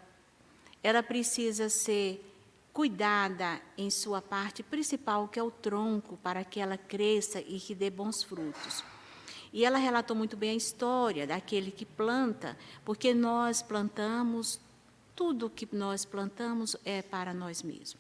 ela 0.83 1.03
precisa 1.03 1.71
ser 1.71 2.23
cuidada 2.71 3.63
em 3.79 3.89
sua 3.89 4.21
parte 4.21 4.63
principal, 4.63 5.27
que 5.27 5.39
é 5.39 5.43
o 5.43 5.51
tronco, 5.51 6.19
para 6.19 6.45
que 6.45 6.61
ela 6.61 6.77
cresça 6.77 7.41
e 7.41 7.59
que 7.59 7.75
dê 7.75 7.89
bons 7.89 8.23
frutos. 8.23 8.85
E 9.55 9.65
ela 9.65 9.79
relatou 9.79 10.15
muito 10.15 10.37
bem 10.37 10.51
a 10.51 10.55
história 10.55 11.27
daquele 11.27 11.71
que 11.71 11.87
planta, 11.87 12.59
porque 12.85 13.15
nós 13.15 13.63
plantamos, 13.63 14.61
tudo 15.17 15.49
que 15.49 15.67
nós 15.73 16.05
plantamos 16.05 16.77
é 16.85 17.01
para 17.01 17.33
nós 17.33 17.63
mesmos. 17.63 17.97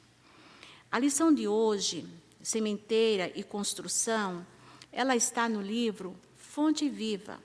A 0.91 0.99
lição 0.99 1.33
de 1.33 1.49
hoje 1.49 2.07
sementeira 2.43 3.31
e 3.35 3.43
construção, 3.43 4.47
ela 4.91 5.17
está 5.17 5.49
no 5.49 5.63
livro 5.63 6.17
Fonte 6.37 6.89
Viva, 6.89 7.39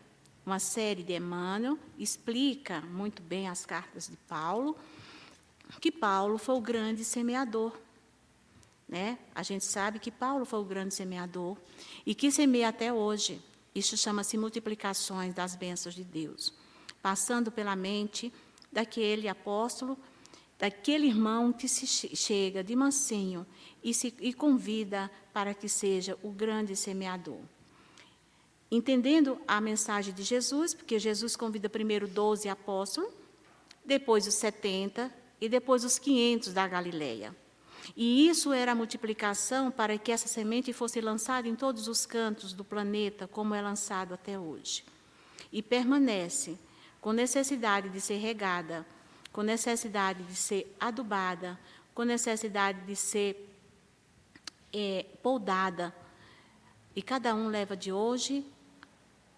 uma 0.46 0.60
série 0.60 1.04
de 1.04 1.14
Emmanuel, 1.14 1.78
explica 1.98 2.82
muito 2.82 3.22
bem 3.22 3.48
as 3.48 3.66
cartas 3.66 4.08
de 4.08 4.18
Paulo, 4.28 4.78
que 5.80 5.92
Paulo 5.92 6.38
foi 6.38 6.56
o 6.56 6.62
grande 6.62 7.04
semeador. 7.04 7.74
Né? 8.88 9.18
A 9.36 9.44
gente 9.44 9.66
sabe 9.66 10.00
que 10.00 10.10
Paulo 10.10 10.46
foi 10.46 10.60
o 10.60 10.64
grande 10.64 10.94
semeador 10.94 11.58
e 12.06 12.16
que 12.16 12.32
semeia 12.32 12.70
até 12.70 12.92
hoje. 12.92 13.42
Isso 13.76 13.98
chama-se 13.98 14.38
multiplicações 14.38 15.34
das 15.34 15.56
bênçãos 15.56 15.94
de 15.94 16.04
Deus, 16.04 16.54
passando 17.02 17.52
pela 17.52 17.76
mente 17.76 18.34
daquele 18.72 19.28
apóstolo, 19.28 19.98
daquele 20.60 21.08
irmão 21.08 21.54
que 21.54 21.68
se 21.68 21.86
chega 22.16 22.64
de 22.64 22.76
mansinho 22.76 23.46
e, 23.84 23.94
se, 23.94 24.14
e 24.20 24.34
convida 24.34 25.10
para 25.32 25.54
que 25.54 25.70
seja 25.70 26.18
o 26.24 26.32
grande 26.32 26.76
semeador. 26.76 27.40
Entendendo 28.70 29.40
a 29.48 29.62
mensagem 29.62 30.14
de 30.14 30.24
Jesus, 30.24 30.74
porque 30.74 31.00
Jesus 31.00 31.36
convida 31.36 31.70
primeiro 31.70 32.08
12 32.08 32.50
apóstolos, 32.50 33.12
depois 33.86 34.28
os 34.28 34.34
70 34.34 35.14
e 35.40 35.48
depois 35.48 35.86
os 35.86 35.98
500 35.98 36.54
da 36.54 36.68
Galileia. 36.68 37.34
E 37.96 38.28
isso 38.28 38.52
era 38.52 38.74
a 38.74 38.76
multiplicação 38.76 39.72
para 39.72 39.98
que 39.98 40.12
essa 40.12 40.28
semente 40.28 40.74
fosse 40.74 41.00
lançada 41.00 41.48
em 41.48 41.56
todos 41.56 41.88
os 41.88 42.06
cantos 42.06 42.52
do 42.52 42.64
planeta, 42.64 43.28
como 43.28 43.56
é 43.56 43.62
lançado 43.62 44.14
até 44.14 44.38
hoje. 44.38 44.84
E 45.52 45.62
permanece 45.62 46.58
com 47.00 47.14
necessidade 47.14 47.88
de 47.88 48.02
ser 48.02 48.18
regada, 48.18 48.86
com 49.38 49.44
necessidade 49.44 50.24
de 50.24 50.36
ser 50.36 50.76
adubada, 50.80 51.60
com 51.94 52.02
necessidade 52.02 52.82
de 52.88 52.96
ser 52.96 53.48
é. 54.74 55.06
E 56.96 57.02
cada 57.04 57.36
um 57.36 57.48
leva 57.48 57.78
de 57.78 57.92
hoje, 57.92 58.44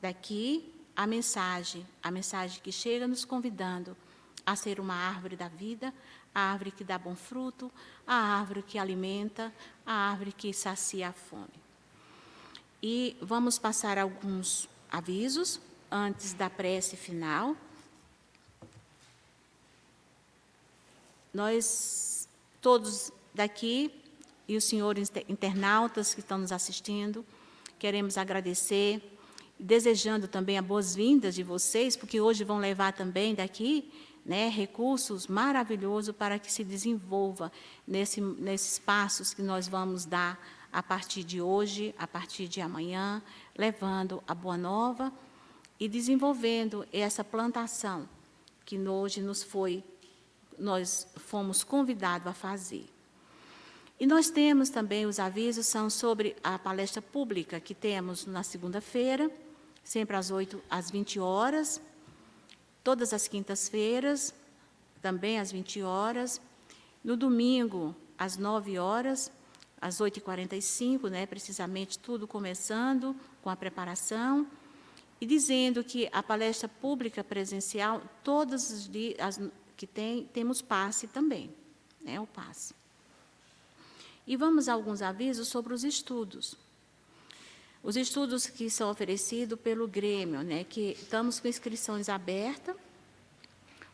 daqui, 0.02 0.74
a 0.96 1.06
mensagem, 1.06 1.86
a 2.02 2.10
mensagem 2.12 2.62
que 2.64 2.72
chega 2.72 3.10
nos 3.10 3.26
convidando 3.26 3.98
a 4.46 4.56
ser 4.56 4.80
uma 4.80 4.94
árvore 4.94 5.36
da 5.36 5.50
vida, 5.50 5.94
a 6.34 6.44
árvore 6.54 6.72
que 6.72 6.86
dá 6.86 6.98
bom 6.98 7.14
fruto, 7.14 7.70
a 8.08 8.16
árvore 8.16 8.64
que 8.64 8.78
alimenta, 8.78 9.54
a 9.86 10.12
árvore 10.12 10.32
que 10.32 10.54
sacia 10.54 11.10
a 11.10 11.12
fome. 11.12 11.60
E 12.82 13.18
vamos 13.22 13.60
passar 13.60 13.98
alguns 13.98 14.70
avisos 14.90 15.60
antes 15.92 16.32
da 16.32 16.50
prece 16.50 16.96
final. 16.96 17.58
Nós 21.34 22.28
todos 22.62 23.12
daqui 23.34 23.92
e 24.48 24.58
os 24.58 24.64
senhores 24.64 25.12
internautas 25.28 26.14
que 26.14 26.20
estão 26.20 26.38
nos 26.38 26.52
assistindo. 26.52 27.26
Queremos 27.78 28.18
agradecer, 28.18 29.02
desejando 29.60 30.28
também 30.28 30.58
a 30.58 30.62
boas-vindas 30.62 31.36
de 31.36 31.44
vocês, 31.44 31.96
porque 31.96 32.20
hoje 32.20 32.44
vão 32.44 32.58
levar 32.58 32.94
também 32.94 33.36
daqui 33.36 33.92
né, 34.26 34.50
recursos 34.50 35.28
maravilhosos 35.28 36.16
para 36.16 36.38
que 36.40 36.52
se 36.52 36.64
desenvolva 36.64 37.52
nesse, 37.88 38.20
nesses 38.20 38.80
passos 38.80 39.34
que 39.34 39.42
nós 39.42 39.68
vamos 39.68 40.06
dar 40.06 40.40
a 40.72 40.84
partir 40.84 41.24
de 41.24 41.42
hoje, 41.42 41.96
a 41.98 42.08
partir 42.08 42.48
de 42.48 42.62
amanhã, 42.62 43.22
levando 43.58 44.24
a 44.28 44.36
boa 44.36 44.58
nova 44.58 45.12
e 45.80 45.88
desenvolvendo 45.88 46.86
essa 46.92 47.24
plantação 47.24 48.08
que 48.66 48.78
hoje 48.78 49.22
nos 49.22 49.42
foi 49.42 49.84
nós 50.60 51.08
fomos 51.16 51.64
convidados 51.64 52.28
a 52.28 52.34
fazer. 52.34 52.86
E 54.00 54.06
nós 54.06 54.30
temos 54.30 54.70
também 54.70 55.06
os 55.06 55.20
avisos 55.20 55.66
são 55.68 55.90
sobre 55.90 56.36
a 56.44 56.58
palestra 56.58 57.02
pública 57.02 57.60
que 57.60 57.74
temos 57.74 58.26
na 58.26 58.44
segunda-feira, 58.44 59.30
sempre 59.84 60.16
às 60.16 60.32
8 60.32 60.62
às 60.70 60.90
20 60.90 61.20
horas, 61.20 61.82
todas 62.84 63.14
as 63.14 63.28
quintas-feiras, 63.28 64.34
também 65.02 65.40
às 65.40 65.52
20 65.52 65.82
horas, 65.82 66.40
no 67.04 67.18
domingo 67.18 67.96
às 68.18 68.38
9 68.38 68.78
horas, 68.78 69.32
às 69.82 70.00
8h45, 70.00 71.10
né, 71.10 71.26
precisamente 71.26 71.98
tudo 71.98 72.28
começando 72.28 73.16
com 73.42 73.50
a 73.50 73.56
preparação, 73.56 74.46
e 75.22 75.26
dizendo 75.26 75.84
que 75.84 76.10
a 76.12 76.24
palestra 76.24 76.68
pública 76.68 77.24
presencial, 77.24 78.02
todos 78.24 78.70
os 78.70 78.90
dias 78.90 79.40
que 79.80 79.88
tem, 79.88 80.26
temos 80.26 80.62
passe 80.62 81.08
também, 81.08 81.50
né, 82.02 82.20
o 82.20 82.28
passe. 82.28 82.76
E 84.28 84.36
vamos 84.36 84.68
a 84.68 84.74
alguns 84.74 85.02
avisos 85.02 85.48
sobre 85.48 85.74
os 85.74 85.86
estudos. 85.86 86.56
Os 87.82 87.96
estudos 87.96 88.46
que 88.46 88.70
são 88.70 88.92
oferecidos 88.92 89.58
pelo 89.58 89.88
Grêmio, 89.88 90.44
né, 90.44 90.66
que 90.66 90.92
estamos 90.92 91.40
com 91.40 91.48
inscrições 91.48 92.10
abertas, 92.10 92.76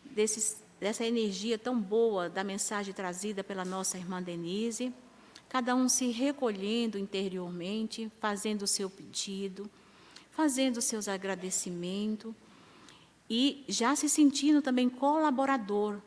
desse, 0.04 0.56
dessa 0.80 1.04
energia 1.04 1.58
tão 1.58 1.80
boa 1.80 2.28
da 2.28 2.42
mensagem 2.42 2.92
trazida 2.92 3.44
pela 3.44 3.64
nossa 3.64 3.96
irmã 3.96 4.22
Denise, 4.22 4.92
cada 5.48 5.74
um 5.74 5.88
se 5.88 6.10
recolhendo 6.10 6.98
interiormente, 6.98 8.10
fazendo 8.20 8.62
o 8.62 8.66
seu 8.66 8.90
pedido, 8.90 9.70
fazendo 10.32 10.78
os 10.78 10.84
seus 10.84 11.08
agradecimentos 11.08 12.34
e 13.28 13.64
já 13.68 13.96
se 13.96 14.08
sentindo 14.08 14.60
também 14.60 14.88
colaborador 14.88 16.00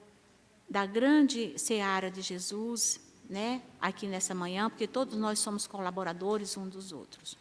da 0.69 0.85
grande 0.85 1.57
seara 1.57 2.11
de 2.11 2.21
Jesus, 2.21 2.99
né, 3.29 3.61
aqui 3.79 4.07
nessa 4.07 4.33
manhã, 4.33 4.69
porque 4.69 4.87
todos 4.87 5.15
nós 5.15 5.37
somos 5.37 5.67
colaboradores 5.67 6.57
uns 6.57 6.69
dos 6.69 6.91
outros. 6.91 7.37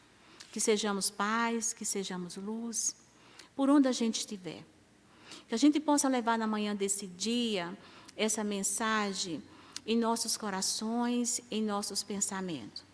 Que 0.52 0.60
sejamos 0.60 1.10
pais, 1.10 1.72
que 1.72 1.84
sejamos 1.84 2.36
luz, 2.36 2.94
por 3.56 3.70
onde 3.70 3.88
a 3.88 3.92
gente 3.92 4.20
estiver. 4.20 4.64
Que 5.48 5.54
a 5.54 5.58
gente 5.58 5.80
possa 5.80 6.08
levar 6.08 6.38
na 6.38 6.46
manhã 6.46 6.76
desse 6.76 7.06
dia 7.06 7.76
essa 8.16 8.44
mensagem 8.44 9.42
em 9.86 9.96
nossos 9.96 10.36
corações, 10.36 11.40
em 11.50 11.62
nossos 11.62 12.02
pensamentos. 12.02 12.84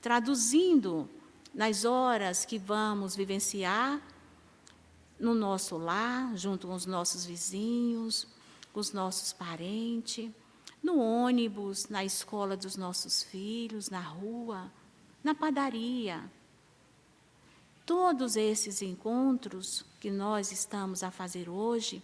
Traduzindo 0.00 1.08
nas 1.52 1.84
horas 1.84 2.46
que 2.46 2.58
vamos 2.58 3.14
vivenciar 3.14 4.00
no 5.20 5.34
nosso 5.34 5.76
lar, 5.76 6.34
junto 6.36 6.66
com 6.66 6.74
os 6.74 6.86
nossos 6.86 7.26
vizinhos, 7.26 8.26
com 8.72 8.80
os 8.80 8.92
nossos 8.92 9.32
parentes, 9.32 10.30
no 10.82 10.98
ônibus, 10.98 11.88
na 11.88 12.04
escola 12.04 12.56
dos 12.56 12.76
nossos 12.76 13.22
filhos, 13.22 13.88
na 13.88 14.00
rua, 14.00 14.70
na 15.22 15.34
padaria. 15.34 16.22
Todos 17.86 18.36
esses 18.36 18.82
encontros 18.82 19.84
que 20.00 20.10
nós 20.10 20.50
estamos 20.50 21.02
a 21.02 21.10
fazer 21.10 21.48
hoje 21.48 22.02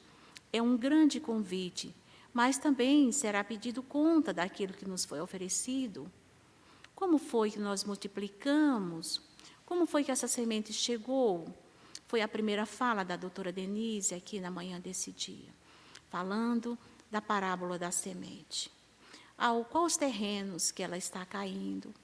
é 0.53 0.63
um 0.63 0.77
grande 0.77 1.19
convite 1.21 1.95
mas 2.39 2.57
também 2.59 3.11
será 3.11 3.43
pedido 3.43 3.83
conta 3.83 4.33
daquilo 4.33 4.73
que 4.73 4.87
nos 4.87 5.05
foi 5.05 5.21
oferecido. 5.21 6.09
Como 6.95 7.19
foi 7.19 7.51
que 7.51 7.59
nós 7.59 7.83
multiplicamos? 7.83 9.21
Como 9.67 9.87
foi 9.87 10.05
que 10.05 10.13
essa 10.13 10.29
semente 10.29 10.73
chegou? 10.73 11.53
Foi 12.07 12.21
a 12.21 12.29
primeira 12.29 12.65
fala 12.65 13.03
da 13.05 13.17
doutora 13.17 13.53
Denise 13.53 14.15
aqui 14.15 14.41
na 14.41 14.53
manhã 14.53 14.81
desse 14.81 15.11
dia, 15.11 15.53
falando 16.09 16.79
da 17.11 17.21
parábola 17.21 17.79
da 17.79 17.91
semente. 17.91 18.71
Ao 19.37 19.65
qual 19.65 19.85
os 19.85 19.97
terrenos 19.97 20.71
que 20.71 20.83
ela 20.83 20.97
está 20.97 21.25
caindo? 21.25 21.95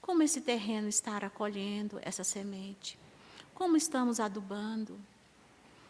Como 0.00 0.22
esse 0.22 0.40
terreno 0.40 0.88
está 0.88 1.16
acolhendo 1.18 1.98
essa 2.02 2.24
semente? 2.24 2.98
Como 3.54 3.76
estamos 3.76 4.18
adubando? 4.18 4.98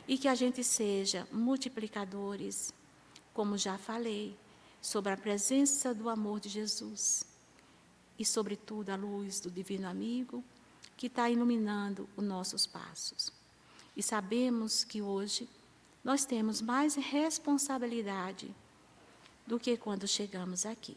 E 0.06 0.18
que 0.18 0.28
a 0.28 0.34
gente 0.34 0.62
seja 0.64 1.26
multiplicadores 1.32 2.74
como 3.32 3.56
já 3.56 3.78
falei, 3.78 4.36
sobre 4.80 5.12
a 5.12 5.16
presença 5.16 5.94
do 5.94 6.08
amor 6.08 6.40
de 6.40 6.48
Jesus 6.48 7.24
e, 8.18 8.24
sobretudo, 8.24 8.90
a 8.90 8.96
luz 8.96 9.40
do 9.40 9.50
Divino 9.50 9.88
Amigo 9.88 10.44
que 10.96 11.06
está 11.06 11.30
iluminando 11.30 12.08
os 12.16 12.24
nossos 12.24 12.66
passos. 12.66 13.32
E 13.96 14.02
sabemos 14.02 14.84
que 14.84 15.00
hoje 15.00 15.48
nós 16.04 16.24
temos 16.24 16.60
mais 16.60 16.94
responsabilidade 16.94 18.54
do 19.47 19.59
que 19.59 19.76
quando 19.76 20.07
chegamos 20.07 20.64
aqui. 20.66 20.97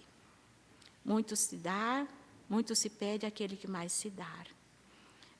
Muito 1.03 1.35
se 1.35 1.55
dá, 1.57 2.07
muito 2.49 2.75
se 2.75 2.89
pede 2.89 3.25
àquele 3.25 3.55
que 3.55 3.67
mais 3.67 3.91
se 3.91 4.09
dá. 4.09 4.45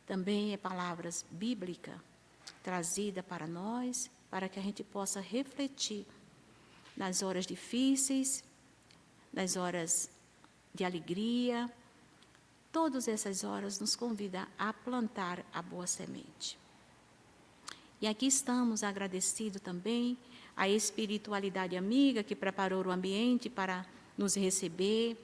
Também 0.06 0.54
é 0.54 0.58
palavras 0.58 1.26
bíblicas 1.32 1.95
trazida 2.62 3.22
para 3.22 3.45
nós, 3.45 4.10
para 4.30 4.47
que 4.47 4.60
a 4.60 4.64
gente 4.64 4.84
possa 4.84 5.20
refletir 5.20 6.06
nas 6.95 7.22
horas 7.22 7.45
difíceis, 7.45 8.43
nas 9.32 9.56
horas 9.56 10.10
de 10.74 10.84
alegria. 10.84 11.70
Todas 12.72 13.08
essas 13.08 13.43
horas 13.43 13.80
nos 13.80 13.95
convida 13.95 14.47
a 14.58 14.74
plantar 14.74 15.45
a 15.54 15.62
boa 15.62 15.86
semente. 15.86 16.58
E 18.01 18.08
aqui 18.08 18.28
estamos 18.28 18.84
agradecidos 18.84 19.62
também 19.62 20.18
à 20.56 20.68
espiritualidade 20.68 21.76
amiga 21.76 22.24
que 22.24 22.36
preparou 22.36 22.86
o 22.86 22.91
ambiente 22.91 23.49
para 23.49 23.86
nos 24.18 24.36
receber, 24.36 25.18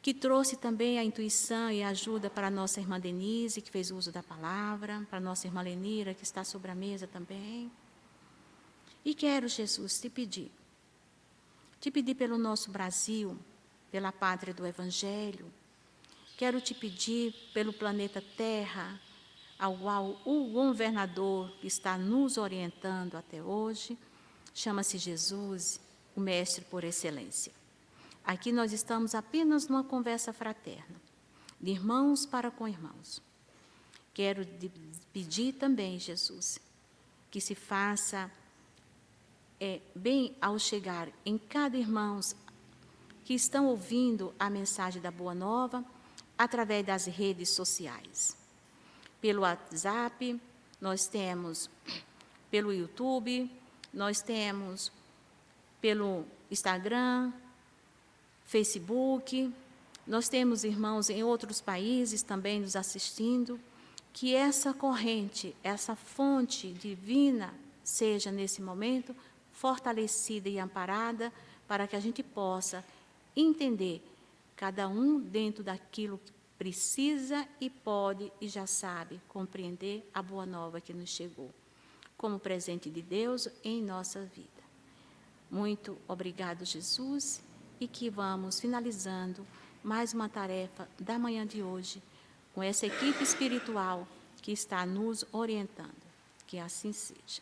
que 0.00 0.14
trouxe 0.14 0.56
também 0.56 0.98
a 0.98 1.04
intuição 1.04 1.70
e 1.70 1.82
a 1.82 1.88
ajuda 1.88 2.30
para 2.30 2.46
a 2.46 2.50
nossa 2.50 2.80
irmã 2.80 2.98
Denise, 2.98 3.60
que 3.60 3.70
fez 3.70 3.90
uso 3.90 4.10
da 4.10 4.22
palavra, 4.22 5.06
para 5.10 5.18
a 5.18 5.20
nossa 5.20 5.46
irmã 5.46 5.60
Lenira, 5.60 6.14
que 6.14 6.24
está 6.24 6.44
sobre 6.44 6.70
a 6.70 6.74
mesa 6.74 7.06
também. 7.06 7.70
E 9.04 9.14
quero, 9.14 9.48
Jesus, 9.48 10.00
te 10.00 10.08
pedir 10.08 10.50
te 11.80 11.90
pedir 11.90 12.14
pelo 12.14 12.36
nosso 12.36 12.70
Brasil, 12.70 13.38
pela 13.90 14.12
pátria 14.12 14.52
do 14.52 14.66
Evangelho. 14.66 15.50
Quero 16.36 16.60
te 16.60 16.74
pedir 16.74 17.34
pelo 17.54 17.72
planeta 17.72 18.22
Terra, 18.36 19.00
ao 19.58 19.76
qual 19.76 20.20
o 20.24 20.50
governador 20.50 21.50
que 21.60 21.66
está 21.66 21.96
nos 21.96 22.36
orientando 22.36 23.16
até 23.16 23.42
hoje, 23.42 23.96
chama-se 24.54 24.98
Jesus, 24.98 25.80
o 26.14 26.20
mestre 26.20 26.64
por 26.64 26.84
excelência. 26.84 27.52
Aqui 28.24 28.52
nós 28.52 28.72
estamos 28.72 29.14
apenas 29.14 29.68
numa 29.68 29.82
conversa 29.82 30.32
fraterna, 30.32 31.00
de 31.60 31.70
irmãos 31.70 32.26
para 32.26 32.50
com 32.50 32.68
irmãos. 32.68 33.22
Quero 34.12 34.46
pedir 35.12 35.54
também, 35.54 35.98
Jesus, 35.98 36.58
que 37.30 37.40
se 37.40 37.54
faça 37.54 38.30
é, 39.58 39.80
bem 39.94 40.36
ao 40.40 40.58
chegar 40.58 41.08
em 41.24 41.38
cada 41.38 41.76
irmão 41.76 42.20
que 43.24 43.34
estão 43.34 43.66
ouvindo 43.66 44.34
a 44.38 44.50
mensagem 44.50 45.00
da 45.00 45.10
Boa 45.10 45.34
Nova 45.34 45.84
através 46.36 46.84
das 46.84 47.06
redes 47.06 47.50
sociais. 47.50 48.36
Pelo 49.20 49.42
WhatsApp, 49.42 50.40
nós 50.80 51.06
temos 51.06 51.70
pelo 52.50 52.72
YouTube, 52.72 53.50
nós 53.92 54.22
temos 54.22 54.92
pelo 55.80 56.24
Instagram, 56.50 57.32
Facebook, 58.44 59.52
nós 60.06 60.28
temos 60.28 60.64
irmãos 60.64 61.08
em 61.08 61.22
outros 61.22 61.60
países 61.60 62.22
também 62.22 62.60
nos 62.60 62.76
assistindo. 62.76 63.60
Que 64.12 64.34
essa 64.34 64.74
corrente, 64.74 65.54
essa 65.62 65.94
fonte 65.94 66.72
divina 66.72 67.54
seja 67.84 68.32
nesse 68.32 68.60
momento 68.60 69.14
fortalecida 69.52 70.48
e 70.48 70.58
amparada 70.58 71.32
para 71.68 71.86
que 71.86 71.94
a 71.94 72.00
gente 72.00 72.22
possa 72.22 72.84
entender 73.36 74.02
cada 74.56 74.88
um 74.88 75.20
dentro 75.20 75.62
daquilo 75.62 76.18
que 76.18 76.32
precisa 76.58 77.46
e 77.60 77.70
pode 77.70 78.32
e 78.40 78.48
já 78.48 78.66
sabe 78.66 79.20
compreender 79.28 80.08
a 80.12 80.20
boa 80.20 80.44
nova 80.44 80.80
que 80.80 80.92
nos 80.92 81.08
chegou 81.08 81.50
como 82.20 82.38
presente 82.38 82.90
de 82.90 83.00
Deus 83.00 83.48
em 83.64 83.82
nossa 83.82 84.20
vida. 84.20 84.62
Muito 85.50 85.96
obrigado, 86.06 86.66
Jesus, 86.66 87.40
e 87.80 87.88
que 87.88 88.10
vamos 88.10 88.60
finalizando 88.60 89.46
mais 89.82 90.12
uma 90.12 90.28
tarefa 90.28 90.86
da 90.98 91.18
manhã 91.18 91.46
de 91.46 91.62
hoje 91.62 92.02
com 92.54 92.62
essa 92.62 92.84
equipe 92.84 93.24
espiritual 93.24 94.06
que 94.42 94.52
está 94.52 94.84
nos 94.84 95.24
orientando. 95.32 95.96
Que 96.46 96.58
assim 96.58 96.92
seja. 96.92 97.40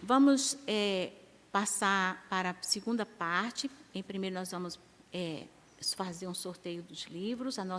Vamos 0.00 0.56
é, 0.64 1.10
passar 1.50 2.24
para 2.30 2.50
a 2.50 2.62
segunda 2.62 3.04
parte. 3.04 3.68
Em 3.92 4.00
primeiro, 4.04 4.36
nós 4.36 4.52
vamos 4.52 4.78
é, 5.12 5.48
fazer 5.94 6.26
um 6.26 6.34
sorteio 6.34 6.82
dos 6.82 7.04
livros. 7.04 7.58
A 7.58 7.64